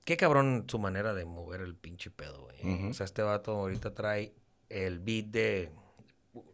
Qué 0.05 0.15
cabrón 0.15 0.65
su 0.67 0.79
manera 0.79 1.13
de 1.13 1.25
mover 1.25 1.59
el 1.61 1.75
pinche 1.75 2.09
pedo, 2.09 2.43
güey. 2.43 2.73
Ujú. 2.75 2.87
O 2.89 2.93
sea, 2.93 3.03
este 3.05 3.21
vato 3.21 3.51
ahorita 3.51 3.93
trae 3.93 4.33
el 4.73 4.99
beat 4.99 5.25
de... 5.27 5.71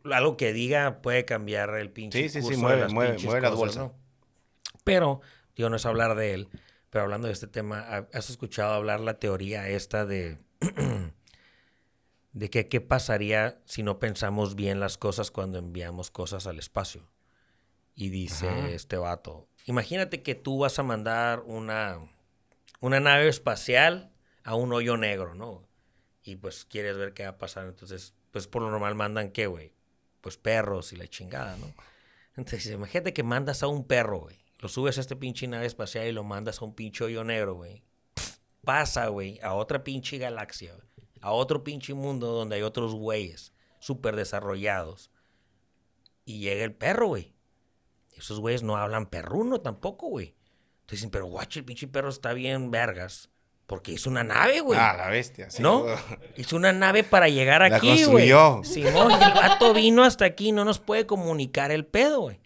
Algo 0.03 0.35
que 0.37 0.51
diga 0.53 1.01
puede 1.01 1.23
cambiar 1.25 1.75
el 1.75 1.89
pinche 1.91 2.19
Sí, 2.23 2.29
sí, 2.29 2.39
sí, 2.39 2.41
curso 2.41 2.57
de 2.59 2.63
mueve, 2.63 2.81
las 2.81 2.93
mueve, 2.93 3.17
mueve 3.19 3.41
las 3.41 3.55
bolsas. 3.55 3.77
¿no? 3.85 3.93
Pero, 4.83 5.21
digo, 5.55 5.69
no 5.69 5.75
es 5.77 5.85
hablar 5.85 6.15
de 6.15 6.33
él, 6.33 6.49
pero 6.89 7.03
hablando 7.03 7.27
de 7.27 7.33
este 7.33 7.47
tema, 7.47 7.79
¿ha- 7.81 8.07
¿has 8.13 8.29
escuchado 8.29 8.73
hablar 8.73 8.99
la 8.99 9.19
teoría 9.19 9.67
esta 9.69 10.05
de... 10.05 10.37
de 12.33 12.49
que 12.49 12.67
qué 12.67 12.81
pasaría 12.81 13.59
si 13.65 13.83
no 13.83 13.99
pensamos 13.99 14.55
bien 14.55 14.79
las 14.79 14.97
cosas 14.97 15.31
cuando 15.31 15.57
enviamos 15.57 16.11
cosas 16.11 16.47
al 16.47 16.59
espacio? 16.59 17.09
Y 17.95 18.09
dice 18.09 18.47
Ajá. 18.49 18.67
este 18.69 18.97
vato, 18.97 19.47
imagínate 19.65 20.21
que 20.21 20.35
tú 20.35 20.59
vas 20.59 20.79
a 20.79 20.83
mandar 20.83 21.41
una, 21.45 21.99
una 22.79 22.99
nave 22.99 23.27
espacial 23.27 24.11
a 24.43 24.55
un 24.55 24.71
hoyo 24.71 24.95
negro, 24.95 25.35
¿no? 25.35 25.67
Y 26.29 26.35
pues 26.35 26.63
quieres 26.63 26.95
ver 26.95 27.15
qué 27.15 27.23
va 27.23 27.29
a 27.29 27.37
pasar. 27.39 27.65
Entonces, 27.65 28.13
pues 28.29 28.45
por 28.45 28.61
lo 28.61 28.69
normal 28.69 28.93
mandan 28.93 29.31
qué, 29.31 29.47
güey? 29.47 29.73
Pues 30.21 30.37
perros 30.37 30.93
y 30.93 30.95
la 30.95 31.07
chingada, 31.07 31.57
¿no? 31.57 31.73
Entonces, 32.37 32.67
imagínate 32.67 33.13
que 33.13 33.23
mandas 33.23 33.63
a 33.63 33.67
un 33.67 33.87
perro, 33.87 34.19
güey. 34.19 34.37
Lo 34.59 34.69
subes 34.69 34.99
a 34.99 35.01
este 35.01 35.15
pinche 35.15 35.47
nave 35.47 35.65
espacial 35.65 36.05
y 36.05 36.11
lo 36.11 36.23
mandas 36.23 36.61
a 36.61 36.65
un 36.65 36.75
pinche 36.75 37.03
hoyo 37.03 37.23
negro, 37.23 37.55
güey. 37.55 37.83
Pasa, 38.63 39.07
güey, 39.07 39.39
a 39.41 39.55
otra 39.55 39.83
pinche 39.83 40.19
galaxia. 40.19 40.75
A 41.19 41.31
otro 41.31 41.63
pinche 41.63 41.95
mundo 41.95 42.27
donde 42.27 42.57
hay 42.57 42.61
otros 42.61 42.93
güeyes 42.93 43.51
súper 43.79 44.15
desarrollados. 44.15 45.09
Y 46.25 46.41
llega 46.41 46.63
el 46.63 46.75
perro, 46.75 47.07
güey. 47.07 47.33
Esos 48.13 48.39
güeyes 48.39 48.61
no 48.61 48.77
hablan 48.77 49.07
perruno 49.07 49.61
tampoco, 49.61 50.09
güey. 50.09 50.35
Entonces 50.81 50.99
dicen, 50.99 51.09
pero 51.09 51.25
guacho, 51.25 51.57
el 51.57 51.65
pinche 51.65 51.87
perro 51.87 52.09
está 52.09 52.33
bien 52.33 52.69
vergas. 52.69 53.31
Porque 53.69 53.91
hizo 53.91 54.09
una 54.09 54.23
nave, 54.23 54.61
güey. 54.61 54.79
Ah, 54.81 54.95
la 54.97 55.09
bestia. 55.09 55.51
sí. 55.51 55.61
¿No? 55.61 55.85
Hizo 56.35 56.55
una 56.55 56.73
nave 56.73 57.03
para 57.03 57.29
llegar 57.29 57.61
La 57.69 57.77
aquí, 57.77 58.03
güey. 58.03 58.27
Simón, 58.63 59.11
y 59.11 59.23
el 59.23 59.33
vato 59.35 59.75
vino 59.75 60.03
hasta 60.03 60.25
aquí, 60.25 60.51
no 60.51 60.65
nos 60.65 60.79
puede 60.79 61.05
comunicar 61.05 61.69
el 61.69 61.85
pedo, 61.85 62.21
güey. 62.21 62.39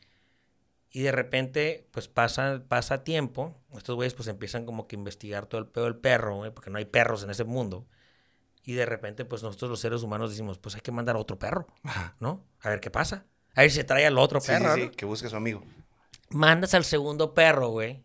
Y 0.92 1.02
de 1.02 1.14
repente, 1.14 1.88
pues 1.92 2.10
pasa, 2.10 2.62
pasa 2.68 3.06
tiempo. 3.06 3.56
Estos 3.74 3.96
güeyes 3.96 4.14
pues 4.16 4.28
empiezan 4.28 4.66
como 4.66 4.86
que 4.86 4.98
a 4.98 5.00
investigar 5.00 5.46
todo 5.46 5.62
el 5.62 5.68
pedo 5.68 5.86
del 5.86 5.96
perro, 5.96 6.36
güey, 6.36 6.52
porque 6.52 6.70
no 6.70 6.78
hay 6.78 6.84
perros 6.84 7.24
en 7.24 7.30
ese 7.30 7.46
mundo. 7.46 7.88
Y 8.66 8.74
de 8.74 8.86
repente, 8.86 9.24
pues 9.24 9.44
nosotros 9.44 9.72
los 9.72 9.80
seres 9.80 10.04
humanos 10.04 10.30
decimos, 10.30 10.58
pues 10.58 10.76
hay 10.76 10.82
que 10.82 10.92
mandar 10.92 11.16
a 11.16 11.20
otro 11.20 11.40
perro. 11.40 11.68
¿no? 12.20 12.44
A 12.60 12.68
ver 12.70 12.82
qué 12.82 12.92
pasa. 12.92 13.26
A 13.56 13.62
ver 13.62 13.72
si 13.72 13.78
se 13.78 13.84
trae 13.86 14.06
al 14.06 14.18
otro 14.18 14.42
Sí, 14.42 14.48
perro, 14.48 14.74
sí, 14.76 14.82
sí, 14.82 14.86
¿no? 14.88 14.92
que 14.92 15.06
busque 15.06 15.28
a 15.28 15.30
su 15.30 15.38
amigo. 15.38 15.64
Mandas 16.32 16.74
al 16.74 16.84
segundo 16.84 17.34
perro, 17.34 17.70
güey. 17.70 18.04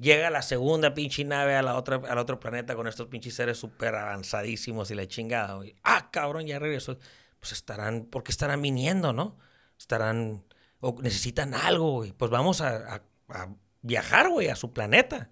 Llega 0.00 0.30
la 0.30 0.40
segunda 0.42 0.94
pinche 0.94 1.24
nave 1.24 1.56
a 1.56 1.62
la 1.62 1.76
otra, 1.76 2.00
al 2.08 2.18
otro 2.18 2.40
planeta 2.40 2.74
con 2.74 2.86
estos 2.88 3.08
pinches 3.08 3.34
seres 3.34 3.58
súper 3.58 3.94
avanzadísimos 3.94 4.90
y 4.90 4.94
la 4.94 5.06
chingada, 5.06 5.54
güey. 5.56 5.76
Ah, 5.82 6.10
cabrón, 6.10 6.46
ya 6.46 6.58
regresó. 6.58 6.98
Pues 7.38 7.52
estarán, 7.52 8.04
¿por 8.06 8.22
qué 8.22 8.32
estarán 8.32 8.62
viniendo, 8.62 9.12
no? 9.12 9.36
Estarán, 9.78 10.44
o 10.80 10.96
necesitan 11.02 11.54
algo, 11.54 11.92
güey. 11.96 12.12
Pues 12.12 12.30
vamos 12.30 12.60
a, 12.62 12.94
a- 12.94 13.02
a 13.28 13.48
viajar, 13.82 14.28
güey, 14.30 14.48
a 14.48 14.56
su 14.56 14.72
planeta. 14.72 15.30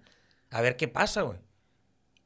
A 0.51 0.61
ver 0.61 0.75
qué 0.77 0.87
pasa, 0.87 1.21
güey. 1.23 1.39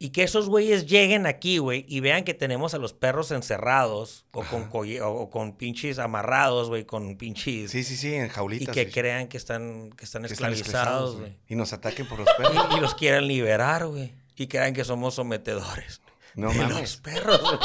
Y 0.03 0.09
que 0.09 0.23
esos 0.23 0.49
güeyes 0.49 0.85
lleguen 0.85 1.25
aquí, 1.25 1.59
güey, 1.59 1.85
y 1.87 2.01
vean 2.01 2.25
que 2.25 2.33
tenemos 2.33 2.73
a 2.73 2.77
los 2.77 2.91
perros 2.91 3.31
encerrados 3.31 4.25
o 4.33 4.43
con, 4.43 4.69
o, 4.73 5.07
o 5.07 5.29
con 5.29 5.55
pinches 5.55 5.97
amarrados, 5.97 6.67
güey, 6.67 6.83
con 6.83 7.15
pinches... 7.15 7.71
Sí, 7.71 7.85
sí, 7.85 7.95
sí, 7.95 8.13
en 8.13 8.25
y 8.25 8.29
jaulitas. 8.29 8.75
que 8.75 8.83
sí. 8.83 8.91
crean 8.91 9.29
que 9.29 9.37
están, 9.37 9.91
que 9.93 10.03
están 10.03 10.23
Que 10.23 10.33
esclavizados, 10.33 11.21
güey. 11.21 11.37
Y 11.47 11.55
nos 11.55 11.71
ataquen 11.71 12.05
por 12.05 12.19
los 12.19 12.27
perros. 12.37 12.53
Y, 12.73 12.75
y 12.75 12.79
los 12.81 12.95
quieran 12.95 13.29
liberar, 13.29 13.85
güey. 13.85 14.13
Y 14.35 14.47
crean 14.47 14.73
que 14.73 14.83
somos 14.83 15.15
sometedores. 15.15 16.01
No 16.35 16.49
de 16.49 16.55
mames. 16.57 16.79
los 16.81 16.97
perros, 16.97 17.39
güey. 17.41 17.57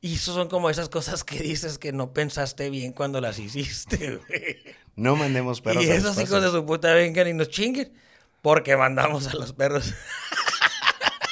Y 0.00 0.14
eso 0.14 0.34
son 0.34 0.48
como 0.48 0.68
esas 0.68 0.88
cosas 0.88 1.22
que 1.22 1.38
dices 1.38 1.78
que 1.78 1.92
no 1.92 2.12
pensaste 2.12 2.70
bien 2.70 2.92
cuando 2.92 3.20
las 3.20 3.38
hiciste, 3.38 4.16
güey. 4.28 4.56
No 4.96 5.14
mandemos 5.14 5.60
perros. 5.60 5.84
y 5.84 5.90
esos 5.90 6.20
hijos 6.20 6.42
de 6.42 6.50
su 6.50 6.66
puta 6.66 6.92
vengan 6.92 7.28
y 7.28 7.34
nos 7.34 7.50
chinguen. 7.50 7.92
Porque 8.40 8.76
mandamos 8.76 9.28
a 9.28 9.36
los 9.36 9.52
perros. 9.52 9.94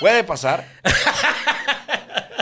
Puede 0.01 0.25
pasar. 0.25 0.67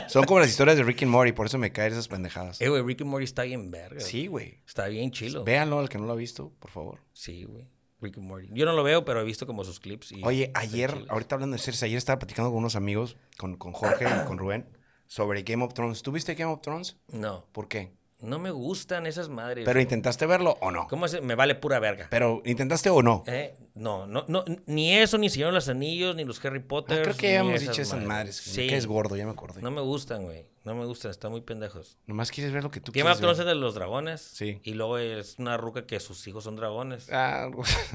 Son 0.08 0.24
como 0.24 0.40
las 0.40 0.48
historias 0.48 0.76
de 0.76 0.84
Rick 0.84 1.02
and 1.02 1.10
Morty, 1.10 1.32
por 1.32 1.46
eso 1.46 1.58
me 1.58 1.70
caen 1.70 1.92
esas 1.92 2.08
pendejadas. 2.08 2.60
Eh, 2.60 2.68
güey, 2.68 2.82
Rick 2.82 3.02
and 3.02 3.10
Morty 3.10 3.24
está 3.24 3.42
bien 3.42 3.70
verga. 3.70 4.00
Sí, 4.00 4.26
güey. 4.26 4.62
Está 4.66 4.86
bien 4.86 5.10
chilo. 5.10 5.44
Véanlo, 5.44 5.80
el 5.82 5.88
que 5.88 5.98
no 5.98 6.06
lo 6.06 6.12
ha 6.12 6.16
visto, 6.16 6.52
por 6.58 6.70
favor. 6.70 7.00
Sí, 7.12 7.44
güey. 7.44 7.68
Rick 8.00 8.16
and 8.16 8.26
Morty. 8.26 8.48
Yo 8.52 8.64
no 8.64 8.72
lo 8.72 8.82
veo, 8.84 9.04
pero 9.04 9.20
he 9.20 9.24
visto 9.24 9.46
como 9.46 9.64
sus 9.64 9.80
clips. 9.80 10.12
Y 10.12 10.22
Oye, 10.24 10.50
ayer, 10.54 11.04
ahorita 11.08 11.34
hablando 11.34 11.56
de 11.56 11.62
series, 11.62 11.82
ayer 11.82 11.98
estaba 11.98 12.18
platicando 12.20 12.50
con 12.50 12.58
unos 12.60 12.76
amigos, 12.76 13.16
con, 13.36 13.56
con 13.56 13.72
Jorge 13.72 14.06
y 14.06 14.26
con 14.26 14.38
Rubén, 14.38 14.66
sobre 15.06 15.42
Game 15.42 15.64
of 15.64 15.74
Thrones. 15.74 16.02
¿Tú 16.02 16.12
viste 16.12 16.34
Game 16.36 16.52
of 16.52 16.62
Thrones? 16.62 16.96
No, 17.08 17.46
¿Por 17.52 17.68
qué? 17.68 17.92
No 18.20 18.38
me 18.38 18.50
gustan 18.50 19.06
esas 19.06 19.28
madres. 19.28 19.64
¿Pero 19.64 19.80
intentaste 19.80 20.26
verlo 20.26 20.56
o 20.60 20.70
no? 20.70 20.88
¿Cómo 20.88 21.06
se 21.08 21.20
Me 21.20 21.34
vale 21.34 21.54
pura 21.54 21.78
verga. 21.78 22.08
¿Pero 22.10 22.42
intentaste 22.44 22.90
o 22.90 23.02
no? 23.02 23.22
Eh, 23.26 23.54
no, 23.74 24.06
no, 24.06 24.24
no, 24.28 24.44
ni 24.66 24.96
eso, 24.96 25.18
ni 25.18 25.30
Señor 25.30 25.48
de 25.50 25.54
los 25.54 25.68
Anillos, 25.68 26.16
ni 26.16 26.24
los 26.24 26.44
Harry 26.44 26.60
Potter. 26.60 27.02
creo 27.02 27.16
que 27.16 27.32
ya 27.32 27.40
hemos 27.40 27.60
dicho 27.60 27.82
esas 27.82 28.02
madres. 28.02 28.36
Sí. 28.36 28.66
Que 28.66 28.76
es 28.76 28.86
gordo, 28.86 29.16
ya 29.16 29.24
me 29.24 29.32
acordé. 29.32 29.62
No 29.62 29.70
me 29.70 29.80
gustan, 29.80 30.24
güey. 30.24 30.46
No 30.68 30.74
me 30.74 30.84
gustan, 30.84 31.10
están 31.10 31.30
muy 31.30 31.40
pendejos. 31.40 31.96
Nomás 32.06 32.30
quieres 32.30 32.52
ver 32.52 32.62
lo 32.62 32.70
que 32.70 32.80
tú 32.80 32.92
Game 32.92 33.10
of 33.10 33.18
quieres 33.18 33.38
es 33.38 33.44
ver. 33.44 33.54
de 33.54 33.60
los 33.60 33.74
dragones. 33.74 34.20
Sí. 34.20 34.60
Y 34.64 34.74
luego 34.74 34.98
es 34.98 35.36
una 35.38 35.56
ruca 35.56 35.86
que 35.86 35.98
sus 35.98 36.26
hijos 36.28 36.44
son 36.44 36.56
dragones. 36.56 37.08
Ah, 37.10 37.48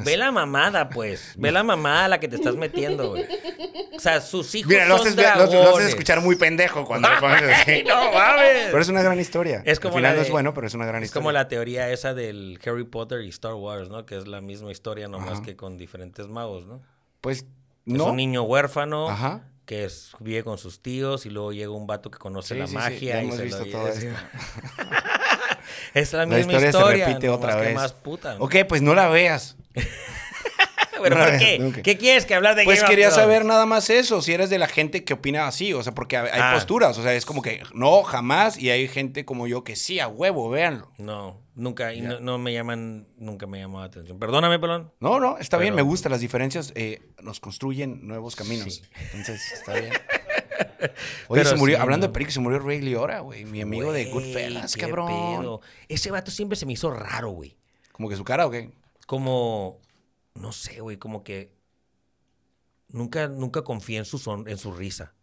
Ve 0.03 0.17
la 0.17 0.31
mamada, 0.31 0.89
pues. 0.89 1.33
Ve 1.37 1.51
la 1.51 1.63
mamada 1.63 2.05
a 2.05 2.07
la 2.07 2.19
que 2.19 2.27
te 2.27 2.35
estás 2.35 2.55
metiendo, 2.55 3.09
güey. 3.11 3.25
O 3.95 3.99
sea, 3.99 4.19
sus 4.21 4.53
hijos 4.55 4.69
Mira, 4.71 4.87
son 4.87 4.99
haces, 4.99 5.15
lo, 5.15 5.21
dragones. 5.21 5.53
lo 5.53 5.75
haces 5.77 5.89
escuchar 5.89 6.19
muy 6.21 6.35
pendejo 6.35 6.83
cuando 6.83 7.09
lo 7.13 7.19
pones 7.19 7.43
así. 7.43 7.83
No 7.83 8.11
mames. 8.11 8.67
Pero 8.71 8.81
es 8.81 8.89
una 8.89 9.03
gran 9.03 9.19
historia. 9.19 9.61
Es 9.65 9.79
como 9.79 9.93
Al 9.95 9.99
final 10.01 10.15
no 10.15 10.21
es 10.23 10.29
bueno, 10.31 10.53
pero 10.53 10.65
es 10.67 10.73
una 10.73 10.85
gran 10.85 11.03
Es 11.03 11.07
historia. 11.09 11.21
como 11.21 11.31
la 11.31 11.47
teoría 11.47 11.89
esa 11.91 12.13
del 12.13 12.59
Harry 12.65 12.83
Potter 12.85 13.21
y 13.21 13.29
Star 13.29 13.53
Wars, 13.53 13.89
¿no? 13.89 14.05
Que 14.05 14.17
es 14.17 14.27
la 14.27 14.41
misma 14.41 14.71
historia, 14.71 15.07
nomás 15.07 15.33
Ajá. 15.33 15.43
que 15.43 15.55
con 15.55 15.77
diferentes 15.77 16.27
magos, 16.27 16.65
¿no? 16.65 16.81
Pues, 17.21 17.39
Es 17.39 17.45
no. 17.85 18.05
un 18.07 18.15
niño 18.17 18.41
huérfano 18.43 19.09
Ajá. 19.09 19.43
Que 19.65 19.85
es- 19.85 20.11
vive 20.19 20.43
con 20.43 20.57
sus 20.57 20.81
tíos 20.81 21.25
y 21.25 21.29
luego 21.29 21.51
llega 21.53 21.71
un 21.71 21.87
vato 21.87 22.11
que 22.11 22.17
conoce 22.19 22.53
Sí, 22.55 22.59
la 22.59 22.67
sí, 22.67 22.73
magia. 22.75 23.23
y 23.23 23.31
se 23.31 23.43
visto 23.43 23.65
lo 23.65 23.71
todo 23.71 23.87
esto. 23.87 24.05
Es 25.93 26.11
la 26.13 26.25
La 26.25 26.37
misma 26.37 26.53
historia, 26.53 26.71
se 26.71 27.05
repite 27.11 27.29
otra 27.29 27.55
que 27.55 27.61
vez. 27.61 27.75
más 27.75 27.93
puta. 27.93 28.35
¿no? 28.35 28.43
Ok, 28.45 28.55
pues 28.67 28.81
no 28.81 28.93
la 28.95 29.07
veas. 29.09 29.55
¿Pero 31.03 31.17
no, 31.17 31.25
por 31.25 31.37
qué? 31.37 31.81
¿Qué 31.83 31.97
quieres 31.97 32.25
que 32.25 32.33
hablar 32.35 32.55
de 32.55 32.63
Pues 32.63 32.79
Game 32.81 32.89
quería 32.89 33.11
saber 33.11 33.45
nada 33.45 33.65
más 33.65 33.89
eso, 33.89 34.21
si 34.21 34.33
eres 34.33 34.49
de 34.49 34.57
la 34.57 34.67
gente 34.67 35.03
que 35.03 35.13
opina 35.13 35.47
así, 35.47 35.73
o 35.73 35.83
sea, 35.83 35.93
porque 35.93 36.17
hay 36.17 36.27
Ah. 36.33 36.51
posturas, 36.55 36.97
o 36.97 37.03
sea, 37.03 37.13
es 37.13 37.25
como 37.25 37.41
que 37.41 37.61
no, 37.73 38.03
jamás, 38.03 38.57
y 38.57 38.69
hay 38.71 38.87
gente 38.87 39.25
como 39.25 39.47
yo 39.47 39.63
que 39.63 39.75
sí, 39.75 39.99
a 39.99 40.07
huevo, 40.07 40.49
véanlo. 40.49 40.91
No, 40.97 41.39
nunca, 41.55 41.93
y 41.93 42.01
no, 42.01 42.19
no 42.19 42.37
me 42.37 42.53
llaman, 42.53 43.07
nunca 43.17 43.45
me 43.47 43.59
llamó 43.59 43.79
la 43.79 43.85
atención. 43.85 44.17
Perdóname, 44.19 44.57
pelón. 44.59 44.91
No, 44.99 45.19
no, 45.19 45.37
está 45.37 45.57
bien, 45.57 45.75
me 45.75 45.81
gusta, 45.81 46.09
las 46.09 46.21
diferencias 46.21 46.71
eh, 46.75 47.01
nos 47.21 47.39
construyen 47.39 48.07
nuevos 48.07 48.35
caminos. 48.35 48.75
Sí. 48.75 48.81
Entonces, 49.13 49.51
está 49.53 49.73
bien. 49.73 49.93
Oye, 51.27 51.41
Pero 51.41 51.49
se 51.49 51.55
murió, 51.55 51.77
sí, 51.77 51.81
hablando 51.81 52.07
no. 52.07 52.11
de 52.11 52.13
películas, 52.13 52.33
se 52.33 52.39
murió 52.39 52.59
Ray 52.59 52.81
Liotta, 52.81 53.19
güey, 53.19 53.45
mi 53.45 53.61
amigo 53.61 53.91
de 53.93 54.05
Güey, 54.05 54.13
Goodfellas, 54.33 54.75
cabrón. 54.75 55.07
pedo. 55.41 55.61
Ese 55.87 56.11
vato 56.11 56.29
siempre 56.29 56.55
se 56.57 56.65
me 56.65 56.73
hizo 56.73 56.91
raro, 56.91 57.29
güey. 57.31 57.55
Como 57.91 58.09
que 58.09 58.15
su 58.15 58.23
cara, 58.23 58.45
¿o 58.45 58.51
qué? 58.51 58.71
Como, 59.07 59.79
no 60.35 60.51
sé, 60.51 60.81
güey, 60.81 60.97
como 60.97 61.23
que 61.23 61.53
nunca, 62.89 63.27
nunca 63.27 63.63
confié 63.63 63.97
en 63.97 64.05
su, 64.05 64.17
son, 64.17 64.47
en 64.47 64.57
su 64.57 64.73
risa. 64.73 65.13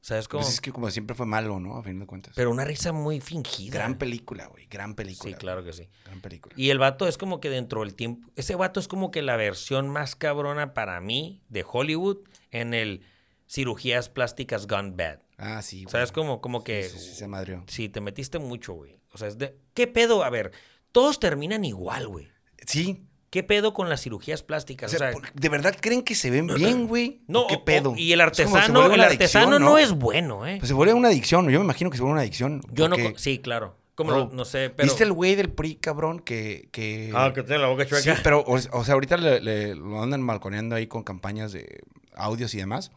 ¿Sabes 0.00 0.28
cómo? 0.28 0.44
Pues 0.44 0.54
es 0.54 0.60
que 0.60 0.70
como 0.70 0.88
siempre 0.88 1.16
fue 1.16 1.26
malo, 1.26 1.58
¿no? 1.58 1.76
A 1.76 1.82
fin 1.82 1.98
de 1.98 2.06
cuentas. 2.06 2.32
Pero 2.36 2.52
una 2.52 2.64
risa 2.64 2.92
muy 2.92 3.20
fingida. 3.20 3.74
gran 3.74 3.98
película, 3.98 4.46
güey, 4.46 4.66
gran 4.66 4.94
película. 4.94 5.32
Sí, 5.32 5.36
claro 5.36 5.64
que 5.64 5.72
sí. 5.72 5.88
Gran 6.04 6.20
película. 6.20 6.54
Y 6.56 6.70
el 6.70 6.78
vato 6.78 7.08
es 7.08 7.18
como 7.18 7.40
que 7.40 7.50
dentro 7.50 7.80
del 7.80 7.96
tiempo. 7.96 8.30
Ese 8.36 8.54
vato 8.54 8.78
es 8.78 8.86
como 8.86 9.10
que 9.10 9.20
la 9.22 9.34
versión 9.34 9.88
más 9.88 10.14
cabrona 10.14 10.74
para 10.74 11.00
mí 11.00 11.42
de 11.48 11.64
Hollywood 11.68 12.18
en 12.52 12.72
el 12.72 13.04
cirugías 13.48 14.08
plásticas 14.08 14.68
gone 14.68 14.92
bad. 14.96 15.22
Ah, 15.38 15.60
sí, 15.60 15.82
güey. 15.82 15.90
¿Sabes 15.90 16.12
cómo? 16.12 16.40
Como 16.40 16.62
que. 16.62 16.84
Sí, 16.84 16.98
sí, 17.00 17.08
sí, 17.08 17.14
se 17.16 17.26
madrió. 17.26 17.64
Sí, 17.66 17.88
te 17.88 18.00
metiste 18.00 18.38
mucho, 18.38 18.74
güey. 18.74 19.00
O 19.12 19.18
sea, 19.18 19.26
es 19.26 19.38
de. 19.38 19.58
¿Qué 19.74 19.88
pedo? 19.88 20.22
A 20.22 20.30
ver, 20.30 20.52
todos 20.92 21.18
terminan 21.18 21.64
igual, 21.64 22.06
güey. 22.06 22.28
Sí. 22.64 23.04
¿Qué 23.36 23.42
pedo 23.42 23.74
con 23.74 23.90
las 23.90 24.00
cirugías 24.00 24.42
plásticas? 24.42 24.94
O 24.94 24.96
sea, 24.96 25.08
o 25.10 25.12
sea, 25.12 25.20
¿por- 25.20 25.30
¿de 25.30 25.48
verdad 25.50 25.76
creen 25.78 26.00
que 26.02 26.14
se 26.14 26.30
ven 26.30 26.46
bien, 26.46 26.86
güey? 26.88 27.20
no, 27.28 27.42
¿O 27.42 27.46
¿Qué 27.48 27.56
o- 27.56 27.64
pedo? 27.66 27.94
y 27.94 28.10
el 28.14 28.22
artesano, 28.22 28.86
el 28.94 28.98
artesano 29.02 29.48
adicción, 29.56 29.62
no 29.62 29.76
es 29.76 29.92
bueno, 29.92 30.46
¿eh? 30.46 30.56
Pues 30.58 30.68
se 30.68 30.74
vuelve 30.74 30.94
una 30.94 31.08
adicción, 31.08 31.46
yo 31.50 31.58
me 31.58 31.64
imagino 31.66 31.90
que 31.90 31.98
se 31.98 32.02
vuelve 32.02 32.12
una 32.14 32.22
adicción. 32.22 32.62
Yo 32.72 32.88
no. 32.88 32.96
porque- 32.96 33.18
Sí, 33.18 33.38
claro. 33.40 33.76
Como 33.94 34.10
Bro, 34.12 34.18
lo- 34.24 34.30
no 34.32 34.46
sé, 34.46 34.70
pero. 34.70 34.86
¿Viste 34.88 35.04
el 35.04 35.12
güey 35.12 35.34
del 35.34 35.50
PRI, 35.50 35.74
cabrón? 35.74 36.20
Que. 36.20 36.70
que... 36.72 37.12
Ah, 37.14 37.32
que 37.34 37.42
tiene 37.42 37.60
la 37.60 37.68
boca 37.68 37.84
Sí, 37.84 37.90
chueca. 37.90 38.18
pero, 38.22 38.40
o, 38.40 38.54
o 38.54 38.84
sea, 38.84 38.94
ahorita 38.94 39.18
le, 39.18 39.40
le- 39.42 39.74
lo 39.74 40.02
andan 40.02 40.22
malconeando 40.22 40.74
ahí 40.76 40.86
con 40.86 41.02
campañas 41.02 41.52
de 41.52 41.80
audios 42.14 42.54
y 42.54 42.56
demás. 42.56 42.90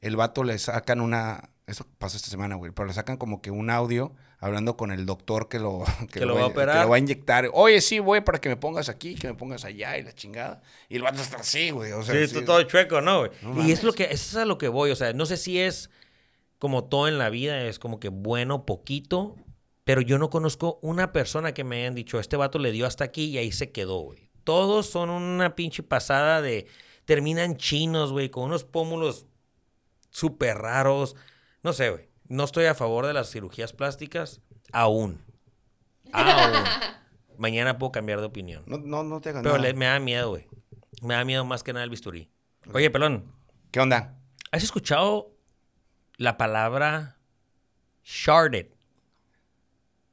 El 0.00 0.16
vato 0.16 0.42
le 0.42 0.58
sacan 0.58 1.00
una. 1.00 1.50
Eso 1.68 1.86
pasó 1.98 2.16
esta 2.16 2.30
semana, 2.30 2.56
güey. 2.56 2.72
Pero 2.72 2.86
le 2.88 2.94
sacan 2.94 3.16
como 3.16 3.40
que 3.40 3.52
un 3.52 3.70
audio 3.70 4.12
hablando 4.44 4.76
con 4.76 4.92
el 4.92 5.06
doctor 5.06 5.48
que 5.48 5.58
lo, 5.58 5.84
Que 6.12 6.26
lo 6.26 6.34
va 6.34 6.42
a 6.42 6.46
operar. 6.46 6.76
Que 6.76 6.82
lo 6.82 6.90
va 6.90 6.96
a 6.96 6.98
inyectar. 6.98 7.50
Oye, 7.52 7.80
sí, 7.80 7.98
voy 7.98 8.20
para 8.20 8.40
que 8.40 8.48
me 8.48 8.56
pongas 8.56 8.88
aquí, 8.88 9.14
que 9.14 9.28
me 9.28 9.34
pongas 9.34 9.64
allá 9.64 9.96
y 9.96 10.02
la 10.02 10.12
chingada. 10.12 10.62
Y 10.88 10.96
el 10.96 11.02
vato 11.02 11.22
está 11.22 11.38
así, 11.38 11.70
güey. 11.70 11.92
O 11.92 12.02
sea, 12.02 12.14
Sí, 12.14 12.28
sí, 12.28 12.34
tú 12.34 12.44
todo 12.44 12.62
chueco, 12.62 13.00
¿no, 13.00 13.20
güey? 13.20 13.30
No 13.42 13.52
y 13.52 13.56
mames. 13.56 13.78
es 13.78 13.84
lo 13.84 13.92
que, 13.92 14.04
eso 14.04 14.12
es 14.12 14.36
a 14.36 14.44
lo 14.44 14.58
que 14.58 14.68
voy, 14.68 14.90
o 14.90 14.96
sea, 14.96 15.12
no 15.12 15.26
sé 15.26 15.36
si 15.36 15.58
es 15.58 15.90
como 16.58 16.84
todo 16.84 17.08
en 17.08 17.18
la 17.18 17.30
vida, 17.30 17.62
es 17.64 17.78
como 17.78 18.00
que 18.00 18.08
bueno, 18.08 18.64
poquito, 18.66 19.36
pero 19.84 20.00
yo 20.00 20.18
no 20.18 20.30
conozco 20.30 20.78
una 20.82 21.12
persona 21.12 21.52
que 21.52 21.64
me 21.64 21.80
hayan 21.80 21.94
dicho, 21.94 22.18
este 22.18 22.36
vato 22.36 22.58
le 22.58 22.72
dio 22.72 22.86
hasta 22.86 23.04
aquí 23.04 23.24
y 23.26 23.38
ahí 23.38 23.52
se 23.52 23.72
quedó, 23.72 23.98
güey. 23.98 24.30
Todos 24.44 24.86
son 24.86 25.10
una 25.10 25.56
pinche 25.56 25.82
pasada 25.82 26.42
de, 26.42 26.66
terminan 27.06 27.56
chinos, 27.56 28.12
güey, 28.12 28.30
con 28.30 28.44
unos 28.44 28.64
pómulos 28.64 29.26
súper 30.10 30.58
raros, 30.58 31.16
no 31.62 31.72
sé, 31.72 31.90
güey. 31.90 32.13
No 32.28 32.44
estoy 32.44 32.66
a 32.66 32.74
favor 32.74 33.06
de 33.06 33.12
las 33.12 33.30
cirugías 33.30 33.72
plásticas, 33.72 34.40
aún. 34.72 35.22
Aún. 36.12 36.64
Mañana 37.38 37.76
puedo 37.78 37.90
cambiar 37.92 38.20
de 38.20 38.26
opinión. 38.26 38.62
No, 38.66 38.78
no, 38.78 39.02
no 39.02 39.20
te 39.20 39.30
hagas 39.30 39.42
Pero 39.42 39.56
nada. 39.56 39.66
le- 39.68 39.74
me 39.74 39.86
da 39.86 39.98
miedo, 39.98 40.30
güey. 40.30 40.46
Me 41.02 41.14
da 41.14 41.24
miedo 41.24 41.44
más 41.44 41.62
que 41.64 41.72
nada 41.72 41.82
el 41.84 41.90
bisturí. 41.90 42.30
Oye, 42.72 42.88
pelón, 42.90 43.32
¿Qué 43.72 43.80
onda? 43.80 44.16
¿has 44.52 44.62
escuchado 44.62 45.34
la 46.16 46.36
palabra 46.38 47.18
sharded? 48.04 48.66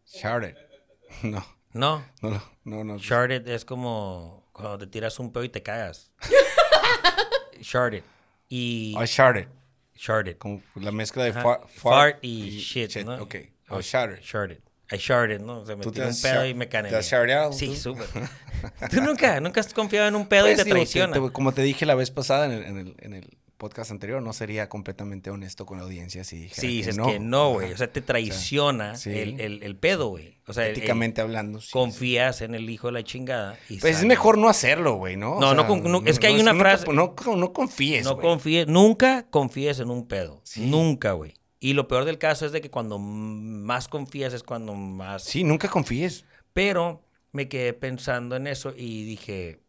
Sharded. 0.05 0.55
No, 1.23 1.45
No, 1.73 2.03
no, 2.21 2.29
no, 2.31 2.41
no. 2.63 2.83
no. 2.83 2.97
sharded 2.97 3.47
es 3.47 3.63
como 3.65 4.49
cuando 4.53 4.77
te 4.79 4.87
tiras 4.87 5.19
un 5.19 5.31
pedo 5.31 5.43
y 5.43 5.49
te 5.49 5.61
cagas. 5.61 6.11
sharded. 7.61 8.03
Y 8.49 8.95
Oh, 8.97 9.05
sharded. 9.05 9.47
Sharded. 9.95 10.37
Como 10.37 10.61
la 10.75 10.91
mezcla 10.91 11.23
de 11.23 11.33
far- 11.33 11.61
Fart 11.67 12.19
y 12.23 12.49
shit, 12.59 12.95
¿no? 13.05 13.15
Ok. 13.23 13.35
Oh, 13.69 13.81
sharded. 13.81 14.19
Sharded. 14.21 14.59
I 14.93 14.97
sharded, 14.97 15.39
¿no? 15.39 15.59
O 15.61 15.65
sea, 15.65 15.77
me 15.77 15.83
¿Tú 15.83 15.91
te 15.91 16.01
tiré 16.01 16.07
un 16.11 16.21
pedo 16.21 16.45
y 16.45 16.53
me 16.53 16.67
cané. 16.67 16.89
te 16.89 16.97
has 16.97 17.09
shardeado, 17.09 17.53
Sí, 17.53 17.77
súper. 17.77 18.05
Tú 18.91 19.01
nunca, 19.01 19.39
nunca 19.39 19.61
has 19.61 19.73
confiado 19.73 20.07
en 20.09 20.15
un 20.15 20.27
pedo 20.27 20.47
y 20.47 20.51
Pues, 20.53 20.57
te 20.57 20.63
digo, 20.65 20.75
traiciona. 20.75 21.13
te- 21.13 21.31
como 21.31 21.53
te 21.53 21.61
dije 21.61 21.85
la 21.85 21.95
vez 21.95 22.11
pasada 22.11 22.45
en 22.45 22.51
el, 22.51 22.63
en 22.65 22.77
el- 22.77 22.95
en 22.99 23.13
el 23.13 23.37
podcast 23.61 23.91
anterior, 23.91 24.21
no 24.23 24.33
sería 24.33 24.67
completamente 24.69 25.29
honesto 25.29 25.67
con 25.67 25.77
la 25.77 25.83
audiencia 25.83 26.23
si 26.23 26.37
dijera 26.37 26.55
Sí, 26.61 26.67
que 26.67 26.73
dices 26.73 26.97
no. 26.97 27.05
que 27.05 27.19
no, 27.19 27.51
güey. 27.53 27.71
O 27.71 27.77
sea, 27.77 27.91
te 27.93 28.01
traiciona 28.01 28.95
sí. 28.95 29.11
el, 29.11 29.39
el- 29.39 29.61
el 29.63 29.75
pedo, 29.75 30.07
güey. 30.07 30.39
O 30.47 30.53
sea, 30.53 30.67
Éticamente 30.67 31.21
hablando. 31.21 31.61
sí, 31.61 31.69
confías 31.71 32.41
en 32.41 32.55
el 32.55 32.69
hijo 32.69 32.87
de 32.87 32.93
la 32.93 33.03
chingada. 33.03 33.57
y. 33.69 33.77
Pues 33.77 33.99
es 33.99 34.05
mejor 34.05 34.37
no 34.39 34.49
hacerlo, 34.49 34.95
güey, 34.95 35.15
¿no? 35.15 35.39
No, 35.39 35.67
con- 35.67 35.83
no, 35.83 36.01
es 36.05 36.17
que 36.19 36.27
hay 36.27 36.39
una 36.39 36.53
frase- 36.55 36.87
No, 36.91 37.13
no, 37.37 37.53
confíes, 37.53 38.03
No 38.03 38.17
confíes, 38.17 38.67
nunca 38.67 39.27
confíes 39.29 39.79
en 39.79 39.89
un 39.91 40.07
pedo. 40.07 40.41
Nunca, 40.57 41.11
güey. 41.11 41.33
Y 41.59 41.73
lo 41.73 41.87
peor 41.87 42.05
del 42.05 42.17
caso 42.17 42.47
es 42.47 42.51
de 42.51 42.59
que 42.61 42.71
cuando 42.71 42.97
más 42.97 43.87
confías 43.87 44.33
es 44.33 44.41
cuando 44.41 44.73
más... 44.73 45.23
Sí, 45.23 45.43
nunca 45.43 45.69
confíes. 45.69 46.25
Pero 46.53 47.03
me 47.31 47.47
quedé 47.47 47.73
pensando 47.73 48.35
en 48.35 48.47
eso 48.47 48.73
y 48.75 49.05
dije, 49.05 49.59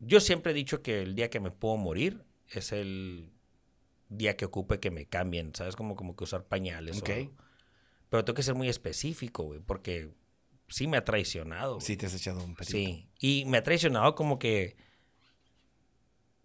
yo 0.00 0.18
siempre 0.20 0.50
he 0.50 0.54
dicho 0.54 0.82
que 0.82 1.02
el 1.02 1.14
día 1.14 1.30
que 1.30 1.38
me 1.38 1.52
puedo 1.52 1.76
morir 1.76 2.24
es 2.58 2.72
el 2.72 3.30
día 4.08 4.36
que 4.36 4.44
ocupe 4.44 4.80
que 4.80 4.90
me 4.90 5.06
cambien, 5.06 5.54
¿sabes? 5.54 5.76
Como, 5.76 5.94
como 5.96 6.16
que 6.16 6.24
usar 6.24 6.44
pañales. 6.44 7.00
o-. 7.00 7.04
Pero 8.08 8.24
tengo 8.24 8.34
que 8.34 8.42
ser 8.42 8.54
muy 8.54 8.68
específico, 8.68 9.44
güey, 9.44 9.60
porque 9.60 10.10
sí 10.68 10.86
me 10.88 10.96
ha 10.96 11.04
traicionado. 11.04 11.74
güey. 11.76 11.86
Sí, 11.86 11.96
te 11.96 12.06
has 12.06 12.14
echado 12.14 12.42
un 12.44 12.54
pedito. 12.54 12.72
Sí, 12.72 13.08
y 13.20 13.44
me 13.46 13.58
ha 13.58 13.62
traicionado 13.62 14.14
como 14.14 14.38
que 14.38 14.76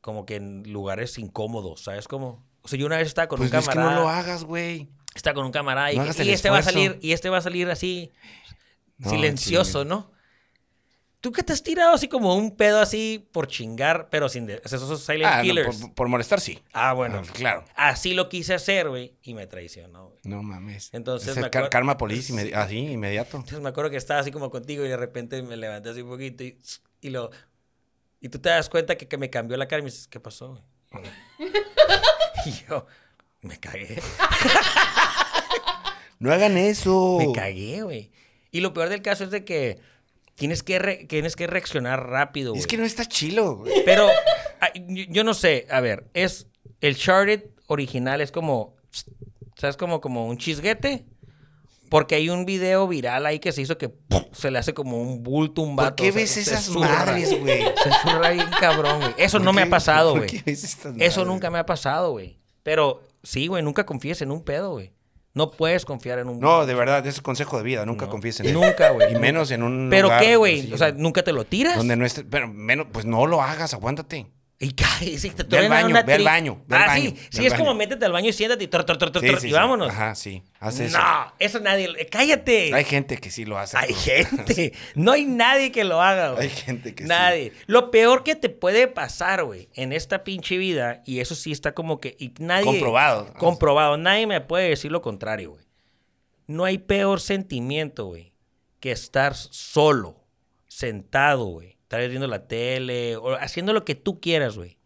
como 0.01 0.27
que 0.27 0.35
en 0.35 0.71
lugares 0.71 1.17
incómodos, 1.17 1.81
¿sabes 1.81 2.07
cómo? 2.07 2.45
O 2.61 2.67
sea, 2.67 2.77
yo 2.77 2.85
una 2.85 2.97
vez 2.97 3.07
estaba 3.07 3.27
con 3.27 3.39
Pues 3.39 3.51
un 3.51 3.57
es 3.57 3.67
que 3.67 3.73
camarada, 3.73 3.95
no 3.95 4.01
lo 4.03 4.09
hagas, 4.09 4.43
güey. 4.43 4.87
estaba 5.15 5.33
con 5.33 5.45
un 5.45 5.51
camarada 5.51 5.91
y, 5.91 5.97
No 5.97 6.03
este 6.03 6.49
va 6.51 6.59
a 6.59 6.63
salir 6.63 6.99
y 7.01 7.13
este 7.13 7.29
va 7.31 7.37
a 7.37 7.41
salir 7.41 7.69
así 7.71 8.11
No, 8.99 9.09
silencioso, 9.09 9.81
sí. 9.81 9.87
¿no? 9.89 10.11
Tú 11.25 11.31
que 11.31 11.41
te 11.41 11.53
has 11.53 11.63
tirado 11.63 11.95
así 11.95 12.07
como 12.07 12.35
un 12.35 12.55
pedo 12.55 12.79
así 12.79 13.27
por 13.31 13.47
chingar, 13.47 14.09
pero 14.11 14.29
sin 14.29 14.45
de- 14.45 14.61
esos 14.63 15.03
silent 15.03 15.25
Ah, 15.25 15.37
no, 15.37 15.41
killers. 15.41 15.77
por, 15.77 15.93
por 15.95 16.07
molestar, 16.07 16.39
sí. 16.39 16.59
Ah, 16.71 16.93
bueno, 16.93 17.23
Ah, 17.27 17.31
claro. 17.33 17.65
Así 17.75 18.13
lo 18.13 18.29
quise 18.29 18.53
hacer, 18.53 18.89
güey, 18.89 19.15
y 19.23 19.33
me 19.33 19.47
traicionó, 19.47 20.09
güey. 20.09 20.19
No 20.23 20.43
mames. 20.43 20.91
Entonces 20.93 21.29
Es 21.35 21.37
me 21.37 21.49
karma 21.49 21.97
police, 21.97 22.31
inmedi- 22.31 22.53
así, 22.53 22.77
inmediato. 22.77 23.37
Entonces 23.37 23.59
me 23.59 23.69
acuerdo 23.69 23.89
que 23.89 23.97
estaba 23.97 24.19
así 24.19 24.29
como 24.31 24.51
contigo 24.51 24.85
y 24.85 24.89
de 24.89 24.97
repente 24.97 25.41
me 25.41 25.57
levanté 25.57 25.89
así 25.89 26.01
un 26.01 26.09
poquito 26.09 26.43
y, 26.43 26.59
y 27.01 27.09
lo... 27.09 27.31
Y 28.21 28.29
tú 28.29 28.37
te 28.37 28.49
das 28.49 28.69
cuenta 28.69 28.95
que, 28.95 29.07
que 29.07 29.17
me 29.17 29.31
cambió 29.31 29.57
la 29.57 29.67
cara 29.67 29.79
y 29.79 29.83
me 29.85 29.89
dices, 29.89 30.07
¿qué 30.07 30.19
pasó? 30.19 30.61
güey?" 30.91 31.05
Y 32.45 32.51
yo, 32.69 32.85
me 33.41 33.59
cagué. 33.59 33.99
No 36.19 36.31
hagan 36.31 36.57
eso. 36.57 37.17
Me 37.19 37.31
cagué, 37.33 37.81
güey. 37.81 38.11
Y 38.51 38.61
lo 38.61 38.73
peor 38.73 38.89
del 38.89 39.01
caso 39.01 39.23
es 39.25 39.31
de 39.31 39.43
que 39.43 39.79
tienes 40.35 40.63
que, 40.63 40.79
re- 40.79 41.05
tienes 41.07 41.35
que 41.35 41.47
reaccionar 41.47 42.07
rápido, 42.07 42.51
güey. 42.51 42.59
Es 42.61 42.67
que 42.67 42.77
no 42.77 42.83
está 42.85 43.05
chilo, 43.05 43.57
güey. 43.57 43.73
Pero 43.85 44.07
yo, 44.75 45.03
yo 45.09 45.23
no 45.23 45.33
sé, 45.33 45.65
a 45.69 45.79
ver, 45.81 46.05
es 46.13 46.47
el 46.81 46.95
Sharded 46.95 47.43
original 47.67 48.21
es 48.21 48.31
como, 48.31 48.75
¿sabes? 49.55 49.77
Como, 49.77 50.01
como 50.01 50.27
un 50.27 50.37
chisguete. 50.37 51.05
Porque 51.89 52.15
hay 52.15 52.29
un 52.31 52.45
video 52.45 52.87
viral 52.87 53.27
ahí 53.27 53.37
que 53.39 53.51
se 53.51 53.61
hizo 53.61 53.77
que 53.77 53.89
¡pum! 53.89 54.23
se 54.31 54.49
le 54.49 54.57
hace 54.57 54.73
como 54.73 54.99
un 54.99 55.21
bulto, 55.21 55.61
un 55.61 55.75
vato. 55.75 55.89
¿Por 55.89 55.95
qué 55.97 56.09
o 56.09 56.13
sea, 56.13 56.21
ves 56.21 56.37
esas 56.37 56.69
madres, 56.69 57.39
güey? 57.39 57.61
Se 57.61 57.91
zurra 58.01 58.31
bien 58.31 58.47
cabrón, 58.59 58.99
güey. 59.01 59.13
Eso 59.17 59.37
¿Por 59.37 59.45
no 59.45 59.53
me 59.53 59.61
ha 59.61 59.69
pasado, 59.69 60.15
güey. 60.15 60.27
qué 60.27 60.41
ves 60.43 60.63
estas 60.63 60.95
Eso 60.97 61.19
madres? 61.21 61.27
nunca 61.27 61.51
me 61.51 61.59
ha 61.59 61.65
pasado, 61.65 62.11
güey. 62.11 62.39
Pero 62.63 63.03
sí, 63.21 63.45
güey, 63.45 63.61
nunca 63.61 63.85
confíes 63.85 64.21
en 64.23 64.31
un 64.31 64.43
pedo, 64.43 64.71
güey. 64.71 64.93
No 65.35 65.51
puedes 65.51 65.83
confiar 65.85 66.17
en 66.19 66.29
un 66.29 66.39
No, 66.39 66.65
de 66.65 66.73
verdad, 66.73 67.05
es 67.05 67.21
consejo 67.21 67.57
de 67.57 67.63
vida. 67.63 67.85
Nunca 67.85 68.05
No. 68.05 68.11
confíes 68.11 68.39
en 68.39 68.47
él. 68.47 68.53
Nunca, 68.53 68.89
güey. 68.91 69.13
Y 69.13 69.19
menos 69.19 69.51
en 69.51 69.63
un 69.63 69.89
¿Pero 69.91 70.03
lugar 70.07 70.21
qué, 70.21 70.37
güey? 70.37 70.71
O 70.73 70.77
sea, 70.77 70.93
¿nunca 70.93 71.23
te 71.23 71.33
lo 71.33 71.43
tiras? 71.43 71.75
Donde 71.75 71.97
no 71.97 72.05
esté... 72.05 72.23
Pero 72.23 72.47
menos, 72.47 72.87
pues 72.91 73.05
no 73.05 73.27
lo 73.27 73.41
hagas, 73.41 73.73
aguántate. 73.73 74.27
Y 74.57 74.71
cae, 74.71 75.17
sí, 75.19 75.31
te 75.31 75.43
Ve 75.43 75.57
al 75.57 75.69
baño, 75.69 75.93
ve 75.93 76.13
al 76.13 76.21
tri- 76.21 76.23
baño, 76.23 76.63
ve 76.65 76.75
al 76.77 76.83
ah, 76.83 76.87
baño, 76.87 77.09
sí, 77.11 77.27
sí, 77.29 77.45
es 77.45 77.53
como 77.53 77.73
métete 77.73 78.05
al 78.05 78.13
baño 78.13 78.29
y 78.29 78.33
siéntate 78.33 78.63
y, 78.63 78.67
tor, 78.67 78.85
tor, 78.85 78.97
tor, 78.97 79.11
tor, 79.11 79.21
Sí, 79.21 79.27
tor, 79.29 79.39
sí, 79.41 79.47
y 79.47 79.49
sí. 79.49 79.53
vámonos. 79.53 79.89
Ajá, 79.89 80.15
sí. 80.15 80.43
Hace 80.61 80.85
eso. 80.85 80.97
No, 80.97 81.33
eso 81.39 81.59
nadie, 81.59 82.07
cállate. 82.09 82.73
Hay 82.73 82.85
gente 82.85 83.17
que 83.17 83.31
sí 83.31 83.43
lo 83.43 83.57
hace. 83.57 83.77
Hay 83.77 83.93
gente. 83.93 84.71
No 84.95 85.11
hay 85.11 85.25
nadie 85.25 85.71
que 85.71 85.83
lo 85.83 86.01
haga, 86.01 86.31
güey. 86.31 86.43
Hay 86.43 86.49
gente 86.49 86.95
que 86.95 87.03
sí. 87.03 87.09
Nadie. 87.09 87.51
Lo 87.67 87.91
peor 87.91 88.23
que 88.23 88.35
te 88.35 88.49
puede 88.49 88.87
pasar, 88.87 89.43
güey, 89.43 89.67
en 89.73 89.91
esta 89.91 90.23
pinche 90.23 90.57
vida, 90.57 91.03
y 91.05 91.19
eso 91.19 91.35
sí 91.35 91.51
está 91.51 91.73
como 91.73 91.99
que. 91.99 92.15
Y 92.17 92.33
nadie. 92.39 92.65
Comprobado. 92.65 93.33
Comprobado. 93.33 93.97
Nadie 93.97 94.25
me 94.25 94.39
puede 94.39 94.69
decir 94.69 94.91
lo 94.91 95.01
contrario, 95.01 95.51
güey. 95.51 95.65
No 96.47 96.63
hay 96.63 96.77
peor 96.77 97.19
sentimiento, 97.19 98.05
güey, 98.05 98.31
que 98.79 98.91
estar 98.91 99.35
solo, 99.35 100.23
sentado, 100.67 101.45
güey. 101.45 101.74
Estar 101.85 102.07
viendo 102.09 102.27
la 102.27 102.47
tele, 102.47 103.15
o 103.15 103.35
haciendo 103.35 103.71
lo 103.71 103.85
que 103.85 103.93
tú 103.93 104.19
quieras, 104.19 104.57
güey. 104.57 104.79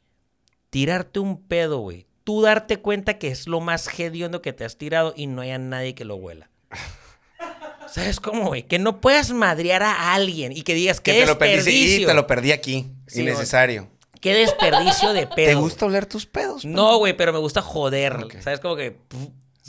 Tirarte 0.70 1.20
un 1.20 1.42
pedo, 1.42 1.80
güey. 1.80 2.08
Tú 2.26 2.42
darte 2.42 2.78
cuenta 2.78 3.18
que 3.18 3.30
es 3.30 3.48
lo 3.48 3.62
más 3.62 3.88
hediondo 3.98 4.42
que 4.42 4.52
te 4.52 4.66
has 4.66 4.78
tirado 4.78 5.14
y 5.16 5.28
no 5.28 5.42
haya 5.42 5.58
nadie 5.58 5.96
que 5.96 6.04
lo 6.04 6.18
huela. 6.18 6.50
¿Sabes 7.88 8.20
cómo, 8.20 8.48
güey? 8.48 8.64
Que 8.64 8.80
no 8.80 9.00
puedas 9.00 9.32
madrear 9.32 9.82
a 9.82 10.14
alguien 10.14 10.52
y 10.52 10.62
que 10.64 10.74
digas 10.76 11.00
Que 11.00 11.14
te 11.14 11.26
lo 11.26 11.40
perdí. 11.40 11.56
desperdicio. 11.56 12.08
te 12.08 12.14
lo 12.14 12.28
perdí 12.28 12.52
aquí. 12.52 12.86
Sí, 13.08 13.22
Innecesario. 13.22 13.90
Qué 14.20 14.34
desperdicio 14.34 15.14
de 15.14 15.26
pedo. 15.26 15.48
¿Te 15.48 15.56
gusta 15.56 15.86
oler 15.86 16.06
tus 16.06 16.26
pedos? 16.26 16.66
No, 16.66 16.98
güey, 16.98 17.16
pero 17.16 17.32
me 17.32 17.40
gusta 17.40 17.62
joder. 17.62 18.18
¿Sabes? 18.42 18.60
Como 18.60 18.76
que. 18.76 18.98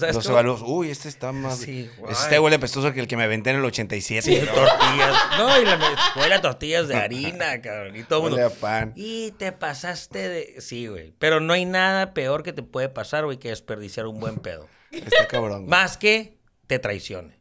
¿Sabes 0.01 0.15
Los 0.17 0.25
cómo? 0.25 0.39
evaluos. 0.39 0.63
Uy, 0.65 0.91
este 0.91 1.09
está 1.09 1.31
más. 1.33 1.59
Sí, 1.59 1.89
este 2.09 2.39
huele 2.41 2.59
pestoso 2.59 2.93
que 2.93 3.01
el 3.01 3.07
que 3.07 3.17
me 3.17 3.25
aventé 3.25 3.51
en 3.51 3.57
el 3.57 3.65
87. 3.65 4.23
Sí, 4.23 4.47
tortillas. 4.47 5.15
No, 5.39 5.61
y 5.61 5.65
la, 5.65 5.79
huele 6.17 6.35
a 6.35 6.41
tortillas 6.41 6.89
de 6.89 6.97
harina, 6.97 7.61
cabrón. 7.63 7.95
Y 7.97 8.03
todo 8.03 8.27
el 8.29 8.33
Huele 8.35 8.43
mundo. 8.45 8.57
a 8.57 8.61
pan. 8.61 8.93
Y 8.97 9.31
te 9.33 9.53
pasaste 9.53 10.29
de. 10.29 10.61
Sí, 10.61 10.87
güey. 10.89 11.15
Pero 11.19 11.41
no 11.41 11.53
hay 11.53 11.65
nada 11.65 12.13
peor 12.15 12.43
que 12.43 12.53
te 12.53 12.63
puede 12.63 12.89
pasar, 12.89 13.25
güey, 13.25 13.39
que 13.39 13.51
desperdiciar 13.51 14.07
un 14.07 14.19
buen 14.19 14.37
pedo. 14.39 14.67
Está 14.91 15.27
cabrón. 15.29 15.59
güey. 15.67 15.71
Más 15.71 15.97
que 15.97 16.39
te 16.67 16.79
traicione. 16.79 17.39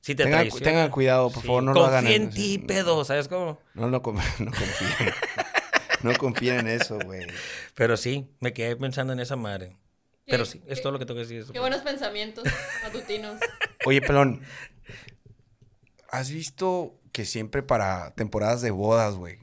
Si 0.00 0.16
te 0.16 0.24
Tengan, 0.24 0.40
traiciona. 0.40 0.64
tengan 0.64 0.90
cuidado, 0.90 1.30
por 1.30 1.42
sí, 1.42 1.46
favor, 1.46 1.62
no 1.62 1.72
lo 1.74 1.84
hagan. 1.86 2.00
Confía 2.02 2.16
en 2.16 2.30
ti, 2.30 2.58
pedo, 2.58 3.04
¿sabes 3.04 3.28
cómo? 3.28 3.60
No 3.74 3.88
lo 3.88 4.02
com- 4.02 4.16
no 4.40 4.50
confíen. 4.50 5.14
no 6.02 6.12
confíen 6.14 6.58
en 6.58 6.66
eso, 6.68 6.98
güey. 7.04 7.24
Pero 7.76 7.96
sí, 7.96 8.26
me 8.40 8.52
quedé 8.52 8.74
pensando 8.74 9.12
en 9.12 9.20
esa 9.20 9.36
madre. 9.36 9.76
Pero 10.26 10.44
sí, 10.44 10.62
es 10.66 10.80
todo 10.82 10.92
lo 10.92 10.98
que 10.98 11.06
tengo 11.06 11.20
que 11.20 11.26
decir. 11.26 11.52
Qué 11.52 11.58
buenos 11.60 11.82
pensamientos 11.82 12.44
matutinos. 12.82 13.40
Oye, 13.86 14.00
pelón. 14.00 14.42
¿Has 16.08 16.30
visto 16.30 17.00
que 17.12 17.24
siempre 17.24 17.62
para 17.62 18.14
temporadas 18.14 18.62
de 18.62 18.70
bodas, 18.70 19.14
güey? 19.14 19.38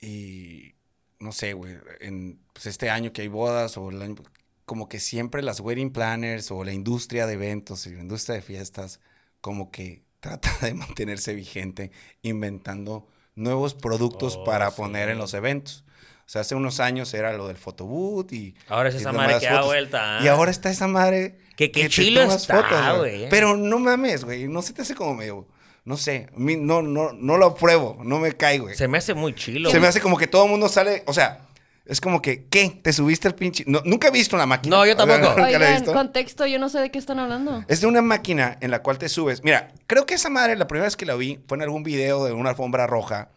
Y 0.00 0.74
no 1.18 1.32
sé, 1.32 1.52
güey, 1.52 1.76
en 2.00 2.40
pues, 2.52 2.66
este 2.66 2.88
año 2.90 3.12
que 3.12 3.22
hay 3.22 3.28
bodas 3.28 3.76
o 3.76 3.90
el 3.90 4.00
año, 4.00 4.16
como 4.64 4.88
que 4.88 5.00
siempre 5.00 5.42
las 5.42 5.60
wedding 5.60 5.92
planners 5.92 6.50
o 6.50 6.64
la 6.64 6.72
industria 6.72 7.26
de 7.26 7.34
eventos 7.34 7.86
y 7.86 7.90
la 7.94 8.00
industria 8.00 8.36
de 8.36 8.42
fiestas 8.42 9.00
como 9.40 9.70
que 9.70 10.02
trata 10.20 10.50
de 10.62 10.74
mantenerse 10.74 11.34
vigente 11.34 11.90
inventando 12.22 13.08
nuevos 13.34 13.74
productos 13.74 14.36
Oh, 14.36 14.44
para 14.44 14.70
sí. 14.70 14.76
poner 14.76 15.08
en 15.10 15.18
los 15.18 15.34
eventos. 15.34 15.84
O 16.30 16.32
sea, 16.32 16.42
hace 16.42 16.54
unos 16.54 16.78
años 16.78 17.12
era 17.12 17.32
lo 17.32 17.48
del 17.48 17.56
photobooth 17.56 18.32
y... 18.32 18.54
Ahora 18.68 18.90
es 18.90 18.94
y 18.94 18.98
esa 18.98 19.10
madre 19.10 19.40
que 19.40 19.46
da 19.46 19.62
vuelta. 19.62 20.18
¿ah? 20.18 20.24
Y 20.24 20.28
ahora 20.28 20.52
está 20.52 20.70
esa 20.70 20.86
madre. 20.86 21.40
Que 21.56 21.72
qué 21.72 21.82
te 21.82 21.88
chilo 21.88 22.22
está, 22.22 22.92
güey. 22.98 23.28
Pero 23.28 23.56
no 23.56 23.80
mames, 23.80 24.24
güey. 24.24 24.46
No 24.46 24.62
se 24.62 24.72
te 24.72 24.82
hace 24.82 24.94
como 24.94 25.16
medio. 25.16 25.48
No 25.84 25.96
sé. 25.96 26.28
no, 26.36 26.82
no, 26.82 27.12
no 27.12 27.36
lo 27.36 27.46
apruebo. 27.46 27.98
No 28.04 28.20
me 28.20 28.30
cae, 28.36 28.60
güey. 28.60 28.76
Se 28.76 28.86
me 28.86 28.98
hace 28.98 29.12
muy 29.12 29.34
chilo. 29.34 29.72
Se 29.72 29.80
me 29.80 29.88
hace 29.88 30.00
como 30.00 30.16
que 30.16 30.28
todo 30.28 30.44
el 30.44 30.52
mundo 30.52 30.68
sale. 30.68 31.02
O 31.08 31.12
sea, 31.12 31.48
es 31.84 32.00
como 32.00 32.22
que, 32.22 32.44
¿qué? 32.44 32.78
¿Te 32.80 32.92
subiste 32.92 33.26
al 33.26 33.34
pinche.? 33.34 33.64
No, 33.66 33.82
nunca 33.84 34.06
he 34.06 34.12
visto 34.12 34.36
una 34.36 34.46
máquina. 34.46 34.76
No, 34.76 34.86
yo 34.86 34.92
O 34.92 34.96
sea, 34.96 35.06
tampoco. 35.06 35.40
la 35.40 35.50
he 35.50 35.56
Oigan, 35.56 35.74
visto. 35.78 35.92
contexto, 35.92 36.46
yo 36.46 36.60
no 36.60 36.68
sé 36.68 36.78
de 36.78 36.92
qué 36.92 37.00
están 37.00 37.18
hablando. 37.18 37.64
Es 37.66 37.80
de 37.80 37.88
una 37.88 38.02
máquina 38.02 38.56
en 38.60 38.70
la 38.70 38.82
cual 38.82 38.98
te 38.98 39.08
subes. 39.08 39.42
Mira, 39.42 39.72
creo 39.88 40.06
que 40.06 40.14
esa 40.14 40.30
madre, 40.30 40.54
la 40.54 40.68
primera 40.68 40.84
vez 40.84 40.96
que 40.96 41.06
la 41.06 41.16
vi, 41.16 41.40
fue 41.48 41.56
en 41.56 41.62
algún 41.62 41.82
video 41.82 42.24
de 42.24 42.34
una 42.34 42.50
alfombra 42.50 42.86
roja. 42.86 43.30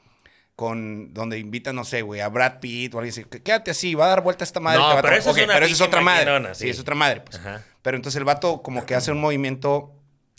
Con, 0.55 1.13
donde 1.15 1.39
invitan, 1.39 1.75
no 1.75 1.83
sé, 1.83 2.03
güey, 2.03 2.21
a 2.21 2.27
Brad 2.29 2.59
Pitt 2.59 2.93
o 2.93 2.99
alguien 2.99 3.11
así. 3.11 3.23
Quédate 3.41 3.71
así, 3.71 3.95
va 3.95 4.05
a 4.05 4.09
dar 4.09 4.21
vuelta 4.21 4.43
esta 4.43 4.59
madre. 4.59 4.79
No, 4.79 4.89
te 4.89 4.93
va 4.93 4.99
a 4.99 5.01
pero 5.01 5.07
tomar". 5.15 5.19
esa 5.19 5.29
es 5.31 5.35
Ok, 5.37 5.43
una 5.45 5.53
pero 5.53 5.65
esa 5.65 5.75
es 5.75 5.81
otra 5.81 6.01
madre. 6.01 6.47
sí. 6.53 6.63
sí. 6.65 6.69
es 6.69 6.79
otra 6.79 6.95
madre, 6.95 7.21
pues. 7.21 7.37
Ajá. 7.39 7.63
Pero 7.81 7.97
entonces 7.97 8.17
el 8.19 8.23
vato 8.23 8.61
como 8.61 8.85
que 8.85 8.93
hace 8.95 9.11
un 9.11 9.19
movimiento 9.19 9.93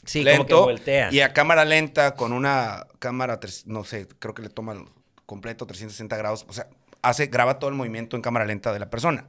Sí, 0.07 0.21
como 0.21 0.31
que 0.33 0.39
lento 0.39 0.63
voltea. 0.63 1.13
y 1.13 1.21
a 1.21 1.33
cámara 1.33 1.65
lenta 1.65 2.15
con 2.15 2.33
una 2.33 2.87
cámara, 3.01 3.41
no 3.67 3.85
sé, 3.85 4.07
creo 4.19 4.35
que 4.35 4.43
le 4.43 4.51
toma 4.51 4.77
completo 5.27 5.67
360 5.67 6.17
grados, 6.17 6.45
o 6.49 6.53
sea, 6.53 6.69
hace, 7.03 7.27
graba 7.27 7.59
todo 7.59 7.71
el 7.71 7.77
movimiento 7.77 8.15
en 8.15 8.23
cámara 8.23 8.45
lenta 8.45 8.73
de 8.73 8.79
la 8.79 8.91
persona. 8.91 9.27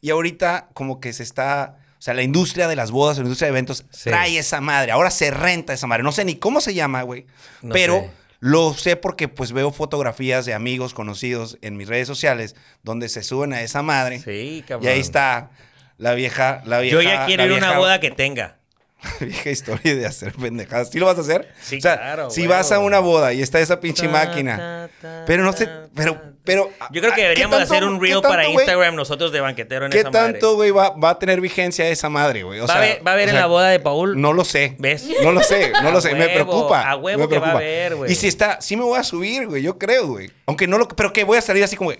Y 0.00 0.10
ahorita 0.10 0.68
como 0.74 1.00
que 1.00 1.12
se 1.14 1.22
está, 1.22 1.78
o 1.98 2.02
sea, 2.02 2.12
la 2.14 2.22
industria 2.22 2.68
de 2.68 2.76
las 2.76 2.90
bodas, 2.90 3.16
la 3.16 3.22
industria 3.24 3.46
de 3.46 3.50
eventos 3.52 3.84
Sí. 3.90 4.10
trae 4.10 4.38
esa 4.38 4.60
madre, 4.60 4.92
ahora 4.92 5.10
se 5.10 5.30
renta 5.30 5.72
esa 5.72 5.86
madre, 5.86 6.02
no 6.02 6.12
sé 6.12 6.24
ni 6.26 6.36
cómo 6.36 6.60
se 6.60 6.74
llama, 6.74 7.02
güey, 7.02 7.26
No 7.62 7.72
pero 7.72 8.00
sé. 8.00 8.10
Lo 8.46 8.74
sé 8.74 8.96
porque 8.96 9.26
pues 9.28 9.52
veo 9.52 9.70
fotografías 9.72 10.44
de 10.44 10.52
amigos 10.52 10.92
conocidos 10.92 11.56
en 11.62 11.78
mis 11.78 11.88
redes 11.88 12.06
sociales 12.06 12.54
donde 12.82 13.08
se 13.08 13.22
suben 13.22 13.54
a 13.54 13.62
esa 13.62 13.80
madre 13.82 14.18
Sí, 14.20 14.58
y 14.58 14.62
cabrón. 14.62 14.92
ahí 14.92 15.00
está 15.00 15.50
la 15.96 16.12
vieja, 16.12 16.60
la 16.66 16.80
vieja. 16.80 16.94
Yo 16.94 17.00
ya 17.02 17.24
quiero 17.24 17.46
ir 17.46 17.52
a 17.52 17.56
una 17.56 17.78
boda 17.78 18.00
que 18.00 18.10
tenga. 18.10 18.58
vieja 19.20 19.50
historia 19.50 19.94
de 19.94 20.06
hacer 20.06 20.32
pendejadas. 20.32 20.90
¿Sí 20.90 20.98
lo 20.98 21.06
vas 21.06 21.18
a 21.18 21.20
hacer? 21.22 21.52
Sí, 21.60 21.78
o 21.78 21.80
sea, 21.80 21.96
claro, 21.96 22.30
si 22.30 22.46
vas 22.46 22.72
a 22.72 22.78
una 22.78 22.98
boda 23.00 23.32
y 23.32 23.42
está 23.42 23.60
esa 23.60 23.80
pinche 23.80 24.06
Ta, 24.06 24.12
máquina. 24.12 24.88
ta, 25.00 25.08
ta, 25.08 25.24
Pero 25.26 25.42
no 25.44 25.52
sé, 25.52 25.68
pero, 25.94 26.20
pero. 26.44 26.70
Yo 26.92 27.00
creo 27.00 27.12
que 27.12 27.16
¿qué 27.16 27.22
deberíamos 27.22 27.58
tanto- 27.58 27.72
hacer 27.74 27.84
un 27.84 28.00
reel 28.00 28.14
tanto, 28.14 28.28
para? 28.28 28.46
Instagram 28.48 28.94
nosotros 28.94 29.32
de 29.32 29.40
banquetero 29.40 29.86
en 29.86 29.92
¿Qué 29.92 30.00
esa 30.00 30.10
tanto, 30.10 30.54
güey, 30.56 30.70
va, 30.70 30.90
va 30.90 31.10
a 31.10 31.18
tener 31.18 31.40
vigencia 31.40 31.88
esa 31.88 32.08
madre, 32.08 32.42
güey? 32.42 32.60
¿Va, 32.60 32.66
sea, 32.66 32.76
a 32.76 32.78
haber, 32.78 33.06
va 33.06 33.10
a 33.10 33.14
haber 33.14 33.28
en 33.28 33.34
la 33.36 33.46
boda 33.46 33.68
de 33.68 33.80
Paul? 33.80 34.20
No 34.20 34.32
lo 34.32 34.44
sé. 34.44 34.76
¿Ves? 34.78 35.06
No 35.22 35.32
lo 35.32 35.42
sé, 35.42 35.72
no 35.82 35.90
lo 35.90 36.00
sé. 36.02 36.14
me 36.14 36.28
preocupa. 36.28 36.88
a 36.90 36.96
huevo 36.96 37.22
me 37.24 37.28
que 37.28 37.38
va 37.38 37.48
a 37.48 37.50
preocupa. 37.50 37.58
haber, 37.64 37.96
güey. 37.96 38.12
Y 38.12 38.14
si 38.14 38.28
está, 38.28 38.60
sí 38.60 38.76
me 38.76 38.84
voy 38.84 38.98
a 38.98 39.02
subir, 39.02 39.46
güey, 39.46 39.62
yo 39.62 39.78
creo, 39.78 40.06
güey. 40.08 40.30
Aunque 40.46 40.66
no 40.66 40.78
lo. 40.78 40.88
Pero 40.88 41.12
que 41.12 41.24
voy 41.24 41.38
a 41.38 41.42
salir 41.42 41.62
así 41.64 41.76
como, 41.76 41.92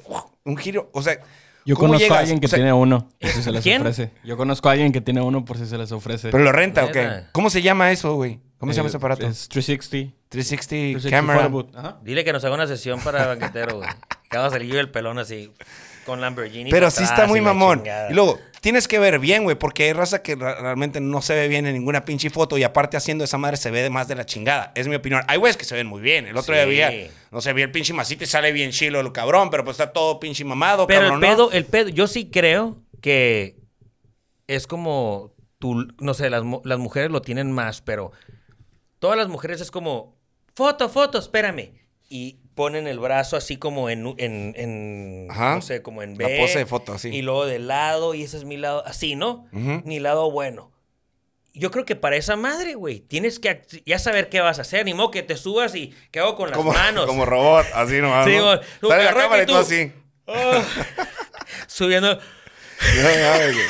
un 0.45 0.57
giro. 0.57 0.91
O 0.93 1.03
sea. 1.03 1.19
Yo 1.67 1.77
¿cómo 1.77 1.89
conozco 1.89 2.03
llegas? 2.05 2.17
a 2.19 2.21
alguien 2.21 2.41
que 2.41 2.47
O 2.47 2.49
sea, 2.49 2.57
tiene 2.59 2.73
uno, 2.73 3.09
por 3.21 3.31
si 3.31 3.43
se 3.43 3.51
les 3.51 3.63
¿Quién? 3.63 3.81
ofrece. 3.81 4.11
Yo 4.25 4.37
conozco 4.37 4.69
a 4.69 4.73
alguien 4.73 4.93
que 4.93 5.01
tiene 5.01 5.21
uno 5.23 5.45
por 5.45 5.57
si 5.59 5.67
se 5.67 5.79
les 5.79 5.93
ofrece. 5.93 6.31
¿Pero 6.31 6.45
lo 6.45 6.53
renta 6.53 6.85
o 6.85 6.91
qué? 6.91 7.03
Neta. 7.03 7.29
¿Cómo 7.33 7.49
se 7.51 7.63
llama 7.63 7.91
eso, 7.91 8.15
güey? 8.15 8.41
¿Cómo 8.59 8.73
se 8.73 8.77
llama 8.77 8.87
Eh, 8.87 8.91
ese 8.91 8.97
aparato? 8.99 9.27
Es 9.27 9.49
360. 9.49 10.15
360, 10.29 10.99
360 11.01 11.11
camera. 11.11 11.99
Dile 12.03 12.25
que 12.25 12.33
nos 12.33 12.45
haga 12.45 12.55
una 12.55 12.67
sesión 12.67 13.01
para 13.01 13.27
banquetero, 13.27 13.77
güey. 13.79 13.89
Que 14.31 14.39
vamos 14.39 14.53
a 14.53 14.57
salir 14.57 14.75
el 14.77 14.91
pelón 14.91 15.19
así, 15.19 15.53
con 16.05 16.21
Lamborghini. 16.21 16.71
Pero 16.71 16.91
sí 16.91 17.03
está 17.05 17.27
muy 17.27 17.41
mamón. 17.41 17.79
chingada. 17.81 18.11
Y 18.11 18.15
luego, 18.15 18.39
tienes 18.61 18.87
que 18.89 18.99
ver 18.99 19.19
bien, 19.19 19.45
güey, 19.45 19.57
porque 19.57 19.85
hay 19.85 19.93
raza 19.93 20.23
que 20.23 20.37
realmente 20.37 21.01
no 21.01 21.21
se 21.23 21.35
ve 21.35 21.49
bien 21.49 21.67
en 21.67 21.75
ninguna 21.75 22.05
pinche 22.05 22.31
foto 22.31 22.57
y 22.59 22.63
aparte 22.63 22.97
haciendo 22.97 23.25
esa 23.25 23.39
madre 23.39 23.57
se 23.57 23.71
ve 23.71 23.83
de 23.83 23.91
más 23.91 24.09
de 24.09 24.15
la 24.15 24.25
chingada. 24.27 24.73
Es 24.75 24.89
mi 24.89 24.95
opinión. 24.97 25.23
Hay 25.29 25.39
güeyes 25.39 25.57
que 25.57 25.65
se 25.65 25.75
ven 25.75 25.87
muy 25.87 26.01
bien. 26.03 26.27
El 26.27 26.37
otro 26.37 26.55
Sí. 26.55 26.71
día 26.71 26.87
había, 26.89 27.11
no 27.31 27.41
sé, 27.41 27.53
vi 27.53 27.63
el 27.63 27.71
pinche 27.71 27.93
masito 27.93 28.25
y 28.25 28.27
sale 28.27 28.53
bien 28.53 28.71
chilo 28.71 29.01
el 29.01 29.13
cabrón, 29.13 29.51
pero 29.51 29.65
pues 29.65 29.75
está 29.79 29.93
todo 29.93 30.19
pinche 30.21 30.45
mamado, 30.45 30.87
Pero 30.87 31.01
cabrón, 31.01 31.23
el 31.25 31.31
¿no? 31.31 31.37
pedo, 31.37 31.53
el 31.53 31.65
pedo, 31.65 31.89
yo 31.89 32.07
sí 32.07 32.31
creo 32.31 32.79
que 33.01 33.57
es 34.47 34.67
como 34.67 35.35
tú, 35.59 35.87
no 36.01 36.15
sé, 36.15 36.29
las 36.31 36.45
mujeres 36.45 37.11
lo 37.11 37.23
tienen 37.23 37.51
más, 37.51 37.81
pero 37.81 38.13
todas 38.99 39.17
las 39.17 39.29
mujeres 39.29 39.61
es 39.61 39.71
como, 39.71 40.17
foto, 40.55 40.89
foto, 40.89 41.19
espérame. 41.19 41.73
Y 42.09 42.39
ponen 42.55 42.87
el 42.87 42.99
brazo 42.99 43.37
así 43.37 43.57
como 43.57 43.91
en, 43.91 44.15
en, 44.19 44.55
en 44.57 45.27
Ajá. 45.31 45.57
no 45.57 45.63
sé, 45.63 45.83
como 45.83 46.03
en 46.03 46.17
La 46.19 46.29
B. 46.29 46.39
pose 46.41 46.59
de 46.59 46.67
foto, 46.67 46.93
así. 46.95 47.09
Y 47.09 47.23
luego 47.23 47.47
de 47.47 47.59
lado, 47.59 48.15
y 48.15 48.23
ese 48.23 48.37
es 48.37 48.45
mi 48.45 48.57
lado, 48.57 48.85
así, 48.87 49.17
¿no? 49.17 49.47
Mi 49.53 50.01
lado 50.01 50.31
bueno. 50.31 50.71
Yo 51.57 51.71
creo 51.71 51.85
que 51.85 51.95
para 51.95 52.17
esa 52.17 52.35
madre, 52.35 52.75
güey, 52.75 52.99
tienes 52.99 53.39
que 53.39 53.63
ya 53.87 54.01
saber 54.01 54.29
qué 54.29 54.41
vas 54.41 54.59
a 54.59 54.63
hacer. 54.63 54.85
Ni 54.85 54.93
modo 54.93 55.13
que 55.13 55.23
te 55.23 55.37
subas 55.37 55.75
y 55.77 55.95
qué 56.11 56.19
hago 56.19 56.35
con 56.35 56.49
las 56.51 56.59
Como, 56.59 56.73
manos. 56.73 57.07
como 57.07 57.25
robot, 57.25 57.65
así 57.75 58.01
nomás. 58.01 58.27
Sí, 58.27 58.37
¿no? 58.37 58.89
Sale 58.89 59.05
la 59.05 59.15
cámara 59.15 59.43
y 59.45 59.47
tú 59.47 59.55
así. 59.57 59.93
Ah. 60.27 60.65
Subiendo. 61.69 62.17
No 62.17 62.23
güey. 63.53 63.67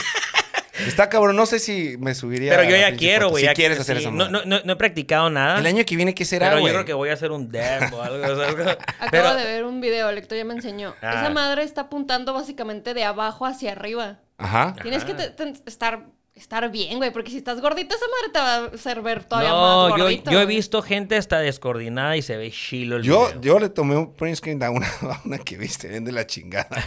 Está 0.86 1.08
cabrón, 1.08 1.36
no 1.36 1.46
sé 1.46 1.58
si 1.58 1.96
me 1.98 2.14
subiría. 2.14 2.50
Pero 2.56 2.68
yo 2.68 2.76
ya 2.76 2.94
quiero, 2.96 3.30
güey. 3.30 3.42
Si 3.42 3.46
ya 3.46 3.54
quieres 3.54 3.78
hacer 3.78 3.96
sí. 3.98 4.02
eso, 4.02 4.10
no, 4.10 4.28
no, 4.28 4.44
no, 4.44 4.60
no 4.64 4.72
he 4.72 4.76
practicado 4.76 5.30
nada. 5.30 5.58
El 5.58 5.66
año 5.66 5.84
que 5.84 5.94
viene, 5.96 6.14
¿qué 6.14 6.24
será, 6.24 6.50
pero 6.50 6.60
yo 6.60 6.72
creo 6.72 6.84
que 6.84 6.92
voy 6.94 7.10
a 7.10 7.12
hacer 7.14 7.30
un 7.30 7.48
dev 7.50 7.92
o 7.94 8.02
algo. 8.02 8.24
Acabo 8.24 8.76
Pero- 9.10 9.34
de 9.36 9.44
ver 9.44 9.64
un 9.64 9.80
video, 9.80 10.08
el 10.10 10.18
Héctor 10.18 10.38
ya 10.38 10.44
me 10.44 10.54
enseñó. 10.54 10.94
Ah. 11.00 11.20
Esa 11.20 11.30
madre 11.30 11.62
está 11.62 11.82
apuntando 11.82 12.32
básicamente 12.34 12.92
de 12.94 13.04
abajo 13.04 13.46
hacia 13.46 13.72
arriba. 13.72 14.18
Ajá. 14.38 14.74
Tienes 14.82 15.04
que 15.04 15.14
te- 15.14 15.30
te- 15.30 15.54
estar, 15.66 16.06
estar 16.34 16.68
bien, 16.72 16.96
güey, 16.98 17.12
porque 17.12 17.30
si 17.30 17.36
estás 17.36 17.60
gordito, 17.60 17.94
esa 17.94 18.06
madre 18.06 18.32
te 18.32 18.38
va 18.40 18.54
a 18.56 18.74
hacer 18.74 19.00
ver 19.00 19.22
todavía 19.24 19.50
No, 19.50 19.88
más 19.90 19.96
yo, 19.98 20.04
gordito. 20.04 20.30
yo 20.32 20.40
he 20.40 20.44
güey. 20.44 20.56
visto 20.56 20.82
gente 20.82 21.16
hasta 21.16 21.38
descoordinada 21.38 22.16
y 22.16 22.22
se 22.22 22.36
ve 22.36 22.50
chilo 22.50 22.96
el 22.96 23.02
Yo, 23.04 23.26
video. 23.28 23.40
yo 23.40 23.58
le 23.60 23.68
tomé 23.68 23.96
un 23.96 24.12
print 24.12 24.36
screen 24.38 24.60
a 24.64 24.70
una, 24.70 24.88
a 25.02 25.20
una 25.24 25.38
que 25.38 25.56
viste 25.56 25.86
bien 25.88 26.04
de 26.04 26.10
la 26.10 26.26
chingada. 26.26 26.66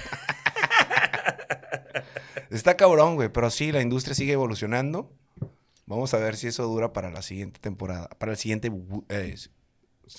Está 2.49 2.77
cabrón, 2.77 3.15
güey, 3.15 3.29
pero 3.29 3.49
sí, 3.49 3.71
la 3.71 3.81
industria 3.81 4.15
sigue 4.15 4.33
evolucionando. 4.33 5.11
Vamos 5.85 6.13
a 6.13 6.17
ver 6.17 6.35
si 6.35 6.47
eso 6.47 6.63
dura 6.63 6.91
para 6.91 7.09
la 7.09 7.21
siguiente 7.21 7.59
temporada, 7.59 8.09
para 8.17 8.33
el 8.33 8.37
siguiente 8.37 8.71
eh, 9.09 9.35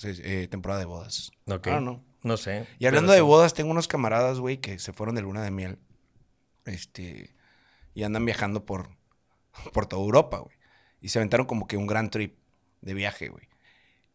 eh, 0.03 0.47
temporada 0.49 0.79
de 0.79 0.85
bodas. 0.85 1.31
Ok. 1.47 1.67
Ah, 1.67 1.79
no. 1.79 2.03
No 2.23 2.37
sé. 2.37 2.67
Y 2.79 2.85
hablando 2.85 3.11
de 3.11 3.19
sí. 3.19 3.23
bodas, 3.23 3.53
tengo 3.53 3.71
unos 3.71 3.87
camaradas, 3.87 4.39
güey, 4.39 4.57
que 4.57 4.77
se 4.79 4.93
fueron 4.93 5.15
de 5.15 5.21
luna 5.21 5.43
de 5.43 5.51
miel. 5.51 5.77
Este. 6.65 7.35
Y 7.93 8.03
andan 8.03 8.25
viajando 8.25 8.65
por, 8.65 8.89
por 9.73 9.85
toda 9.85 10.01
Europa, 10.01 10.39
güey. 10.39 10.55
Y 11.01 11.09
se 11.09 11.19
aventaron 11.19 11.45
como 11.45 11.67
que 11.67 11.77
un 11.77 11.87
gran 11.87 12.09
trip 12.09 12.37
de 12.81 12.93
viaje, 12.93 13.29
güey. 13.29 13.47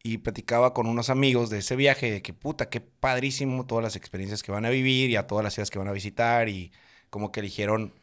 Y 0.03 0.19
platicaba 0.19 0.75
con 0.75 0.87
unos 0.87 1.09
amigos 1.09 1.49
de 1.49 1.59
ese 1.59 1.77
viaje, 1.77 2.11
de 2.11 2.21
que 2.21 2.35
puta, 2.35 2.69
qué 2.69 2.81
padrísimo 2.81 3.65
todas 3.65 3.83
las 3.83 3.97
experiencias 3.97 4.43
que 4.43 4.53
van 4.53 4.67
a 4.67 4.71
vivir 4.71 5.09
y 5.09 5.17
a 5.17 5.27
todas 5.27 5.43
las 5.43 5.55
ciudades 5.55 5.71
que 5.71 5.79
van 5.79 5.89
a 5.89 5.93
visitar. 5.93 6.49
Y 6.49 6.73
como 7.09 7.33
que 7.33 7.41
eligieron 7.41 7.95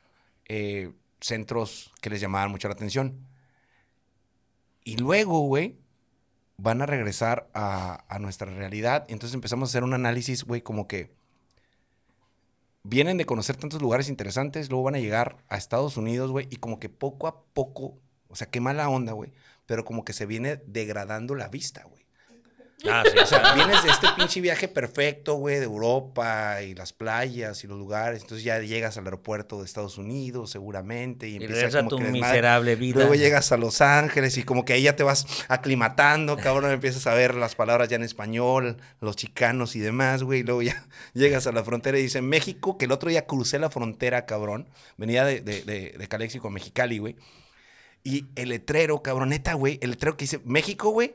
eh, 0.54 0.92
centros 1.22 1.94
que 2.02 2.10
les 2.10 2.20
llamaban 2.20 2.52
mucho 2.52 2.68
la 2.68 2.74
atención. 2.74 3.26
Y 4.84 4.98
luego, 4.98 5.40
güey, 5.48 5.78
van 6.58 6.82
a 6.82 6.86
regresar 6.86 7.50
a, 7.54 8.04
a 8.14 8.20
nuestra 8.20 8.52
realidad. 8.52 9.06
Entonces 9.08 9.34
empezamos 9.34 9.70
a 9.70 9.72
hacer 9.72 9.86
un 9.86 9.94
análisis, 9.94 10.44
güey, 10.44 10.62
como 10.62 10.90
que 10.90 11.14
vienen 12.84 13.18
de 13.18 13.26
conocer 13.26 13.56
tantos 13.56 13.82
lugares 13.82 14.10
interesantes, 14.10 14.70
luego 14.70 14.84
van 14.84 14.96
a 14.96 15.00
llegar 15.00 15.38
a 15.48 15.56
Estados 15.56 15.96
Unidos, 15.96 16.32
güey, 16.32 16.48
y 16.50 16.58
como 16.58 16.80
que 16.80 16.90
poco 16.90 17.28
a 17.28 17.44
poco, 17.54 17.98
o 18.28 18.36
sea, 18.36 18.50
qué 18.50 18.60
mala 18.60 18.90
onda, 18.90 19.14
güey, 19.14 19.32
pero 19.66 19.86
como 19.86 20.04
que 20.04 20.12
se 20.12 20.26
viene 20.26 20.58
degradando 20.66 21.36
la 21.36 21.48
vista, 21.48 21.84
güey. 21.86 22.06
Ah, 22.90 23.04
sí, 23.12 23.18
O 23.18 23.26
sea, 23.26 23.54
vienes 23.54 23.84
de 23.84 23.90
este 23.92 24.08
pinche 24.18 24.42
viaje 24.42 24.68
perfecto, 24.68 25.36
güey, 25.36 25.58
de 25.58 25.66
Europa 25.66 26.62
y 26.64 26.74
las 26.74 26.94
playas 26.94 27.64
y 27.64 27.68
los 27.68 27.78
lugares. 27.78 28.22
Entonces 28.22 28.44
ya 28.44 28.60
llegas 28.60 28.98
al 28.98 29.06
aeropuerto 29.06 29.60
de 29.60 29.66
Estados 29.66 29.98
Unidos, 29.98 30.50
seguramente. 30.52 31.28
Y, 31.28 31.34
Y 31.34 31.36
empieza 31.36 31.54
regresa 31.56 31.78
como 31.80 31.90
tu 31.90 31.98
que 31.98 32.06
miserable 32.06 32.76
vida. 32.76 32.96
Luego 32.96 33.16
llegas 33.16 33.52
a 33.52 33.58
Los 33.58 33.82
Ángeles 33.82 34.38
y 34.38 34.44
como 34.44 34.66
que 34.66 34.74
ahí 34.74 34.84
ya 34.84 34.96
te 34.96 35.04
vas 35.04 35.26
aclimatando, 35.48 36.38
cabrón. 36.38 36.72
Empiezas 36.72 37.06
a 37.08 37.14
ver 37.14 37.36
las 37.36 37.56
palabras 37.56 37.90
ya 37.90 37.98
en 37.98 38.04
español, 38.04 38.78
los 39.00 39.16
chicanos 39.16 39.76
y 39.76 39.80
demás, 39.80 40.24
güey. 40.24 40.40
y 40.40 40.44
Luego 40.44 40.62
ya 40.62 40.86
llegas 41.14 41.46
a 41.48 41.52
la 41.52 41.64
frontera 41.64 42.00
y 42.00 42.04
dice 42.04 42.22
México, 42.22 42.78
que 42.78 42.86
el 42.86 42.92
otro 42.92 43.10
día 43.10 43.26
crucé 43.26 43.60
la 43.60 43.70
frontera, 43.70 44.26
cabrón. 44.26 44.68
Venía 44.98 45.24
de, 45.26 45.42
de, 45.42 45.62
de, 45.64 45.96
de 45.98 46.08
Calexico 46.08 46.48
a 46.48 46.52
Mexicali, 46.52 46.98
güey. 46.98 47.16
Y 48.04 48.26
el 48.36 48.50
letrero, 48.50 49.04
cabroneta, 49.04 49.54
güey. 49.54 49.78
El 49.82 49.92
letrero 49.92 50.18
que 50.18 50.24
dice 50.24 50.40
México, 50.46 50.90
güey. 50.90 51.14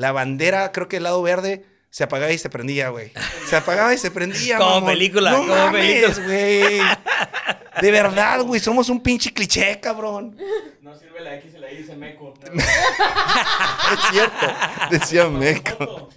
La 0.00 0.12
bandera, 0.12 0.72
creo 0.72 0.88
que 0.88 0.96
el 0.96 1.02
lado 1.02 1.20
verde, 1.20 1.66
se 1.90 2.04
apagaba 2.04 2.32
y 2.32 2.38
se 2.38 2.48
prendía, 2.48 2.88
güey. 2.88 3.12
Se 3.46 3.54
apagaba 3.56 3.92
y 3.92 3.98
se 3.98 4.10
prendía, 4.10 4.56
Como 4.56 4.70
mamón. 4.76 4.88
película, 4.90 5.30
no 5.32 5.38
como 5.40 5.54
mames, 5.54 6.02
película. 6.18 6.24
güey. 6.26 6.80
De 7.82 7.90
verdad, 7.90 8.40
güey. 8.42 8.60
Somos 8.60 8.88
un 8.88 9.02
pinche 9.02 9.30
cliché, 9.32 9.78
cabrón. 9.78 10.38
No 10.80 10.94
sirve 10.98 11.20
la 11.20 11.34
X 11.36 11.52
y 11.54 11.58
la 11.58 11.70
Y 11.70 11.76
dice 11.76 11.96
meco. 11.96 12.32
Es 13.92 14.00
cierto. 14.10 14.46
Decía 14.90 15.26
México. 15.28 16.08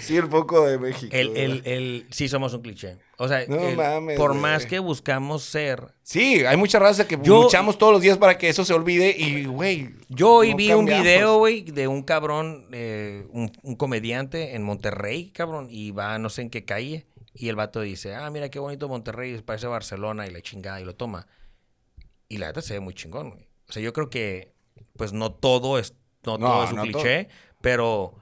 Sí, 0.00 0.16
el 0.16 0.28
poco 0.28 0.66
de 0.66 0.78
México. 0.78 1.14
El, 1.16 1.36
el, 1.36 1.62
el, 1.64 2.06
sí, 2.10 2.28
somos 2.28 2.52
un 2.54 2.60
cliché. 2.62 2.98
O 3.16 3.26
sea, 3.26 3.44
No 3.48 3.56
el- 3.56 3.76
mames, 3.76 4.16
por 4.18 4.30
güey. 4.32 4.42
más 4.42 4.66
que 4.66 4.78
buscamos 4.78 5.42
ser. 5.42 5.94
Sí, 6.02 6.44
hay 6.44 6.56
mucha 6.56 6.78
raza 6.78 7.08
que 7.08 7.18
Yo- 7.22 7.44
luchamos 7.44 7.78
todos 7.78 7.92
los 7.92 8.02
días 8.02 8.18
para 8.18 8.36
que 8.36 8.48
eso 8.48 8.64
se 8.64 8.74
olvide 8.74 9.14
y, 9.16 9.46
güey. 9.46 9.94
Yo 10.08 10.34
hoy 10.34 10.50
no 10.50 10.56
vi 10.56 10.72
un 10.72 10.84
video, 10.84 11.38
güey, 11.38 11.62
de 11.62 11.88
un 11.88 12.02
cabrón, 12.02 12.66
eh, 12.72 13.26
un, 13.30 13.50
un 13.62 13.76
comediante 13.76 14.54
en 14.54 14.62
Monterrey, 14.62 15.30
cabrón, 15.30 15.68
y 15.70 15.90
va 15.90 16.18
no 16.18 16.28
sé 16.28 16.42
en 16.42 16.50
qué 16.50 16.64
calle, 16.64 17.06
y 17.34 17.48
el 17.48 17.56
vato 17.56 17.80
dice, 17.80 18.14
ah, 18.14 18.30
mira 18.30 18.50
qué 18.50 18.58
bonito 18.58 18.88
Monterrey, 18.88 19.40
parece 19.42 19.66
Barcelona, 19.66 20.26
y 20.26 20.30
la 20.30 20.42
chingada, 20.42 20.80
y 20.80 20.84
lo 20.84 20.94
toma. 20.94 21.26
Y 22.28 22.38
la 22.38 22.48
neta 22.48 22.60
se 22.60 22.74
ve 22.74 22.80
muy 22.80 22.92
chingón, 22.94 23.30
güey. 23.30 23.48
O 23.68 23.72
sea, 23.72 23.82
yo 23.82 23.92
creo 23.92 24.10
que, 24.10 24.52
pues 24.96 25.12
no 25.12 25.32
todo 25.32 25.78
es, 25.78 25.94
no, 26.24 26.38
No, 26.38 26.46
todo 26.46 26.64
es 26.64 26.72
un 26.72 26.80
cliché, 26.82 27.28
pero 27.60 28.14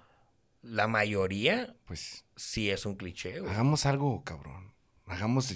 la 0.64 0.86
mayoría 0.88 1.74
Pues 1.86 2.24
sí 2.36 2.70
es 2.70 2.86
un 2.86 2.96
cliché, 2.96 3.40
güey. 3.40 3.52
hagamos 3.52 3.86
algo, 3.86 4.22
cabrón. 4.24 4.72
Hagamos 5.06 5.54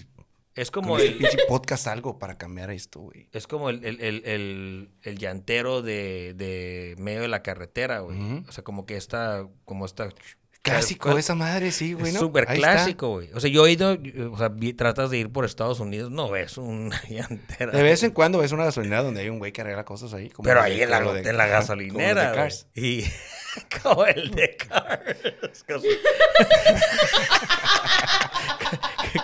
Es 0.54 0.70
como 0.70 0.98
este 0.98 1.09
el, 1.12 1.16
pinche 1.18 1.38
podcast 1.48 1.86
algo 1.86 2.18
para 2.18 2.36
cambiar 2.36 2.70
esto, 2.70 3.00
güey. 3.00 3.28
Es 3.32 3.46
como 3.46 3.70
el, 3.70 3.84
el, 3.84 4.00
el, 4.00 4.90
el, 5.02 5.18
llantero 5.18 5.82
de, 5.82 6.34
de 6.36 6.94
medio 6.98 7.22
de 7.22 7.28
la 7.28 7.42
carretera, 7.42 8.00
güey. 8.00 8.18
O 8.48 8.52
sea, 8.52 8.62
como 8.64 8.84
que 8.86 8.96
esta, 8.96 9.46
como 9.64 9.86
esta... 9.86 10.09
Clásico, 10.61 11.09
¿Cuál- 11.09 11.18
esa 11.20 11.34
madre, 11.36 11.70
sí, 11.70 11.94
güey, 11.94 12.12
¿no? 12.12 12.18
súper 12.18 12.42
está. 12.42 12.54
clásico, 12.56 13.11
güey. 13.11 13.30
O 13.32 13.40
sea, 13.40 13.48
yo 13.48 13.64
he 13.66 13.72
ido, 13.72 13.96
o 14.32 14.36
sea, 14.36 14.48
vi- 14.48 14.74
tratas 14.74 15.09
de 15.09 15.16
ir 15.18 15.30
por 15.32 15.44
Estados 15.46 15.78
Unidos, 15.80 16.11
no 16.11 16.28
ves 16.30 16.59
una 16.59 17.00
llantera. 17.09 17.70
De 17.72 17.82
vez 17.82 18.02
en 18.02 18.11
cuando 18.11 18.38
ves 18.40 18.52
una 18.52 18.64
gasolinera 18.64 19.02
donde 19.04 19.20
hay 19.22 19.28
un 19.30 19.38
güey 19.38 19.52
que 19.52 19.61
arregla 19.62 19.84
cosas 19.84 20.12
ahí. 20.12 20.28
como 20.28 20.46
Pero 20.46 20.61
ahí 20.61 20.82
en 20.82 20.90
la, 20.90 20.98
como 20.98 21.12
lo 21.12 21.22
de- 21.22 21.30
en 21.30 21.36
la 21.36 21.44
ajá, 21.44 21.52
como 21.52 21.61
gasolinera, 21.61 22.30
de. 22.30 22.36
Cars. 22.36 22.66
Y 22.74 23.04
como 23.82 24.07
el 24.07 24.30
de 24.30 24.57
Cars. 24.57 25.64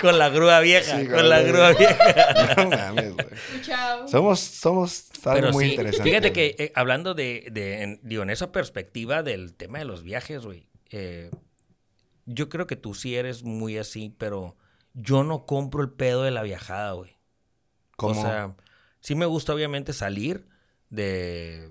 Con- 0.01 0.19
la 0.19 0.29
grúa 0.29 0.61
vieja, 0.61 0.99
Sí, 1.01 1.07
con 1.07 1.29
la 1.29 1.41
grúa 1.43 1.73
vieja. 1.73 2.55
No 2.57 2.71
mames. 2.71 3.15
Chao. 3.63 4.09
Somos, 4.09 4.41
somos 4.41 5.11
algo 5.25 5.53
muy 5.53 5.67
sí, 5.67 5.71
interesante. 5.73 6.09
fíjate 6.09 6.33
que 6.33 6.55
eh, 6.59 6.73
hablando 6.75 7.15
de, 7.15 7.49
de 7.53 7.83
en, 7.83 8.01
digo, 8.03 8.23
en 8.23 8.31
esa 8.31 8.53
perspectiva 8.53 9.23
del 9.23 9.55
tema 9.55 9.79
de 9.79 9.85
los 9.85 10.03
viajes, 10.03 10.45
güey, 10.45 10.69
eh, 10.91 11.31
yo 12.27 12.49
creo 12.49 12.67
que 12.67 12.77
tú 12.77 12.95
sí 12.95 13.17
eres 13.17 13.43
muy 13.43 13.79
así, 13.79 14.15
pero 14.17 14.57
yo 14.95 15.25
no 15.25 15.47
compro 15.47 15.83
el 15.83 15.91
pedo 15.91 16.23
de 16.23 16.31
la 16.31 16.43
viajada, 16.43 16.93
güey. 16.93 17.17
¿Cómo? 17.97 18.19
O 18.19 18.23
sea, 18.23 18.55
sí 19.01 19.15
me 19.15 19.27
gusta 19.27 19.55
obviamente 19.55 19.93
salir 19.93 20.47
de, 20.91 21.71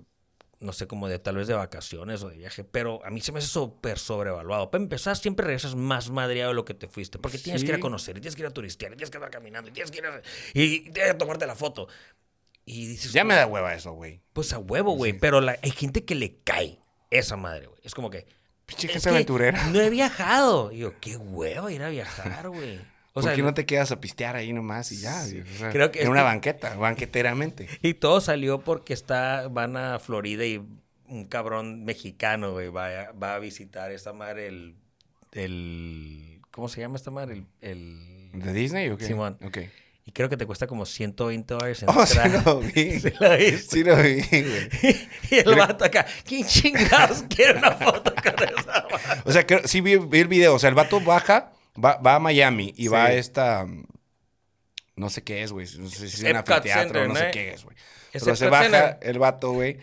no 0.64 0.74
sé, 0.74 0.88
como 0.88 1.07
de 1.07 1.20
tal 1.20 1.36
vez 1.38 1.47
de 1.47 1.53
vacaciones 1.53 2.24
o 2.24 2.30
de 2.30 2.38
viaje, 2.38 2.64
pero 2.64 3.03
a 3.05 3.09
mí 3.09 3.22
se 3.22 3.32
me 3.32 3.39
hace 3.39 3.47
súper 3.47 3.99
sobrevaluado. 3.99 4.72
Para 4.72 4.84
empezar, 4.84 5.16
siempre 5.18 5.45
regresas 5.45 5.76
más 5.76 6.09
madreado 6.09 6.49
de 6.51 6.55
lo 6.55 6.66
que 6.66 6.74
te 6.74 6.88
fuiste, 6.88 7.20
porque 7.20 7.38
tienes 7.38 7.64
que 7.64 7.70
ir 7.70 7.76
a 7.76 7.80
conocer, 7.80 8.18
y 8.18 8.22
tienes 8.22 8.36
que 8.36 8.41
ir 8.41 8.47
a 8.47 8.51
turistear, 8.51 8.93
y 8.93 8.95
tienes 8.95 9.11
que 9.11 9.18
andar 9.18 9.30
caminando, 9.32 9.70
y 9.70 9.74
tienes 9.74 9.91
que 9.91 9.97
ir 9.99 10.05
a, 10.05 10.22
y 10.53 10.80
tienes 10.91 11.11
que 11.11 11.18
tomarte 11.18 11.45
la 11.45 11.55
foto. 11.55 11.88
Y 12.66 12.88
dices, 12.88 13.11
ya 13.11 13.24
me 13.26 13.36
da 13.36 13.45
hueva 13.45 13.74
eso, 13.76 13.91
güey. 13.91 14.22
pues 14.32 14.53
a 14.53 14.57
huevo, 14.59 14.93
güey. 14.95 15.14
Pero 15.14 15.41
la- 15.41 15.57
hay 15.61 15.72
gente 15.72 16.05
que 16.05 16.16
le 16.16 16.38
cae 16.43 16.80
esa 17.09 17.36
madre, 17.36 17.68
güey. 17.68 17.80
Es 17.84 17.93
como 17.93 18.09
que. 18.09 18.26
Pinche 18.66 18.88
gente 18.88 19.09
aventurera. 19.09 19.68
No 19.68 19.82
he 19.82 19.89
viajado. 19.89 20.72
Y 20.72 20.78
yo, 20.80 20.97
qué 21.01 21.18
huevo 21.18 21.70
ir 21.70 21.84
a 21.84 21.89
viajar, 21.89 22.47
güey. 22.47 22.80
O 23.16 23.22
¿Por 23.22 23.24
sea, 23.26 23.36
qué 23.36 23.43
no 23.43 23.53
te 23.53 23.66
quedas 23.68 23.91
a 23.91 24.01
pistear 24.01 24.36
ahí 24.36 24.53
nomás 24.53 24.91
y 24.91 24.97
ya? 24.97 25.24
güey? 25.24 25.41
O 25.41 25.45
sea, 25.57 25.70
creo 25.72 25.91
que 25.91 26.01
en 26.01 26.09
una 26.09 26.22
que- 26.22 26.26
banqueta, 26.26 26.76
banqueteramente. 26.76 27.68
y 27.84 27.93
todo 27.93 28.20
salió 28.22 28.61
porque 28.61 28.93
está, 28.93 29.47
van 29.49 29.78
a 29.78 29.99
Florida 29.99 30.45
y 30.45 30.61
un 31.07 31.26
cabrón 31.26 31.86
mexicano, 31.86 32.53
güey, 32.53 32.70
va 32.70 32.88
a, 32.88 33.11
va 33.11 33.36
a 33.36 33.39
visitar 33.39 33.91
esta 33.91 34.14
madre, 34.14 34.47
el, 34.47 34.76
el. 35.32 36.39
¿Cómo 36.51 36.68
se 36.70 36.82
llama 36.82 36.95
esta 36.97 37.11
madre? 37.11 37.43
El. 37.61 38.30
el- 38.34 38.41
¿De 38.41 38.53
Disney 38.53 38.89
o 38.89 38.97
qué? 38.97 39.05
Simón. 39.05 39.38
Ok. 39.43 39.59
y 40.05 40.11
creo 40.11 40.28
que 40.28 40.38
te 40.38 40.45
cuesta 40.47 40.66
como 40.66 40.86
120 40.88 41.53
dólares 41.53 41.84
Oh, 41.88 42.05
sí 42.07 42.18
entrar. 42.18 42.45
lo 42.45 42.59
vi. 42.61 42.72
¿Sí 42.99 43.11
lo 43.20 43.38
viste? 43.38 43.57
Sí 43.59 43.84
lo 43.84 43.95
vi, 43.97 44.22
güey. 44.22 45.09
y 45.30 45.36
el 45.36 45.55
vato 45.55 45.86
acá, 45.86 46.05
¿quién 46.26 46.45
chingados 46.47 47.24
quiere 47.30 47.59
una 47.59 47.72
foto 47.74 48.11
con 48.16 48.34
esa 48.43 48.88
madre? 48.91 49.22
O 49.26 49.32
sea, 49.32 49.45
creo- 49.45 49.68
sí 49.68 49.82
vi, 49.82 49.97
vi 49.97 50.20
el 50.20 50.28
video. 50.28 50.55
O 50.55 50.59
sea, 50.59 50.70
el 50.70 50.76
vato 50.76 50.99
baja, 50.99 51.51
va, 51.76 51.97
va 51.97 52.15
a 52.15 52.19
Miami 52.19 52.74
y 52.76 52.84
Sí. 52.84 52.88
va 52.89 53.05
a 53.05 53.13
esta... 53.13 53.65
mm, 53.65 53.86
No 54.95 55.09
sé 55.09 55.24
qué 55.24 55.43
es, 55.43 55.51
güey. 55.51 55.67
No 55.80 55.89
sé 55.89 56.07
si 56.09 56.26
es 56.26 56.32
un 56.32 56.38
anfiteatro, 56.38 57.07
no 57.07 57.13
¿no? 57.13 57.19
sé 57.19 57.32
qué 57.32 57.53
es, 57.53 57.63
güey. 57.63 57.76
Pero 58.11 58.36
se 58.36 58.47
baja 58.47 58.63
Center. 58.63 58.97
el 59.01 59.19
vato, 59.19 59.51
güey. 59.51 59.78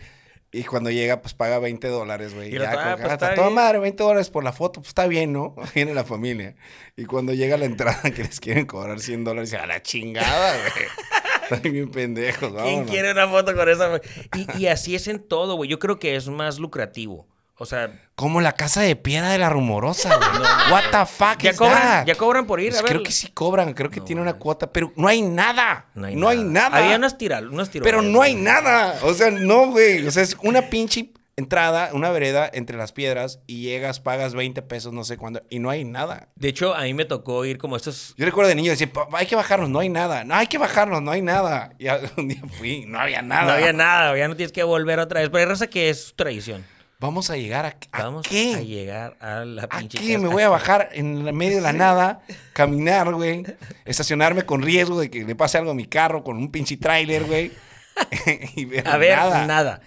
Y 0.53 0.63
cuando 0.65 0.89
llega, 0.89 1.21
pues 1.21 1.33
paga 1.33 1.59
20 1.59 1.87
dólares, 1.87 2.33
güey. 2.33 2.49
Y 2.53 2.59
Ya, 2.59 2.71
ah, 2.71 2.97
pues, 2.99 3.11
está 3.13 3.35
toda 3.35 3.49
madre, 3.49 3.79
20 3.79 4.03
dólares 4.03 4.29
por 4.29 4.43
la 4.43 4.51
foto, 4.51 4.81
pues 4.81 4.89
está 4.89 5.07
bien, 5.07 5.31
¿no? 5.31 5.55
Viene 5.75 5.93
la 5.93 6.03
familia. 6.03 6.55
Y 6.97 7.05
cuando 7.05 7.33
llega 7.33 7.55
la 7.57 7.65
entrada 7.65 8.01
que 8.15 8.23
les 8.23 8.39
quieren 8.41 8.65
cobrar 8.65 8.99
100 8.99 9.23
dólares, 9.23 9.53
a 9.53 9.65
la 9.65 9.81
chingada, 9.81 10.57
güey. 10.57 10.85
Están 11.51 11.71
bien 11.73 11.89
pendejos, 11.91 12.51
¿Quién 12.51 12.55
vámonos. 12.55 12.89
quiere 12.89 13.11
una 13.11 13.27
foto 13.27 13.53
con 13.55 13.67
esa? 13.69 13.99
Y, 14.35 14.59
y 14.63 14.67
así 14.67 14.95
es 14.95 15.07
en 15.07 15.19
todo, 15.25 15.55
güey. 15.55 15.69
Yo 15.69 15.79
creo 15.79 15.99
que 15.99 16.15
es 16.15 16.27
más 16.29 16.59
lucrativo. 16.59 17.27
O 17.61 17.65
sea, 17.67 17.91
Como 18.15 18.41
la 18.41 18.53
casa 18.53 18.81
de 18.81 18.95
piedra 18.95 19.29
de 19.29 19.37
la 19.37 19.47
rumorosa, 19.49 20.15
güey. 20.17 20.71
What 20.71 20.83
the 20.91 21.05
fuck 21.05 21.37
ya 21.43 21.51
is 21.51 21.57
cobran, 21.57 21.79
that? 21.81 22.05
ya 22.07 22.15
cobran 22.15 22.47
por 22.47 22.59
ir 22.59 22.69
Pues 22.69 22.79
a 22.79 22.83
ver. 22.83 22.91
creo 22.93 23.03
que 23.03 23.11
sí 23.11 23.27
cobran, 23.27 23.73
creo 23.75 23.91
que 23.91 23.99
No, 23.99 24.05
tiene 24.05 24.21
una 24.23 24.33
cuota, 24.33 24.71
pero 24.73 24.91
no 24.95 25.07
hay 25.07 25.21
nada. 25.21 25.85
No 25.93 26.07
hay, 26.27 26.43
nada. 26.43 26.77
Había 26.77 26.95
unas 26.95 27.19
tiras, 27.19 27.43
unas 27.43 27.69
tirones. 27.69 27.91
pero 27.91 28.01
no 28.01 28.21
hay 28.23 28.33
nada. 28.33 28.97
O 29.03 29.13
sea, 29.13 29.29
no, 29.29 29.67
güey. 29.67 30.07
O 30.07 30.11
sea, 30.11 30.23
es 30.23 30.35
una 30.41 30.63
pinche 30.71 31.11
entrada, 31.37 31.89
una 31.93 32.09
vereda 32.09 32.49
entre 32.51 32.77
las 32.77 32.91
piedras 32.91 33.39
y 33.47 33.61
llegas, 33.61 33.99
pagas 33.99 34.33
20 34.35 34.61
pesos, 34.63 34.91
no 34.93 35.03
sé 35.03 35.17
cuándo, 35.17 35.41
y 35.49 35.59
no 35.59 35.69
hay 35.69 35.85
nada. 35.85 36.27
De 36.35 36.49
hecho, 36.49 36.75
a 36.75 36.81
mí 36.83 36.93
me 36.93 37.05
tocó 37.05 37.45
ir 37.45 37.57
como 37.59 37.75
estos. 37.77 38.13
Yo 38.17 38.25
recuerdo 38.25 38.49
de 38.49 38.55
niño 38.55 38.71
decir, 38.71 38.91
"Pa- 38.91 39.07
hay 39.13 39.25
que 39.27 39.35
bajarnos, 39.35 39.69
no 39.69 39.79
hay 39.79 39.89
nada. 39.89 40.23
No, 40.23 40.33
hay 40.35 40.47
que 40.47 40.57
bajarnos, 40.57 41.01
no 41.01 41.11
hay 41.11 41.21
nada. 41.21 41.73
Y 41.79 41.85
un 42.17 42.27
día 42.27 42.41
fui, 42.57 42.85
no 42.87 42.99
había 42.99 43.21
nada. 43.21 43.43
No 43.45 43.51
había 43.53 43.73
nada, 43.73 44.17
ya 44.17 44.27
no 44.27 44.35
tienes 44.35 44.51
que 44.51 44.63
volver 44.63 44.99
otra 44.99 45.19
vez. 45.21 45.29
Pero 45.29 45.39
hay 45.39 45.45
raza 45.45 45.67
que 45.67 45.89
es 45.89 46.13
tradición. 46.15 46.65
Vamos 47.01 47.29
a 47.31 47.35
llegar 47.35 47.65
a, 47.65 47.75
¿a 47.91 48.03
Vamos 48.03 48.25
qué? 48.25 48.53
a 48.55 48.61
llegar 48.61 49.17
a 49.19 49.43
la 49.43 49.63
¿A 49.63 49.67
pinche. 49.69 49.97
qué? 49.97 50.13
casa. 50.13 50.19
Me 50.19 50.27
voy 50.29 50.43
a 50.43 50.49
bajar 50.57 50.89
en 50.93 51.35
medio 51.35 51.55
de 51.57 51.61
la 51.61 51.73
nada, 51.73 52.21
caminar, 52.53 53.13
güey. 53.13 53.43
Estacionarme 53.85 54.45
con 54.45 54.61
riesgo 54.61 54.99
de 54.99 55.09
que 55.09 55.25
le 55.25 55.35
pase 55.35 55.57
algo 55.57 55.71
a 55.71 55.73
mi 55.75 55.87
carro 55.87 56.23
con 56.23 56.37
un 56.37 56.51
pinche 56.51 56.77
tráiler, 56.77 57.25
güey. 57.25 57.51
y 58.55 58.65
ver 58.65 58.87
A 58.87 58.97
ver, 58.97 59.17
nada. 59.17 59.45
nada. 59.47 59.81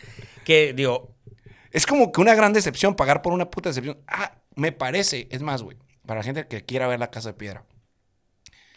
Que, 0.45 0.75
digo, 0.75 1.15
Es 1.71 1.87
como 1.87 2.13
que 2.13 2.21
una 2.21 2.35
gran 2.35 2.53
decepción 2.53 2.95
pagar 2.97 3.23
por 3.23 3.33
una 3.33 3.49
puta 3.49 3.71
decepción. 3.71 3.99
Ah, 4.07 4.33
me 4.57 4.73
parece, 4.73 5.27
es 5.31 5.41
más, 5.41 5.63
güey. 5.63 5.77
para 6.07 6.21
la 6.21 6.25
gente 6.25 6.47
que 6.47 6.63
quiera 6.65 6.87
ver 6.87 6.99
la 7.01 7.11
casa 7.11 7.31
de 7.31 7.35
piedra. 7.35 7.65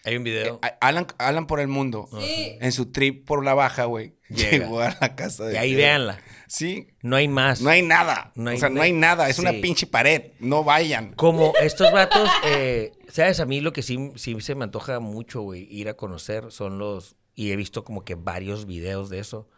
Hay 0.08 0.16
un 0.16 0.24
video. 0.24 0.60
Eh, 0.64 0.72
Alan, 0.80 1.06
Alan 1.18 1.48
por 1.48 1.60
el 1.60 1.68
mundo, 1.68 2.08
Sí. 2.20 2.58
en 2.62 2.72
su 2.72 2.92
trip 2.92 3.26
por 3.26 3.44
la 3.44 3.54
baja, 3.54 3.84
güey, 3.86 4.16
Llega. 4.30 4.50
llegó 4.66 4.80
a 4.80 4.96
la 5.02 5.16
casa 5.16 5.46
de 5.46 5.54
y 5.54 5.58
ahí 5.58 5.76
véanla. 5.76 6.20
Sí, 6.48 6.88
No 7.02 7.18
hay 7.18 7.28
más. 7.28 7.60
no 7.62 7.70
hay 7.70 7.82
nada. 7.82 8.32
No 8.36 8.50
hay 8.50 8.56
o 8.56 8.60
sea, 8.60 8.70
no 8.70 8.82
hay 8.82 8.94
nada. 8.94 9.28
Es 9.28 9.38
una 9.38 9.52
pinche 9.52 9.86
pared. 9.86 10.32
No 10.40 10.64
vayan. 10.64 11.12
Como 11.14 11.54
estos 11.62 11.92
vatos, 11.92 12.30
eh, 12.46 12.94
¿sabes? 13.10 13.42
A 13.42 13.46
mí 13.46 13.60
lo 13.60 13.74
que 13.74 13.82
sí, 13.82 14.12
sí 14.16 14.40
se 14.40 14.56
me 14.56 14.64
antoja 14.64 15.00
mucho, 15.02 15.42
güey, 15.42 15.68
ir 15.70 15.90
a 15.90 15.96
conocer 15.96 16.52
son 16.52 16.78
los. 16.78 17.18
Y 17.36 17.52
he 17.52 17.56
visto 17.58 17.84
como 17.84 18.04
que 18.06 18.16
varios 18.16 18.66
videos 18.66 19.10
de 19.10 19.20
eso. 19.20 19.50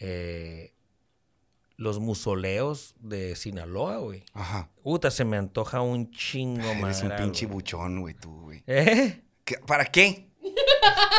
eh, 0.00 0.72
los 1.76 1.98
musoleos 1.98 2.94
de 3.00 3.34
Sinaloa, 3.34 3.96
güey. 3.98 4.22
Ajá. 4.32 4.70
Puta, 4.84 5.10
se 5.10 5.24
me 5.24 5.36
antoja 5.36 5.80
un 5.80 6.10
chingo 6.12 6.72
más. 6.76 7.00
Eres 7.02 7.10
un 7.10 7.16
pinche 7.24 7.46
buchón, 7.46 8.00
güey, 8.00 8.14
tú, 8.14 8.42
güey. 8.42 8.62
¿Eh? 8.68 9.23
¿Qué- 9.44 9.58
¿Para 9.66 9.84
qué? 9.86 10.28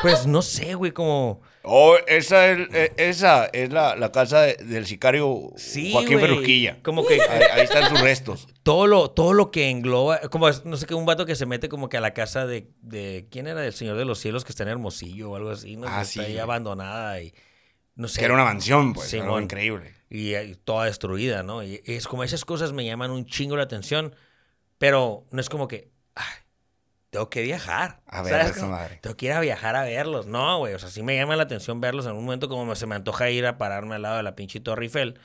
Pues 0.01 0.27
no 0.27 0.41
sé, 0.41 0.75
güey, 0.75 0.91
como. 0.91 1.41
Oh, 1.63 1.95
esa 2.07 2.47
es, 2.51 2.59
eh, 2.73 2.93
esa 2.97 3.45
es 3.47 3.71
la, 3.73 3.95
la 3.95 4.11
casa 4.11 4.41
de- 4.41 4.55
del 4.57 4.85
sicario 4.85 5.51
Sí, 5.55 5.91
Joaquín 5.91 6.19
güey. 6.19 6.25
Ferrusquilla. 6.27 6.77
Como 6.83 7.05
que 7.07 7.15
Ahí, 7.21 7.41
ahí 7.53 7.61
están 7.63 7.89
sus 7.89 7.99
restos. 8.01 8.47
todo 8.61 8.85
lo, 8.85 9.09
todo 9.09 9.33
lo 9.33 9.49
que 9.49 9.69
engloba, 9.71 10.19
como 10.29 10.47
es- 10.47 10.63
no 10.63 10.77
sé 10.77 10.85
qué, 10.85 10.93
un 10.93 11.07
vato 11.07 11.25
que 11.25 11.35
se 11.35 11.47
mete 11.47 11.67
como 11.67 11.89
que 11.89 11.97
a 11.97 12.01
la 12.01 12.13
casa 12.13 12.45
de, 12.45 12.69
de 12.81 13.27
¿quién 13.31 13.47
era? 13.47 13.61
Del 13.61 13.73
Señor 13.73 13.97
de 13.97 14.05
los 14.05 14.19
Cielos 14.19 14.45
que 14.45 14.51
está 14.51 14.61
en 14.63 14.69
Hermosillo 14.69 15.31
o 15.31 15.35
algo 15.35 15.49
así, 15.49 15.75
¿no? 15.75 15.87
Ah, 15.89 16.01
Que 16.01 16.05
sí, 16.05 16.19
Está 16.19 16.27
ahí 16.27 16.33
güey. 16.33 16.43
abandonada 16.43 17.19
y 17.21 17.33
no 17.95 18.07
sé. 18.07 18.19
Que 18.19 18.25
era 18.25 18.35
una 18.35 18.43
mansión, 18.43 18.93
pues. 18.93 19.11
Algo 19.15 19.39
increíble. 19.41 19.93
y, 20.07 20.35
y 20.35 20.55
toda 20.55 20.85
destruida, 20.85 21.41
¿no? 21.41 21.63
Y 21.63 21.81
es 21.85 22.05
como 22.07 22.23
esas 22.23 22.45
cosas 22.45 22.73
me 22.73 22.85
llaman 22.85 23.09
un 23.09 23.25
chingo 23.25 23.57
la 23.57 23.63
atención, 23.63 24.13
pero 24.77 25.25
no 25.31 25.41
es 25.41 25.49
como 25.49 25.67
que, 25.67 25.89
tengo 27.15 27.29
que 27.29 27.41
viajar. 27.43 28.01
A 28.07 28.21
ver, 28.21 28.33
¿sabes 28.41 28.57
esa 28.57 28.67
madre. 28.67 28.99
Tengo 29.01 29.15
que 29.15 29.27
ir 29.27 29.31
a 29.31 29.39
viajar 29.39 29.77
a 29.77 29.83
verlos. 29.83 30.25
No, 30.27 30.57
güey, 30.59 30.73
o 30.73 30.79
sea, 30.79 30.89
sí 30.89 31.01
me 31.01 31.15
llama 31.15 31.37
la 31.37 31.43
atención 31.43 31.79
verlos 31.79 32.05
en 32.05 32.11
un 32.11 32.25
momento 32.25 32.49
como 32.49 32.75
se 32.75 32.85
me 32.87 32.95
antoja 32.95 33.29
ir 33.29 33.45
a 33.45 33.57
pararme 33.57 33.95
al 33.95 34.01
lado 34.01 34.17
de 34.17 34.23
la 34.23 34.35
pinche 34.35 34.59
Torre 34.59 34.83
Eiffel, 34.85 35.17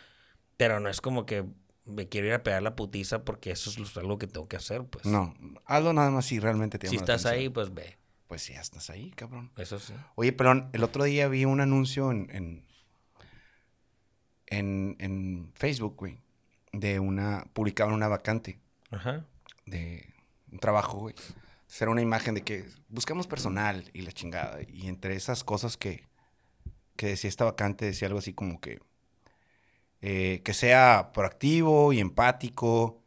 pero 0.56 0.78
no 0.78 0.88
es 0.88 1.00
como 1.00 1.26
que 1.26 1.44
me 1.86 2.08
quiero 2.08 2.28
ir 2.28 2.34
a 2.34 2.44
pegar 2.44 2.62
la 2.62 2.76
putiza 2.76 3.24
porque 3.24 3.50
eso 3.50 3.70
es 3.70 3.96
algo 3.96 4.18
que 4.18 4.28
tengo 4.28 4.46
que 4.46 4.56
hacer, 4.56 4.84
pues. 4.84 5.04
No, 5.04 5.34
hazlo 5.64 5.92
nada 5.92 6.10
más 6.10 6.26
si 6.26 6.38
realmente 6.38 6.78
te 6.78 6.86
llama 6.86 6.90
Si 6.92 6.96
la 6.98 7.02
estás 7.02 7.26
atención. 7.26 7.40
ahí, 7.42 7.48
pues 7.48 7.74
ve. 7.74 7.98
Pues 8.28 8.42
sí, 8.42 8.52
estás 8.52 8.88
ahí, 8.90 9.10
cabrón. 9.10 9.50
Eso 9.56 9.80
sí. 9.80 9.92
Oye, 10.14 10.32
perdón, 10.32 10.70
el 10.72 10.84
otro 10.84 11.02
día 11.02 11.26
vi 11.26 11.44
un 11.44 11.60
anuncio 11.60 12.12
en, 12.12 12.28
en, 12.30 12.64
en, 14.46 14.96
en 15.00 15.50
Facebook, 15.54 15.96
güey, 15.96 16.20
de 16.72 17.00
una, 17.00 17.46
publicaban 17.52 17.92
una 17.94 18.06
vacante 18.06 18.60
Ajá. 18.92 19.24
de 19.66 20.08
un 20.52 20.60
trabajo, 20.60 20.98
güey. 20.98 21.16
Era 21.80 21.90
una 21.90 22.02
imagen 22.02 22.34
de 22.34 22.42
que 22.42 22.64
buscamos 22.88 23.26
personal 23.26 23.88
y 23.92 24.02
la 24.02 24.12
chingada. 24.12 24.58
Y 24.66 24.88
entre 24.88 25.14
esas 25.14 25.44
cosas 25.44 25.76
que, 25.76 26.08
que 26.96 27.06
decía 27.06 27.28
esta 27.28 27.44
vacante, 27.44 27.84
decía 27.84 28.06
algo 28.08 28.18
así 28.18 28.32
como 28.32 28.60
que, 28.60 28.80
eh, 30.02 30.40
que 30.44 30.52
sea 30.54 31.10
proactivo 31.12 31.92
y 31.92 32.00
empático, 32.00 33.02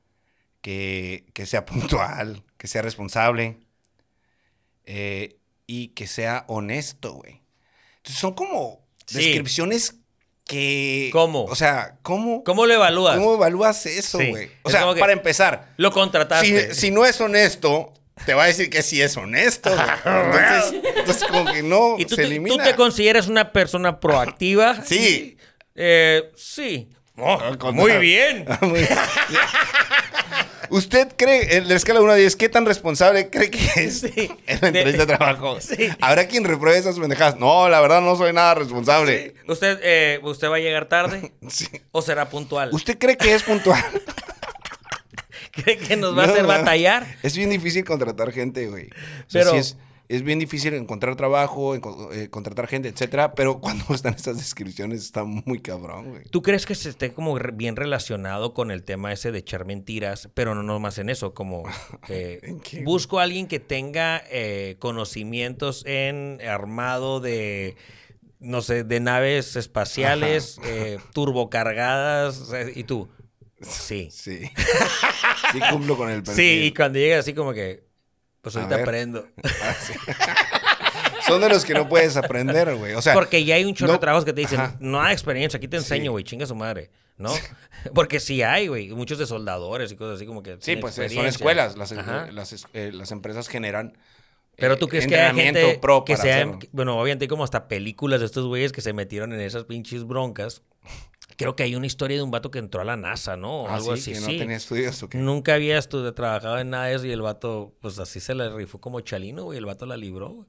que, 0.62 1.26
que 1.34 1.46
sea 1.46 1.66
puntual, 1.66 2.44
que 2.58 2.68
sea 2.68 2.82
responsable 2.82 3.58
eh, 4.86 5.38
y 5.68 5.90
que 5.90 6.08
sea 6.08 6.46
honesto, 6.48 7.14
güey. 7.14 7.42
Entonces 7.98 8.20
son 8.20 8.34
como 8.34 8.82
Sí. 9.06 9.18
descripciones 9.18 9.96
que... 10.46 11.10
¿Cómo? 11.12 11.44
O 11.46 11.56
sea, 11.56 11.98
¿cómo, 12.04 12.44
¿Cómo 12.46 12.66
lo 12.66 12.74
evalúas? 12.74 13.18
¿cómo 13.18 13.34
evalúas 13.36 13.86
eso, 13.86 14.18
Sí. 14.20 14.30
güey? 14.30 14.50
O 14.64 14.70
Es 14.70 14.74
sea, 14.76 14.94
para 14.96 15.12
empezar, 15.14 15.74
Lo 15.78 15.92
contrataste. 15.92 16.74
si, 16.74 16.80
si 16.80 16.92
no 16.92 17.06
es 17.06 17.20
honesto, 17.20 17.94
te 18.26 18.34
va 18.34 18.44
a 18.44 18.48
decir 18.48 18.70
que 18.70 18.82
sí 18.82 19.02
es 19.02 19.16
honesto. 19.18 19.70
güey. 19.70 19.84
Entonces, 20.06 20.82
entonces 20.98 21.24
como 21.30 21.52
que 21.52 21.64
no 21.64 21.96
¿Y 21.98 22.06
tú, 22.06 22.16
se 22.16 22.24
elimina. 22.24 22.56
tú 22.58 22.64
te 22.64 22.76
consideras 22.76 23.28
una 23.28 23.52
persona 23.52 24.00
proactiva? 24.00 24.78
Sí. 24.86 25.38
Eh, 25.76 26.32
sí. 26.36 26.90
Oh, 27.18 27.34
Al 27.40 27.58
contrario. 27.58 27.74
muy 27.74 27.98
bien. 28.02 28.46
Muy 28.62 28.80
bien. 28.80 28.90
¿Usted 30.70 31.10
cree, 31.16 31.58
en 31.58 31.68
la 31.68 31.76
escala 31.76 32.00
de 32.00 32.06
1 32.06 32.14
a 32.14 32.16
10, 32.16 32.36
qué 32.36 32.50
tan 32.50 32.66
responsable 32.66 33.30
cree 33.30 33.52
que 33.52 33.60
es 33.84 34.00
Sí. 34.02 34.32
en 34.48 34.60
la 34.62 34.68
entrevista 34.70 35.06
de 35.06 35.18
trabajo? 35.18 35.60
Sí. 35.62 35.90
¿Habrá 36.02 36.26
quien 36.28 36.44
repruebe 36.46 36.78
esas 36.80 36.98
pendejadas? 36.98 37.38
No, 37.38 37.70
la 37.70 37.80
verdad 37.82 38.02
no 38.02 38.16
soy 38.16 38.34
nada 38.34 38.56
responsable. 38.56 39.36
¿Usted, 39.48 39.80
eh, 39.84 40.20
¿Usted 40.24 40.50
va 40.50 40.56
a 40.56 40.60
llegar 40.60 40.86
tarde 40.88 41.32
Sí. 41.48 41.68
o 41.92 42.02
será 42.02 42.30
puntual? 42.30 42.70
¿Usted 42.72 42.98
cree 42.98 43.18
que 43.18 43.36
es 43.36 43.44
puntual? 43.44 43.84
¿Cree 45.54 45.78
que 45.78 45.96
nos 45.98 46.18
va 46.18 46.24
a 46.24 46.28
hacer 46.28 46.46
batallar? 46.46 47.06
Es 47.24 47.38
bien 47.38 47.50
difícil 47.50 47.84
contratar 47.86 48.32
gente, 48.32 48.68
güey. 48.68 48.86
O 48.88 49.30
sea, 49.30 49.42
Pero- 49.42 49.52
sí 49.52 49.58
es, 49.58 49.78
es 50.10 50.22
bien 50.22 50.38
difícil 50.38 50.74
encontrar 50.74 51.16
trabajo, 51.16 51.76
eh, 51.76 52.30
contratar 52.30 52.68
gente, 52.68 52.90
etcétera, 52.90 53.34
pero 53.36 53.60
cuando 53.62 53.86
están 53.94 54.14
estas 54.16 54.38
descripciones 54.38 55.02
está 55.02 55.24
muy 55.24 55.60
cabrón, 55.60 56.10
güey. 56.10 56.24
¿Tú 56.26 56.42
crees 56.42 56.66
que 56.66 56.76
se 56.76 56.90
esté 56.90 57.14
como 57.14 57.40
re- 57.40 57.52
bien 57.54 57.76
relacionado 57.76 58.54
con 58.54 58.70
el 58.70 58.84
tema 58.84 59.14
ese 59.14 59.32
de 59.32 59.40
echar 59.40 59.66
mentiras? 59.66 60.30
Pero 60.34 60.56
no 60.56 60.62
nomás 60.64 60.98
en 60.98 61.10
eso, 61.10 61.34
como 61.34 61.64
eh, 62.10 62.40
¿En 62.44 62.60
qué? 62.60 62.84
busco 62.84 63.20
a 63.20 63.24
alguien 63.24 63.48
que 63.48 63.60
tenga 63.60 64.22
eh, 64.30 64.76
conocimientos 64.80 65.84
en 65.86 66.40
armado 66.48 67.20
de, 67.22 67.76
no 68.40 68.62
sé, 68.62 68.84
de 68.84 69.00
naves 69.00 69.56
espaciales, 69.56 70.60
eh, 70.66 70.98
turbocargadas, 71.14 72.52
y 72.76 72.84
tú, 72.84 73.08
sí. 73.64 74.10
Sí. 74.12 74.50
sí 75.54 75.60
cumplo 75.72 75.98
con 75.98 76.10
el 76.10 76.24
perfil. 76.24 76.36
Sí, 76.36 76.64
y 76.66 76.74
cuando 76.74 77.00
llegas 77.00 77.20
así 77.20 77.34
como 77.34 77.54
que, 77.54 77.84
pues 78.42 78.56
ahorita 78.56 78.76
aprendo. 78.82 79.28
Ah, 79.44 79.76
sí. 79.80 79.94
Son 81.28 81.40
de 81.40 81.48
los 81.50 81.64
que 81.64 81.74
no 81.74 81.88
puedes 81.88 82.18
aprender, 82.18 82.76
güey. 82.76 82.94
O 82.96 83.02
sea, 83.02 83.14
Porque 83.14 83.46
ya 83.46 83.56
hay 83.56 83.64
un 83.64 83.74
chorro 83.74 83.88
no- 83.88 83.94
de 83.94 84.00
trabajos 84.00 84.26
que 84.26 84.34
te 84.34 84.42
dicen, 84.42 84.60
Ajá. 84.60 84.78
no 84.80 85.02
hay 85.02 85.14
experiencia, 85.14 85.58
aquí 85.58 85.68
te 85.70 85.78
enseño, 85.78 86.12
güey, 86.12 86.26
chinga 86.26 86.46
su 86.46 86.54
madre, 86.56 86.92
¿no? 87.18 87.34
Porque 87.96 88.20
sí 88.20 88.42
hay, 88.44 88.68
güey, 88.68 88.90
muchos 88.90 89.18
de 89.20 89.26
soldadores 89.26 89.92
y 89.92 89.96
cosas 89.96 90.18
así 90.18 90.26
como 90.26 90.44
que. 90.44 90.58
sí, 90.60 90.76
pues 90.76 90.98
eh, 91.00 91.10
son 91.10 91.26
escuelas. 91.26 91.78
Las, 91.78 91.92
eh, 91.94 91.98
las, 92.32 92.66
eh, 92.74 92.92
las 92.94 93.12
empresas 93.12 93.48
generan. 93.48 93.98
Pero 94.58 94.74
eh, 94.74 94.78
tú 94.78 94.88
crees 94.88 95.08
que 95.08 95.18
hay 95.18 95.34
gente 95.34 95.80
pro 95.82 96.04
que 96.06 96.18
sea, 96.18 96.36
hacerlo. 96.36 96.60
bueno, 96.74 97.00
obviamente 97.00 97.24
hay 97.24 97.30
como 97.30 97.44
hasta 97.44 97.68
películas 97.68 98.20
de 98.20 98.26
estos 98.26 98.46
güeyes 98.46 98.72
que 98.72 98.82
se 98.82 98.94
metieron 98.94 99.34
en 99.34 99.40
esas 99.40 99.64
pinches 99.64 100.04
broncas. 100.06 100.62
Creo 101.38 101.56
que 101.56 101.64
hay 101.64 101.76
una 101.76 101.86
historia 101.86 102.18
de 102.18 102.24
un 102.24 102.32
vato 102.32 102.52
que 102.52 102.60
entró 102.60 102.82
a 102.82 102.84
la 102.84 102.96
NASA, 102.96 103.36
¿no? 103.38 103.64
O 103.64 103.68
Ah, 103.68 103.76
algo 103.76 103.96
sí, 103.96 104.02
así, 104.02 104.14
que 104.14 104.20
no 104.20 104.26
sí. 104.28 104.38
tenía 104.38 104.58
estudios 104.58 105.02
o 105.04 105.10
qué. 105.10 105.18
Nunca 105.18 105.54
había 105.56 105.78
estu- 105.80 106.14
trabajado 106.14 106.60
en 106.60 106.70
nada 106.70 106.86
de 106.86 106.96
eso 106.96 107.06
y 107.06 107.12
el 107.12 107.22
vato, 107.22 107.74
pues 107.82 108.00
así 108.00 108.20
se 108.20 108.36
la 108.36 108.50
rifó 108.50 108.80
como 108.80 109.00
chalino, 109.02 109.44
güey. 109.46 109.58
El 109.58 109.66
vato 109.66 109.86
la 109.86 109.98
libró, 109.98 110.30
güey. 110.30 110.48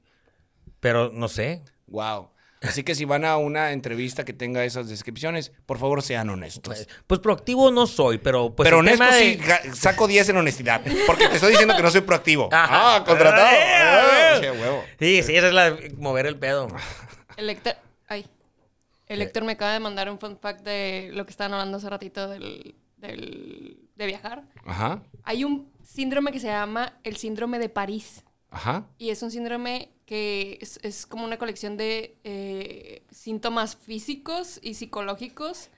Pero 0.79 1.11
no 1.13 1.27
sé. 1.27 1.63
Wow. 1.87 2.29
Así 2.61 2.83
que 2.83 2.95
si 2.95 3.05
van 3.05 3.25
a 3.25 3.37
una 3.37 3.73
entrevista 3.73 4.25
que 4.25 4.33
tenga 4.33 4.63
esas 4.65 4.87
descripciones, 4.89 5.51
por 5.67 5.77
favor 5.77 6.01
sean 6.01 6.29
honestos. 6.31 6.63
Pues, 6.63 6.87
pues 7.05 7.19
proactivo 7.19 7.69
no 7.69 7.85
soy, 7.85 8.17
pero 8.17 8.55
pues 8.55 8.65
Pero 8.65 8.79
honesto 8.79 9.03
de- 9.05 9.39
sí, 9.63 9.71
saco 9.75 10.07
10 10.07 10.29
en 10.29 10.37
honestidad. 10.37 10.81
Porque 11.05 11.27
te 11.27 11.35
estoy 11.35 11.51
diciendo 11.51 11.75
que 11.75 11.83
no 11.83 11.91
soy 11.91 12.01
proactivo. 12.01 12.49
Ajá. 12.51 12.95
Ah, 12.97 13.03
contratado. 13.05 13.47
Eh, 13.55 13.59
Ah, 13.61 14.31
eh. 14.35 14.39
sí, 14.41 14.59
huevo. 14.61 14.83
Sí, 14.99 15.21
sí, 15.23 15.35
esa 15.35 15.47
es 15.49 15.53
la 15.53 15.77
mover 15.97 16.25
el 16.25 16.37
pedo. 16.39 16.67
Ay. 18.07 18.25
El 19.07 19.21
Héctor 19.21 19.43
me 19.43 19.53
acaba 19.53 19.73
de 19.73 19.79
mandar 19.79 20.09
un 20.09 20.19
fun 20.19 20.37
fact 20.39 20.61
de 20.65 21.09
lo 21.13 21.25
que 21.25 21.31
estaban 21.31 21.53
hablando 21.53 21.77
hace 21.77 21.89
ratito 21.89 22.27
del, 22.27 22.75
del- 22.97 23.79
de 23.95 24.05
viajar. 24.05 24.43
Ajá. 24.65 25.03
Hay 25.23 25.43
un 25.43 25.71
síndrome 25.83 26.31
que 26.31 26.39
se 26.39 26.47
llama 26.47 26.93
el 27.03 27.15
síndrome 27.17 27.59
de 27.59 27.69
París. 27.69 28.23
Ajá. 28.49 28.87
Y 28.97 29.09
es 29.09 29.21
un 29.21 29.31
síndrome 29.31 29.91
que 30.05 30.57
es, 30.61 30.79
es 30.83 31.05
como 31.05 31.23
una 31.25 31.37
colección 31.37 31.77
de 31.77 32.17
eh, 32.23 33.03
síntomas 33.11 33.75
físicos 33.75 34.59
y 34.61 34.73
psicológicos 34.75 35.69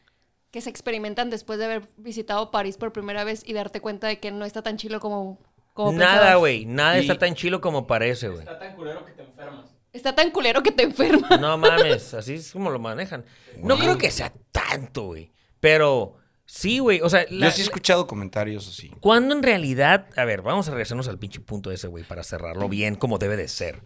que 0.52 0.62
se 0.62 0.70
experimentan 0.70 1.30
después 1.30 1.60
de 1.60 1.66
haber 1.66 1.84
visitado 1.98 2.52
París 2.52 2.78
por 2.78 2.94
primera 2.94 3.24
vez 3.24 3.44
y 3.46 3.54
darte 3.54 3.82
cuenta 3.82 4.08
de 4.08 4.20
que 4.20 4.32
no 4.32 4.46
está 4.46 4.62
tan 4.62 4.78
chilo 4.78 5.00
como, 5.00 5.40
como 5.74 5.92
Nada, 5.92 6.36
güey. 6.36 6.66
Nada 6.66 6.98
Y- 6.98 7.02
está 7.02 7.18
tan 7.18 7.36
chilo 7.36 7.62
como 7.62 7.86
parece, 7.88 8.30
güey. 8.30 8.40
Está 8.42 8.58
tan 8.60 8.76
culero 8.76 9.06
que 9.06 9.12
te 9.12 9.24
enfermas. 9.24 9.76
Está 9.94 10.14
tan 10.14 10.32
culero 10.32 10.62
que 10.64 10.72
te 10.72 10.84
enferma. 10.84 11.38
No 11.38 11.58
mames, 11.58 12.14
así 12.14 12.36
es 12.36 12.52
como 12.52 12.70
lo 12.70 12.80
manejan. 12.80 13.26
No 13.58 13.78
creo 13.78 13.98
que 13.98 14.12
sea 14.12 14.32
tanto, 14.52 15.04
güey. 15.08 15.32
Pero 15.60 16.18
sí, 16.46 16.80
güey. 16.80 17.02
O 17.02 17.10
sea, 17.10 17.26
la- 17.30 17.48
Yo 17.48 17.52
sí 17.52 17.62
he 17.62 17.64
escuchado 17.64 18.06
comentarios 18.06 18.68
así. 18.68 18.92
¿Cuándo 19.00 19.34
en 19.36 19.42
realidad... 19.44 20.08
A 20.16 20.26
ver, 20.26 20.42
vamos 20.44 20.68
a 20.68 20.72
regresarnos 20.72 21.08
al 21.08 21.18
pinche 21.18 21.40
punto 21.40 21.72
ese, 21.72 21.88
güey, 21.88 22.04
para 22.04 22.24
cerrarlo 22.24 22.70
bien 22.70 22.96
como 22.96 23.18
debe 23.18 23.38
de 23.38 23.48
ser. 23.48 23.82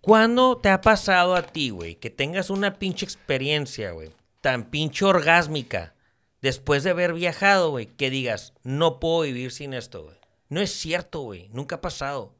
¿Cuándo 0.00 0.58
te 0.58 0.68
ha 0.68 0.80
pasado 0.80 1.34
a 1.34 1.42
ti, 1.42 1.70
güey, 1.70 1.96
que 1.96 2.10
tengas 2.10 2.48
una 2.50 2.74
pinche 2.78 3.04
experiencia, 3.04 3.90
güey, 3.90 4.10
tan 4.40 4.70
pinche 4.70 5.04
orgásmica, 5.04 5.94
después 6.40 6.84
de 6.84 6.90
haber 6.90 7.12
viajado, 7.12 7.70
güey, 7.70 7.86
que 7.86 8.08
digas, 8.08 8.52
no 8.62 9.00
puedo 9.00 9.22
vivir 9.22 9.50
sin 9.50 9.74
esto, 9.74 10.04
güey? 10.04 10.16
No 10.48 10.60
es 10.60 10.70
cierto, 10.70 11.22
güey. 11.22 11.48
Nunca 11.52 11.76
ha 11.76 11.80
pasado. 11.80 12.35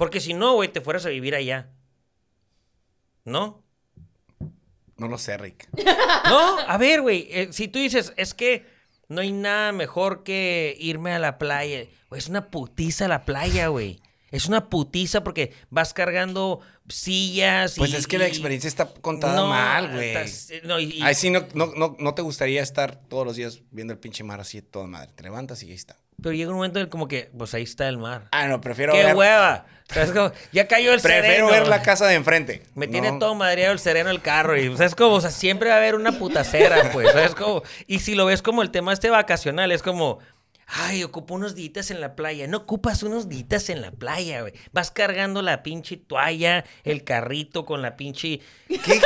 Porque 0.00 0.18
si 0.18 0.32
no, 0.32 0.54
güey, 0.54 0.70
te 0.72 0.80
fueras 0.80 1.04
a 1.04 1.10
vivir 1.10 1.34
allá. 1.34 1.68
¿No? 3.26 3.62
No 4.96 5.08
lo 5.08 5.18
sé, 5.18 5.36
Rick. 5.36 5.68
No, 6.24 6.58
a 6.58 6.78
ver, 6.78 7.02
güey, 7.02 7.26
eh, 7.30 7.48
si 7.52 7.68
tú 7.68 7.78
dices, 7.78 8.14
es 8.16 8.32
que 8.32 8.64
No 9.08 9.20
hay 9.20 9.32
nada 9.32 9.72
mejor 9.72 10.22
que 10.22 10.74
irme 10.80 11.12
a 11.12 11.18
la 11.18 11.36
playa. 11.36 11.84
Güey, 12.08 12.18
es 12.18 12.28
una 12.28 12.50
putiza 12.50 13.08
la 13.08 13.24
playa, 13.26 13.66
güey. 13.66 14.00
Es 14.30 14.46
una 14.46 14.70
putiza 14.70 15.22
porque 15.24 15.52
vas 15.68 15.92
cargando 15.92 16.60
sillas 16.88 17.74
Pues 17.76 17.90
y- 17.92 17.96
es 17.96 18.06
que 18.06 18.16
la 18.18 18.26
experiencia 18.28 18.68
está 18.68 18.86
contada 18.86 19.34
No, 19.34 19.48
mal, 19.48 19.92
güey. 19.92 20.14
no, 20.62 20.78
y- 20.80 21.00
Ay, 21.02 21.14
sí, 21.16 21.28
no, 21.28 21.46
no, 21.54 21.66
no, 21.76 21.96
no 21.98 22.14
te 22.14 22.22
gustaría 22.22 22.62
estar 22.62 22.96
todos 23.08 23.26
los 23.26 23.36
días 23.36 23.60
viendo 23.70 23.92
el 23.92 23.98
pinche 23.98 24.22
mar 24.24 24.40
así 24.40 24.60
de 24.60 24.66
toda 24.66 24.86
madre. 24.86 25.10
Te 25.14 25.24
levantas 25.24 25.62
y 25.64 25.66
ahí 25.66 25.74
está. 25.74 25.98
Pero 26.22 26.32
llega 26.34 26.50
un 26.50 26.56
momento 26.56 26.78
en 26.78 26.84
el 26.84 26.88
como 26.90 27.08
que, 27.08 27.30
pues 27.36 27.54
ahí 27.54 27.62
está 27.62 27.88
el 27.88 27.98
mar. 27.98 28.28
Ah, 28.32 28.46
no, 28.46 28.60
prefiero 28.60 28.92
¡Qué 28.92 29.04
ver. 29.04 29.14
hueva! 29.14 29.66
Ya 30.52 30.68
cayó 30.68 30.92
el 30.94 31.00
Prefiero 31.00 31.26
sereno. 31.26 31.50
ver 31.50 31.66
la 31.66 31.82
casa 31.82 32.06
de 32.06 32.14
enfrente. 32.14 32.62
Me 32.76 32.86
No. 32.86 32.92
tiene 32.92 33.12
todo 33.18 33.34
madreado 33.34 33.72
el 33.72 33.80
sereno 33.80 34.10
el 34.10 34.20
carro. 34.22 34.56
Y, 34.56 34.68
o 34.68 34.76
sea, 34.76 34.86
es 34.86 34.94
como, 34.94 35.14
o 35.16 35.20
sea, 35.20 35.30
siempre 35.30 35.68
va 35.70 35.74
a 35.74 35.78
haber 35.78 35.96
una 35.96 36.12
putacera, 36.12 36.90
pues. 36.92 37.10
¿sabes? 37.10 37.34
Como, 37.34 37.62
y 37.88 37.98
si 37.98 38.14
lo 38.14 38.26
ves 38.26 38.40
como 38.40 38.62
el 38.62 38.70
tema 38.70 38.92
este 38.92 39.10
vacacional, 39.10 39.72
es 39.72 39.82
como, 39.82 40.20
ay, 40.68 41.02
ocupo 41.02 41.34
unos 41.34 41.56
días 41.56 41.90
en 41.90 42.00
la 42.00 42.14
playa. 42.14 42.46
No 42.46 42.58
ocupas 42.58 43.02
unos 43.02 43.28
días 43.28 43.68
en 43.68 43.82
la 43.82 43.90
playa, 43.90 44.42
güey. 44.42 44.52
Vas 44.70 44.92
cargando 44.92 45.42
la 45.42 45.64
pinche 45.64 45.96
toalla, 45.96 46.64
el 46.84 47.02
carrito 47.02 47.64
con 47.64 47.82
la 47.82 47.96
pinche. 47.96 48.38
¿Qué 48.68 48.78
hater? 48.78 49.02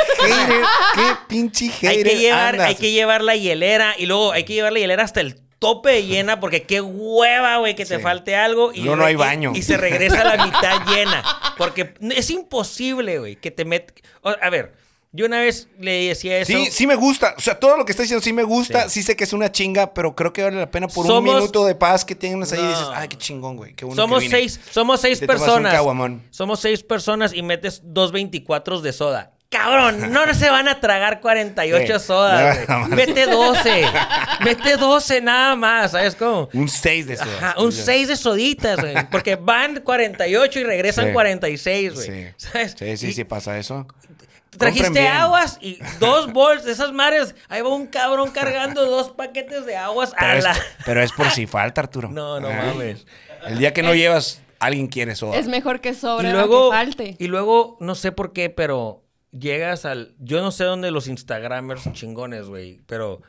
¿Qué 0.93 1.15
pinche 1.27 1.69
hater 1.69 1.89
Hay 1.89 2.03
que 2.03 2.17
llevar, 2.19 2.53
andas? 2.55 2.67
hay 2.67 2.75
que 2.75 2.91
llevar 2.91 3.23
la 3.23 3.35
hielera 3.35 3.95
y 3.97 4.05
luego 4.05 4.33
hay 4.33 4.43
que 4.43 4.53
llevar 4.53 4.71
la 4.73 4.79
hielera 4.79 5.03
hasta 5.03 5.21
el 5.21 5.41
tope 5.59 6.03
llena 6.03 6.39
porque 6.39 6.63
qué 6.63 6.81
hueva, 6.81 7.57
güey, 7.57 7.75
que 7.75 7.85
te 7.85 7.97
Sí. 7.97 8.01
falte 8.01 8.35
algo 8.35 8.71
y 8.73 8.81
no 8.81 9.03
hay 9.05 9.15
baño. 9.15 9.51
Y, 9.55 9.61
se 9.61 9.77
regresa 9.77 10.21
a 10.21 10.35
la 10.35 10.45
mitad 10.45 10.85
llena 10.87 11.23
porque 11.57 11.93
es 12.11 12.29
imposible, 12.29 13.19
güey, 13.19 13.35
que 13.35 13.51
te 13.51 13.65
met 13.65 13.91
o- 14.21 14.35
a 14.41 14.49
ver, 14.49 14.73
yo 15.11 15.25
una 15.27 15.39
vez 15.39 15.69
le 15.79 16.09
decía 16.09 16.37
eso. 16.39 16.51
Sí, 16.51 16.67
sí 16.71 16.85
me 16.87 16.95
gusta. 16.95 17.35
O 17.37 17.41
sea, 17.41 17.57
todo 17.57 17.77
lo 17.77 17.85
que 17.85 17.93
está 17.93 18.03
diciendo 18.03 18.21
sí 18.21 18.33
me 18.33 18.43
gusta. 18.43 18.89
Sí. 18.89 18.99
Sí, 18.99 19.03
sé 19.03 19.15
que 19.15 19.23
es 19.23 19.31
una 19.31 19.49
chinga, 19.49 19.93
pero 19.93 20.13
creo 20.13 20.33
que 20.33 20.43
vale 20.43 20.57
la 20.57 20.69
pena 20.69 20.89
por 20.89 21.07
Somos- 21.07 21.19
un 21.19 21.35
minuto 21.39 21.65
de 21.65 21.73
paz 21.73 22.03
que 22.03 22.15
tienes 22.15 22.51
ahí 22.51 22.59
y 22.59 22.67
dices, 22.67 22.81
No. 22.81 22.91
ay, 22.93 23.07
qué 23.07 23.17
chingón, 23.17 23.55
güey. 23.55 23.73
Qué 23.75 23.85
bueno 23.85 24.01
somos 24.01 24.19
que 24.19 24.25
vine". 24.27 24.37
seis, 24.39 24.59
somos 24.71 24.99
seis 24.99 25.19
personas. 25.21 25.73
Somos 26.31 26.59
seis 26.59 26.83
personas 26.83 27.33
y 27.33 27.41
metes 27.43 27.81
dos 27.85 28.11
24 28.11 28.81
de 28.81 28.91
soda. 28.91 29.31
Cabrón, 29.49 30.11
no 30.11 30.21
se 30.33 30.49
van 30.49 30.67
a 30.67 30.79
tragar 30.81 31.21
48 31.21 31.99
Sí. 31.99 32.05
sodas, 32.05 32.67
güey. 32.67 32.89
Mete 32.89 33.25
12. 33.27 33.85
Mete 34.43 34.75
12 34.77 35.21
nada 35.21 35.55
más, 35.55 35.91
¿sabes 35.91 36.15
cómo? 36.15 36.49
Un 36.53 36.67
6 36.67 37.07
de 37.07 37.13
eso. 37.13 37.23
Ajá, 37.23 37.55
un 37.61 37.71
6 37.71 38.07
de 38.09 38.15
soditas, 38.17 38.79
güey. 38.79 38.95
Porque 39.09 39.35
van 39.35 39.79
48 39.81 40.59
y 40.59 40.63
regresan 40.63 41.07
Sí. 41.07 41.13
46, 41.13 41.93
güey. 41.93 42.05
Sí. 42.07 42.27
¿Sabes? 42.37 42.75
Sí, 42.77 42.97
sí, 42.97 43.07
Y 43.07 43.13
sí 43.13 43.23
pasa 43.23 43.57
eso. 43.57 43.87
Trajiste 44.57 45.07
aguas 45.09 45.57
y 45.61 45.79
dos 45.99 46.31
bols 46.31 46.63
de 46.63 46.71
esas 46.71 46.93
mares. 46.93 47.35
Ahí 47.49 47.61
va 47.61 47.69
un 47.69 47.87
cabrón 47.87 48.31
cargando 48.31 48.85
dos 48.85 49.09
paquetes 49.11 49.65
de 49.65 49.75
aguas 49.75 50.13
a 50.13 50.17
Pero 50.19 50.33
es, 50.37 50.43
la. 50.45 50.55
pero 50.85 51.03
es 51.03 51.11
por 51.11 51.29
si 51.31 51.45
falta, 51.45 51.81
Arturo. 51.81 52.09
No, 52.09 52.39
no 52.39 52.47
Ah. 52.47 52.63
mames. 52.67 53.05
El 53.47 53.57
día 53.59 53.73
que 53.73 53.83
no 53.83 53.93
llevas, 53.93 54.41
alguien 54.59 54.87
quiere 54.87 55.13
soda. 55.15 55.35
Es 55.37 55.47
mejor 55.47 55.81
que 55.81 55.93
sobre 55.93 56.29
Y 56.29 56.31
a 56.31 56.33
luego, 56.35 56.71
que 56.71 56.77
falte. 56.77 57.15
y 57.19 57.27
luego, 57.27 57.75
no 57.81 57.95
sé 57.95 58.13
por 58.13 58.31
qué, 58.31 58.49
pero 58.49 59.03
llegas 59.37 59.85
al. 59.85 60.15
Yo 60.19 60.41
no 60.41 60.51
sé 60.51 60.63
dónde 60.63 60.91
los 60.91 61.07
Instagramers 61.07 61.91
chingones, 61.93 62.47
güey, 62.47 62.81
pero 62.87 63.21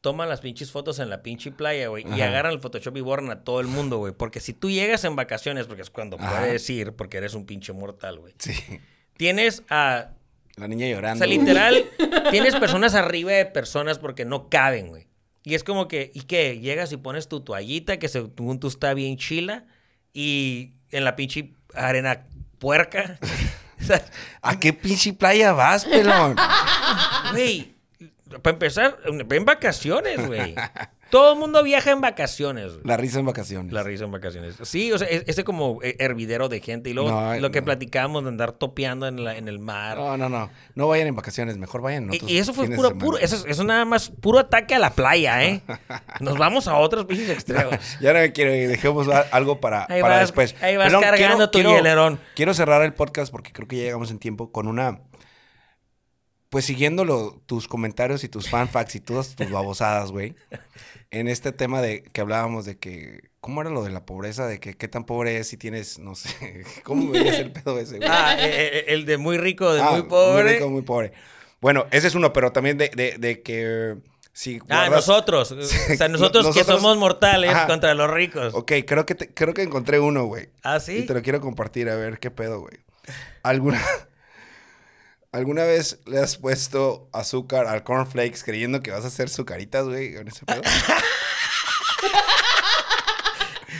toman 0.00 0.28
las 0.28 0.40
pinches 0.40 0.70
fotos 0.70 0.98
en 1.00 1.10
la 1.10 1.22
pinche 1.22 1.50
playa, 1.50 1.88
güey, 1.88 2.04
y 2.16 2.20
agarran 2.20 2.52
el 2.52 2.60
Photoshop 2.60 2.96
y 2.96 3.00
borran 3.00 3.30
a 3.30 3.42
todo 3.44 3.60
el 3.60 3.66
mundo, 3.66 3.98
güey. 3.98 4.12
Porque 4.12 4.40
si 4.40 4.52
tú 4.52 4.70
llegas 4.70 5.04
en 5.04 5.16
vacaciones, 5.16 5.66
porque 5.66 5.82
es 5.82 5.90
cuando 5.90 6.16
Ajá. 6.18 6.38
puedes 6.40 6.68
ir, 6.70 6.92
porque 6.92 7.16
eres 7.18 7.34
un 7.34 7.46
pinche 7.46 7.72
mortal, 7.72 8.18
güey. 8.18 8.34
Sí. 8.38 8.52
Tienes 9.16 9.62
a. 9.68 10.10
La 10.56 10.66
niña 10.66 10.86
O 10.86 10.90
llorando. 10.90 11.18
sea, 11.24 11.26
literal, 11.32 11.84
tienes 12.30 12.56
personas 12.56 12.94
arriba 12.94 13.32
de 13.32 13.46
personas 13.46 13.98
porque 13.98 14.24
no 14.24 14.48
caben, 14.48 14.88
güey. 14.88 15.06
Y 15.44 15.54
es 15.54 15.62
como 15.64 15.88
que, 15.88 16.10
¿y 16.14 16.22
qué? 16.22 16.58
Llegas 16.58 16.92
y 16.92 16.96
pones 16.96 17.28
tu 17.28 17.40
toallita, 17.40 17.98
que 17.98 18.08
según 18.08 18.60
tú 18.60 18.66
está 18.68 18.92
bien 18.92 19.16
chila, 19.16 19.66
y 20.12 20.72
en 20.90 21.04
la 21.04 21.16
pinche 21.16 21.52
arena 21.74 22.26
puerca. 22.58 23.18
¿A 24.42 24.58
qué 24.58 24.72
pinche 24.72 25.12
playa 25.12 25.52
vas, 25.52 25.84
pelón? 25.84 26.36
Güey, 27.32 27.74
para 28.42 28.54
empezar, 28.54 28.98
en 29.04 29.44
vacaciones, 29.44 30.26
güey. 30.26 30.54
Todo 31.10 31.32
el 31.32 31.38
mundo 31.38 31.62
viaja 31.62 31.90
en 31.90 32.00
vacaciones, 32.02 32.72
güey. 32.74 32.80
La 32.84 32.96
risa 32.98 33.18
en 33.18 33.24
vacaciones. 33.26 33.72
La 33.72 33.82
risa 33.82 34.04
en 34.04 34.10
vacaciones. 34.12 34.56
Sí, 34.64 34.92
o 34.92 34.98
sea, 34.98 35.08
es- 35.08 35.24
ese 35.26 35.42
como 35.42 35.78
eh, 35.82 35.96
hervidero 36.00 36.48
de 36.50 36.60
gente. 36.60 36.90
Y 36.90 36.92
luego 36.92 37.10
No, 37.10 37.34
lo 37.38 37.50
que 37.50 37.60
no. 37.60 37.64
platicábamos 37.64 38.24
de 38.24 38.28
andar 38.28 38.52
topeando 38.52 39.06
en, 39.08 39.24
la- 39.24 39.36
en 39.36 39.48
el 39.48 39.58
mar. 39.58 39.96
No, 39.96 40.16
no, 40.18 40.28
no. 40.28 40.50
No 40.74 40.86
vayan 40.88 41.06
en 41.08 41.16
vacaciones. 41.16 41.56
Mejor 41.56 41.80
vayan 41.80 42.12
Y, 42.12 42.16
otros 42.16 42.30
y 42.30 42.38
eso 42.38 42.52
fue 42.52 42.68
puro, 42.68 42.96
puro, 42.98 43.16
eso, 43.18 43.36
es- 43.36 43.44
eso 43.46 43.64
nada 43.64 43.84
más 43.86 44.10
puro 44.10 44.38
ataque 44.38 44.74
a 44.74 44.78
la 44.78 44.90
playa, 44.92 45.44
¿eh? 45.44 45.62
Nos 46.20 46.36
vamos 46.36 46.68
a 46.68 46.76
otros 46.76 47.06
pinches 47.06 47.30
extremos. 47.30 47.76
Ya 48.00 48.12
no 48.12 48.18
me 48.18 48.32
quiero 48.32 48.54
ir. 48.54 48.68
Dejemos 48.68 49.08
algo 49.32 49.60
para, 49.60 49.86
Ahí 49.88 50.02
para 50.02 50.16
vas- 50.16 50.20
después. 50.20 50.54
ahí 50.60 50.76
vas 50.76 50.92
cargando 50.92 51.48
tu 51.50 51.58
quiero, 51.58 51.74
hielerón. 51.74 52.20
Quiero 52.34 52.52
cerrar 52.54 52.82
el 52.82 52.92
podcast 52.92 53.32
porque 53.32 53.52
creo 53.52 53.66
que 53.66 53.76
ya 53.76 53.82
llegamos 53.84 54.10
en 54.10 54.18
tiempo 54.18 54.52
con 54.52 54.66
una... 54.68 55.00
Pues 56.50 56.64
siguiéndolo, 56.64 57.42
tus 57.44 57.68
comentarios 57.68 58.24
y 58.24 58.28
tus 58.30 58.48
fanfacts 58.48 58.94
y 58.94 59.00
todas 59.00 59.36
tus 59.36 59.50
babosadas, 59.50 60.10
güey. 60.10 60.34
En 61.10 61.26
este 61.28 61.52
tema 61.52 61.80
de 61.80 62.02
que 62.02 62.20
hablábamos 62.20 62.64
de 62.66 62.76
que... 62.78 63.30
¿Cómo 63.40 63.62
era 63.62 63.70
lo 63.70 63.82
de 63.82 63.90
la 63.90 64.04
pobreza? 64.04 64.46
De 64.46 64.60
que 64.60 64.74
qué 64.74 64.88
tan 64.88 65.04
pobre 65.04 65.38
es 65.38 65.48
si 65.48 65.56
tienes, 65.56 65.98
no 65.98 66.14
sé... 66.14 66.64
¿Cómo 66.84 67.10
veías 67.10 67.38
el 67.38 67.50
pedo 67.52 67.78
ese, 67.78 67.96
güey? 67.96 68.08
Ah, 68.10 68.36
eh, 68.38 68.50
eh, 68.80 68.84
el 68.88 69.06
de 69.06 69.16
muy 69.16 69.38
rico, 69.38 69.72
de 69.72 69.80
Ah, 69.80 69.92
muy 69.92 70.02
pobre. 70.02 70.54
rico, 70.54 70.68
muy 70.68 70.82
pobre. 70.82 71.12
Bueno, 71.60 71.86
ese 71.92 72.08
es 72.08 72.14
uno, 72.14 72.32
pero 72.32 72.52
también 72.52 72.76
de, 72.76 72.90
de- 72.94 73.16
de 73.18 73.42
que 73.42 73.96
si 74.34 74.58
Ah, 74.68 74.86
guardas- 74.88 74.90
nosotros. 75.08 75.52
O 75.92 75.96
sea, 75.96 76.08
nosotros, 76.08 76.54
que 76.54 76.62
somos 76.64 76.96
mortales 76.98 77.50
Ajá. 77.50 77.66
contra 77.66 77.94
los 77.94 78.10
ricos. 78.10 78.52
Ok, 78.54 78.72
creo 78.86 79.06
que, 79.06 79.14
te- 79.14 79.32
creo 79.32 79.54
que 79.54 79.62
encontré 79.62 79.98
uno, 80.00 80.24
güey. 80.26 80.50
¿Ah, 80.62 80.76
Y 80.76 80.80
sí? 80.80 81.06
te 81.06 81.14
lo 81.14 81.22
quiero 81.22 81.40
compartir, 81.40 81.88
a 81.88 81.96
ver 81.96 82.18
qué 82.18 82.30
pedo, 82.30 82.60
güey. 82.60 82.74
¿Alguna, 83.42 83.80
¿Alguna 85.38 85.62
vez 85.64 86.00
le 86.06 86.18
has 86.18 86.36
puesto 86.36 87.08
azúcar 87.12 87.66
al 87.68 87.84
cornflakes 87.84 88.42
creyendo 88.44 88.82
que 88.82 88.90
vas 88.90 89.04
a 89.04 89.06
hacer 89.06 89.28
sucaritas, 89.28 89.84
güey, 89.86 90.14
con 90.14 90.26
ese 90.28 90.44
pedo? 90.44 90.62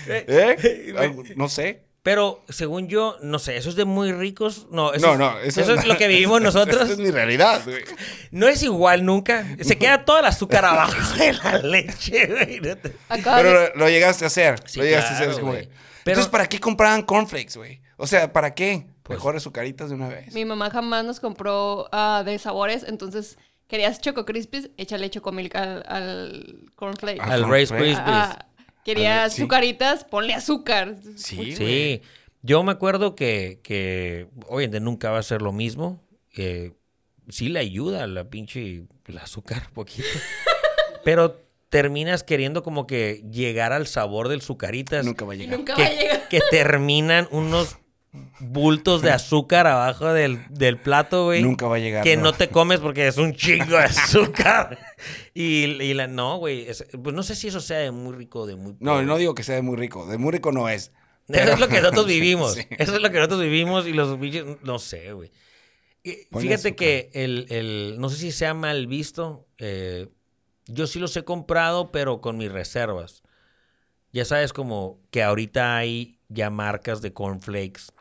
¿Eh? 0.06 0.94
Algo- 0.96 1.22
No 1.36 1.48
sé. 1.48 1.82
Pero 2.02 2.42
según 2.48 2.88
yo, 2.88 3.16
no 3.22 3.38
sé, 3.38 3.56
eso 3.56 3.68
es 3.68 3.76
de 3.76 3.84
muy 3.84 4.12
ricos. 4.12 4.66
No, 4.70 4.94
eso, 4.94 5.06
No, 5.18 5.38
es, 5.40 5.56
no. 5.56 5.62
eso, 5.62 5.74
es 5.74 5.84
lo 5.84 5.96
que 5.98 6.06
vivimos 6.08 6.40
nosotros. 6.40 6.82
Esa 6.82 6.92
es 6.92 6.98
mi 6.98 7.10
realidad, 7.10 7.60
güey. 7.66 7.82
No 8.30 8.48
es 8.48 8.62
igual 8.62 9.04
nunca. 9.04 9.44
Se 9.60 9.76
queda 9.76 10.04
todo 10.04 10.20
el 10.20 10.24
azúcar 10.24 10.64
abajo 10.64 10.94
de 11.18 11.32
la 11.34 11.58
leche, 11.58 12.26
güey. 12.26 12.60
Pero 13.24 13.52
lo, 13.52 13.74
lo 13.74 13.88
llegaste 13.90 14.24
a 14.24 14.28
hacer. 14.28 14.62
Sí, 14.64 14.78
lo 14.78 14.84
llegaste 14.86 15.12
a 15.12 15.16
hacer. 15.16 15.30
es 15.30 15.38
como 15.38 15.54
Entonces, 15.54 16.28
¿para 16.28 16.48
qué 16.48 16.60
compraban 16.60 17.02
cornflakes, 17.02 17.56
güey? 17.56 17.82
O 17.98 18.06
sea, 18.06 18.32
¿para 18.32 18.54
qué? 18.54 18.86
Pues- 19.08 19.18
Mejor 19.18 19.36
azucaritas 19.36 19.88
de 19.88 19.94
una 19.96 20.08
vez. 20.08 20.34
Mi 20.34 20.44
mamá 20.44 20.70
jamás 20.70 21.04
nos 21.04 21.18
compró 21.18 21.88
ah, 21.92 22.22
de 22.24 22.38
sabores, 22.38 22.84
entonces 22.86 23.38
querías 23.66 24.00
Choco 24.02 24.26
Crispies, 24.26 24.70
échale 24.76 25.08
Chocomilk 25.08 25.56
al, 25.56 25.82
al 25.88 26.70
cornflake. 26.76 27.18
Ah, 27.20 27.32
Al 27.32 27.50
Rice. 27.50 27.74
Krispies. 27.74 27.98
Ah, 28.00 28.46
querías 28.84 29.32
sí. 29.32 29.40
azucaritas, 29.42 30.04
ponle 30.04 30.34
azúcar. 30.34 30.96
Sí. 31.16 31.56
Sí. 31.56 32.02
Yo 32.42 32.62
me 32.62 32.72
acuerdo 32.72 33.14
que, 33.14 33.60
que 33.62 34.28
obviamente 34.46 34.80
nunca 34.80 35.10
va 35.10 35.18
a 35.18 35.22
ser 35.22 35.40
lo 35.42 35.52
mismo. 35.52 36.00
Eh, 36.36 36.72
sí 37.30 37.48
le 37.48 37.58
ayuda 37.60 38.06
la 38.06 38.28
pinche 38.28 38.84
el 39.06 39.18
azúcar 39.18 39.70
poquito. 39.72 40.06
Pero 41.04 41.40
terminas 41.70 42.22
queriendo 42.22 42.62
como 42.62 42.86
que 42.86 43.24
llegar 43.30 43.72
al 43.72 43.86
sabor 43.86 44.28
del 44.28 44.42
sucaritas. 44.42 45.04
Nunca 45.04 45.24
va 45.24 45.32
a 45.32 45.36
llegar. 45.36 45.58
nunca 45.58 45.74
va 45.74 45.84
a 45.86 45.90
llegar. 45.90 46.28
que 46.28 46.40
terminan 46.50 47.26
unos 47.30 47.78
bultos 48.40 49.02
de 49.02 49.10
azúcar 49.10 49.66
abajo 49.66 50.12
del, 50.12 50.44
del 50.50 50.78
plato, 50.78 51.26
güey. 51.26 51.42
Nunca 51.42 51.66
va 51.66 51.76
a 51.76 51.78
llegar. 51.78 52.02
Que 52.04 52.16
no 52.16 52.32
te 52.32 52.48
comes 52.48 52.80
porque 52.80 53.06
es 53.06 53.16
un 53.18 53.34
chingo 53.34 53.76
de 53.76 53.84
azúcar. 53.84 54.78
y, 55.34 55.64
y 55.82 55.94
la, 55.94 56.06
no, 56.06 56.38
güey. 56.38 56.68
es- 56.68 56.86
Pues 57.02 57.14
no 57.14 57.22
sé 57.22 57.34
si 57.34 57.48
eso 57.48 57.60
sea 57.60 57.78
de 57.78 57.90
muy 57.90 58.14
rico 58.14 58.40
o 58.40 58.46
de 58.46 58.56
muy 58.56 58.72
No, 58.80 58.92
pobre. 58.92 59.06
no 59.06 59.16
digo 59.18 59.34
que 59.34 59.42
sea 59.42 59.54
de 59.56 59.62
muy 59.62 59.76
rico. 59.76 60.06
De 60.06 60.18
muy 60.18 60.32
rico 60.32 60.52
no 60.52 60.68
es. 60.68 60.92
Eso 61.28 61.52
es 61.52 61.60
lo 61.60 61.68
que 61.68 61.80
nosotros 61.80 62.06
vivimos. 62.16 62.54
Sí. 62.54 62.66
Eso 62.70 62.94
es 62.96 63.02
lo 63.02 63.10
que 63.10 63.18
nosotros 63.18 63.40
vivimos 63.42 63.86
y 63.86 63.92
los 63.92 64.18
bichos, 64.18 64.56
no 64.62 64.78
sé, 64.78 65.12
güey. 65.12 65.30
Fíjate 66.38 66.74
que 66.74 67.10
el, 67.12 67.46
el- 67.50 67.96
no 67.98 68.08
sé 68.08 68.16
si 68.16 68.32
sea 68.32 68.54
mal 68.54 68.86
visto, 68.86 69.46
eh, 69.58 70.08
yo 70.66 70.86
sí 70.86 70.98
los 70.98 71.14
he 71.16 71.24
comprado, 71.24 71.92
pero 71.92 72.20
con 72.22 72.38
mis 72.38 72.50
reservas. 72.50 73.22
Ya 74.12 74.24
sabes, 74.24 74.54
como 74.54 75.00
que 75.10 75.22
ahorita 75.22 75.76
hay 75.76 76.18
ya 76.28 76.48
marcas 76.48 77.02
de 77.02 77.12
cornflakes 77.12 77.92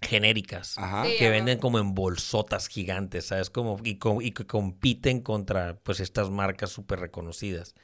genéricas 0.00 0.78
Ajá. 0.78 1.04
Sí. 1.06 1.16
que 1.18 1.28
venden 1.30 1.58
como 1.58 1.78
en 1.78 1.94
bolsotas 1.94 2.68
gigantes, 2.68 3.26
¿sabes? 3.26 3.50
Como, 3.50 3.78
y, 3.82 3.98
que 3.98 4.46
compiten 4.46 5.20
contra 5.20 5.76
pues 5.82 6.00
estas 6.00 6.30
marcas 6.30 6.70
súper 6.70 7.00
reconocidas. 7.00 7.74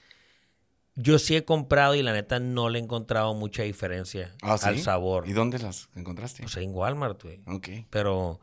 Yo 0.97 1.19
sí 1.19 1.35
he 1.35 1.45
comprado 1.45 1.97
y 1.97 2.03
la 2.03 2.13
neta 2.13 2.39
no 2.39 2.69
le 2.69 2.79
he 2.79 2.83
encontrado 2.83 3.35
mucha 3.35 3.65
diferencia 3.65 4.33
Ah, 4.43 4.59
¿sí? 4.59 4.67
al 4.67 4.79
sabor. 4.79 5.29
¿Y 5.29 5.33
dónde 5.33 5.59
las 5.59 5.89
encontraste? 5.97 6.47
Sea, 6.47 6.63
en 6.63 6.73
Walmart, 6.73 7.21
güey. 7.23 7.43
ok. 7.47 7.69
Pero 7.91 8.39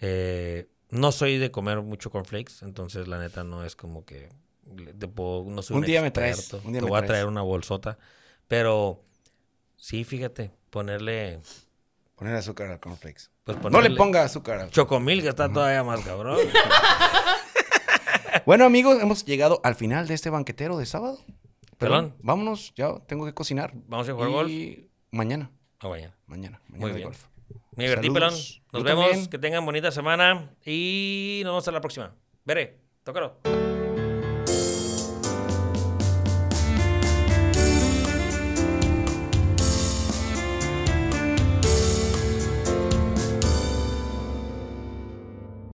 eh, 0.00 0.68
no 0.90 1.10
soy 1.10 1.38
de 1.38 1.50
comer 1.50 1.80
mucho 1.82 2.10
cornflakes, 2.10 2.62
entonces 2.62 3.08
la 3.08 3.18
neta 3.18 3.42
no 3.42 3.64
es 3.64 3.74
como 3.74 4.04
que 4.04 4.28
te 4.98 5.08
puedo- 5.08 5.44
no 5.50 5.62
soy 5.62 5.76
Un 5.76 5.80
un, 5.82 5.86
día 5.86 6.02
me 6.02 6.10
traes, 6.12 6.38
experto. 6.38 6.64
un 6.66 6.72
día 6.72 6.80
te 6.80 6.84
me 6.84 6.90
voy 6.90 7.00
a 7.02 7.06
traer 7.06 7.26
una 7.26 7.42
bolsota. 7.42 7.98
Pero 8.46 9.02
sí, 9.76 10.04
fíjate, 10.04 10.52
ponerle. 10.70 11.40
Poner 12.18 12.34
azúcar 12.34 12.68
al 12.70 12.80
cornflakes. 12.80 13.30
Pues 13.44 13.58
No 13.70 13.80
le 13.80 13.90
ponga 13.92 14.22
azúcar 14.24 14.58
al 14.58 14.70
Chocomil, 14.70 15.22
que 15.22 15.28
está 15.28 15.48
todavía 15.52 15.84
más 15.84 16.00
cabrón. 16.00 16.38
Bueno, 18.44 18.64
amigos, 18.64 19.00
hemos 19.00 19.24
llegado 19.24 19.60
al 19.62 19.74
final 19.74 20.06
de 20.08 20.14
este 20.14 20.30
banquetero 20.30 20.76
de 20.78 20.86
sábado. 20.86 21.18
Pelón. 21.78 22.14
Vámonos, 22.20 22.72
ya 22.76 22.94
tengo 23.06 23.24
que 23.24 23.34
cocinar. 23.34 23.72
Vamos 23.86 24.08
a 24.08 24.12
jugar 24.12 24.28
Y 24.30 24.32
golf. 24.32 24.50
Mañana, 25.10 25.50
mañana. 25.82 26.16
mañana, 26.26 26.60
mañana 26.66 26.80
Muy 26.80 26.90
de 26.90 26.96
bien. 26.96 27.08
golf. 27.08 27.24
Me 27.76 27.84
divertí, 27.84 28.10
pelón. 28.10 28.30
Nos 28.32 28.60
Yo 28.72 28.82
vemos. 28.82 29.04
también. 29.06 29.30
Que 29.30 29.38
tengan 29.38 29.64
bonita 29.64 29.90
semana. 29.92 30.50
Y 30.64 31.40
nos 31.44 31.50
vemos 31.52 31.62
hasta 31.62 31.72
la 31.72 31.80
próxima. 31.80 32.14
Veré, 32.44 32.80
tócalo. 33.04 33.36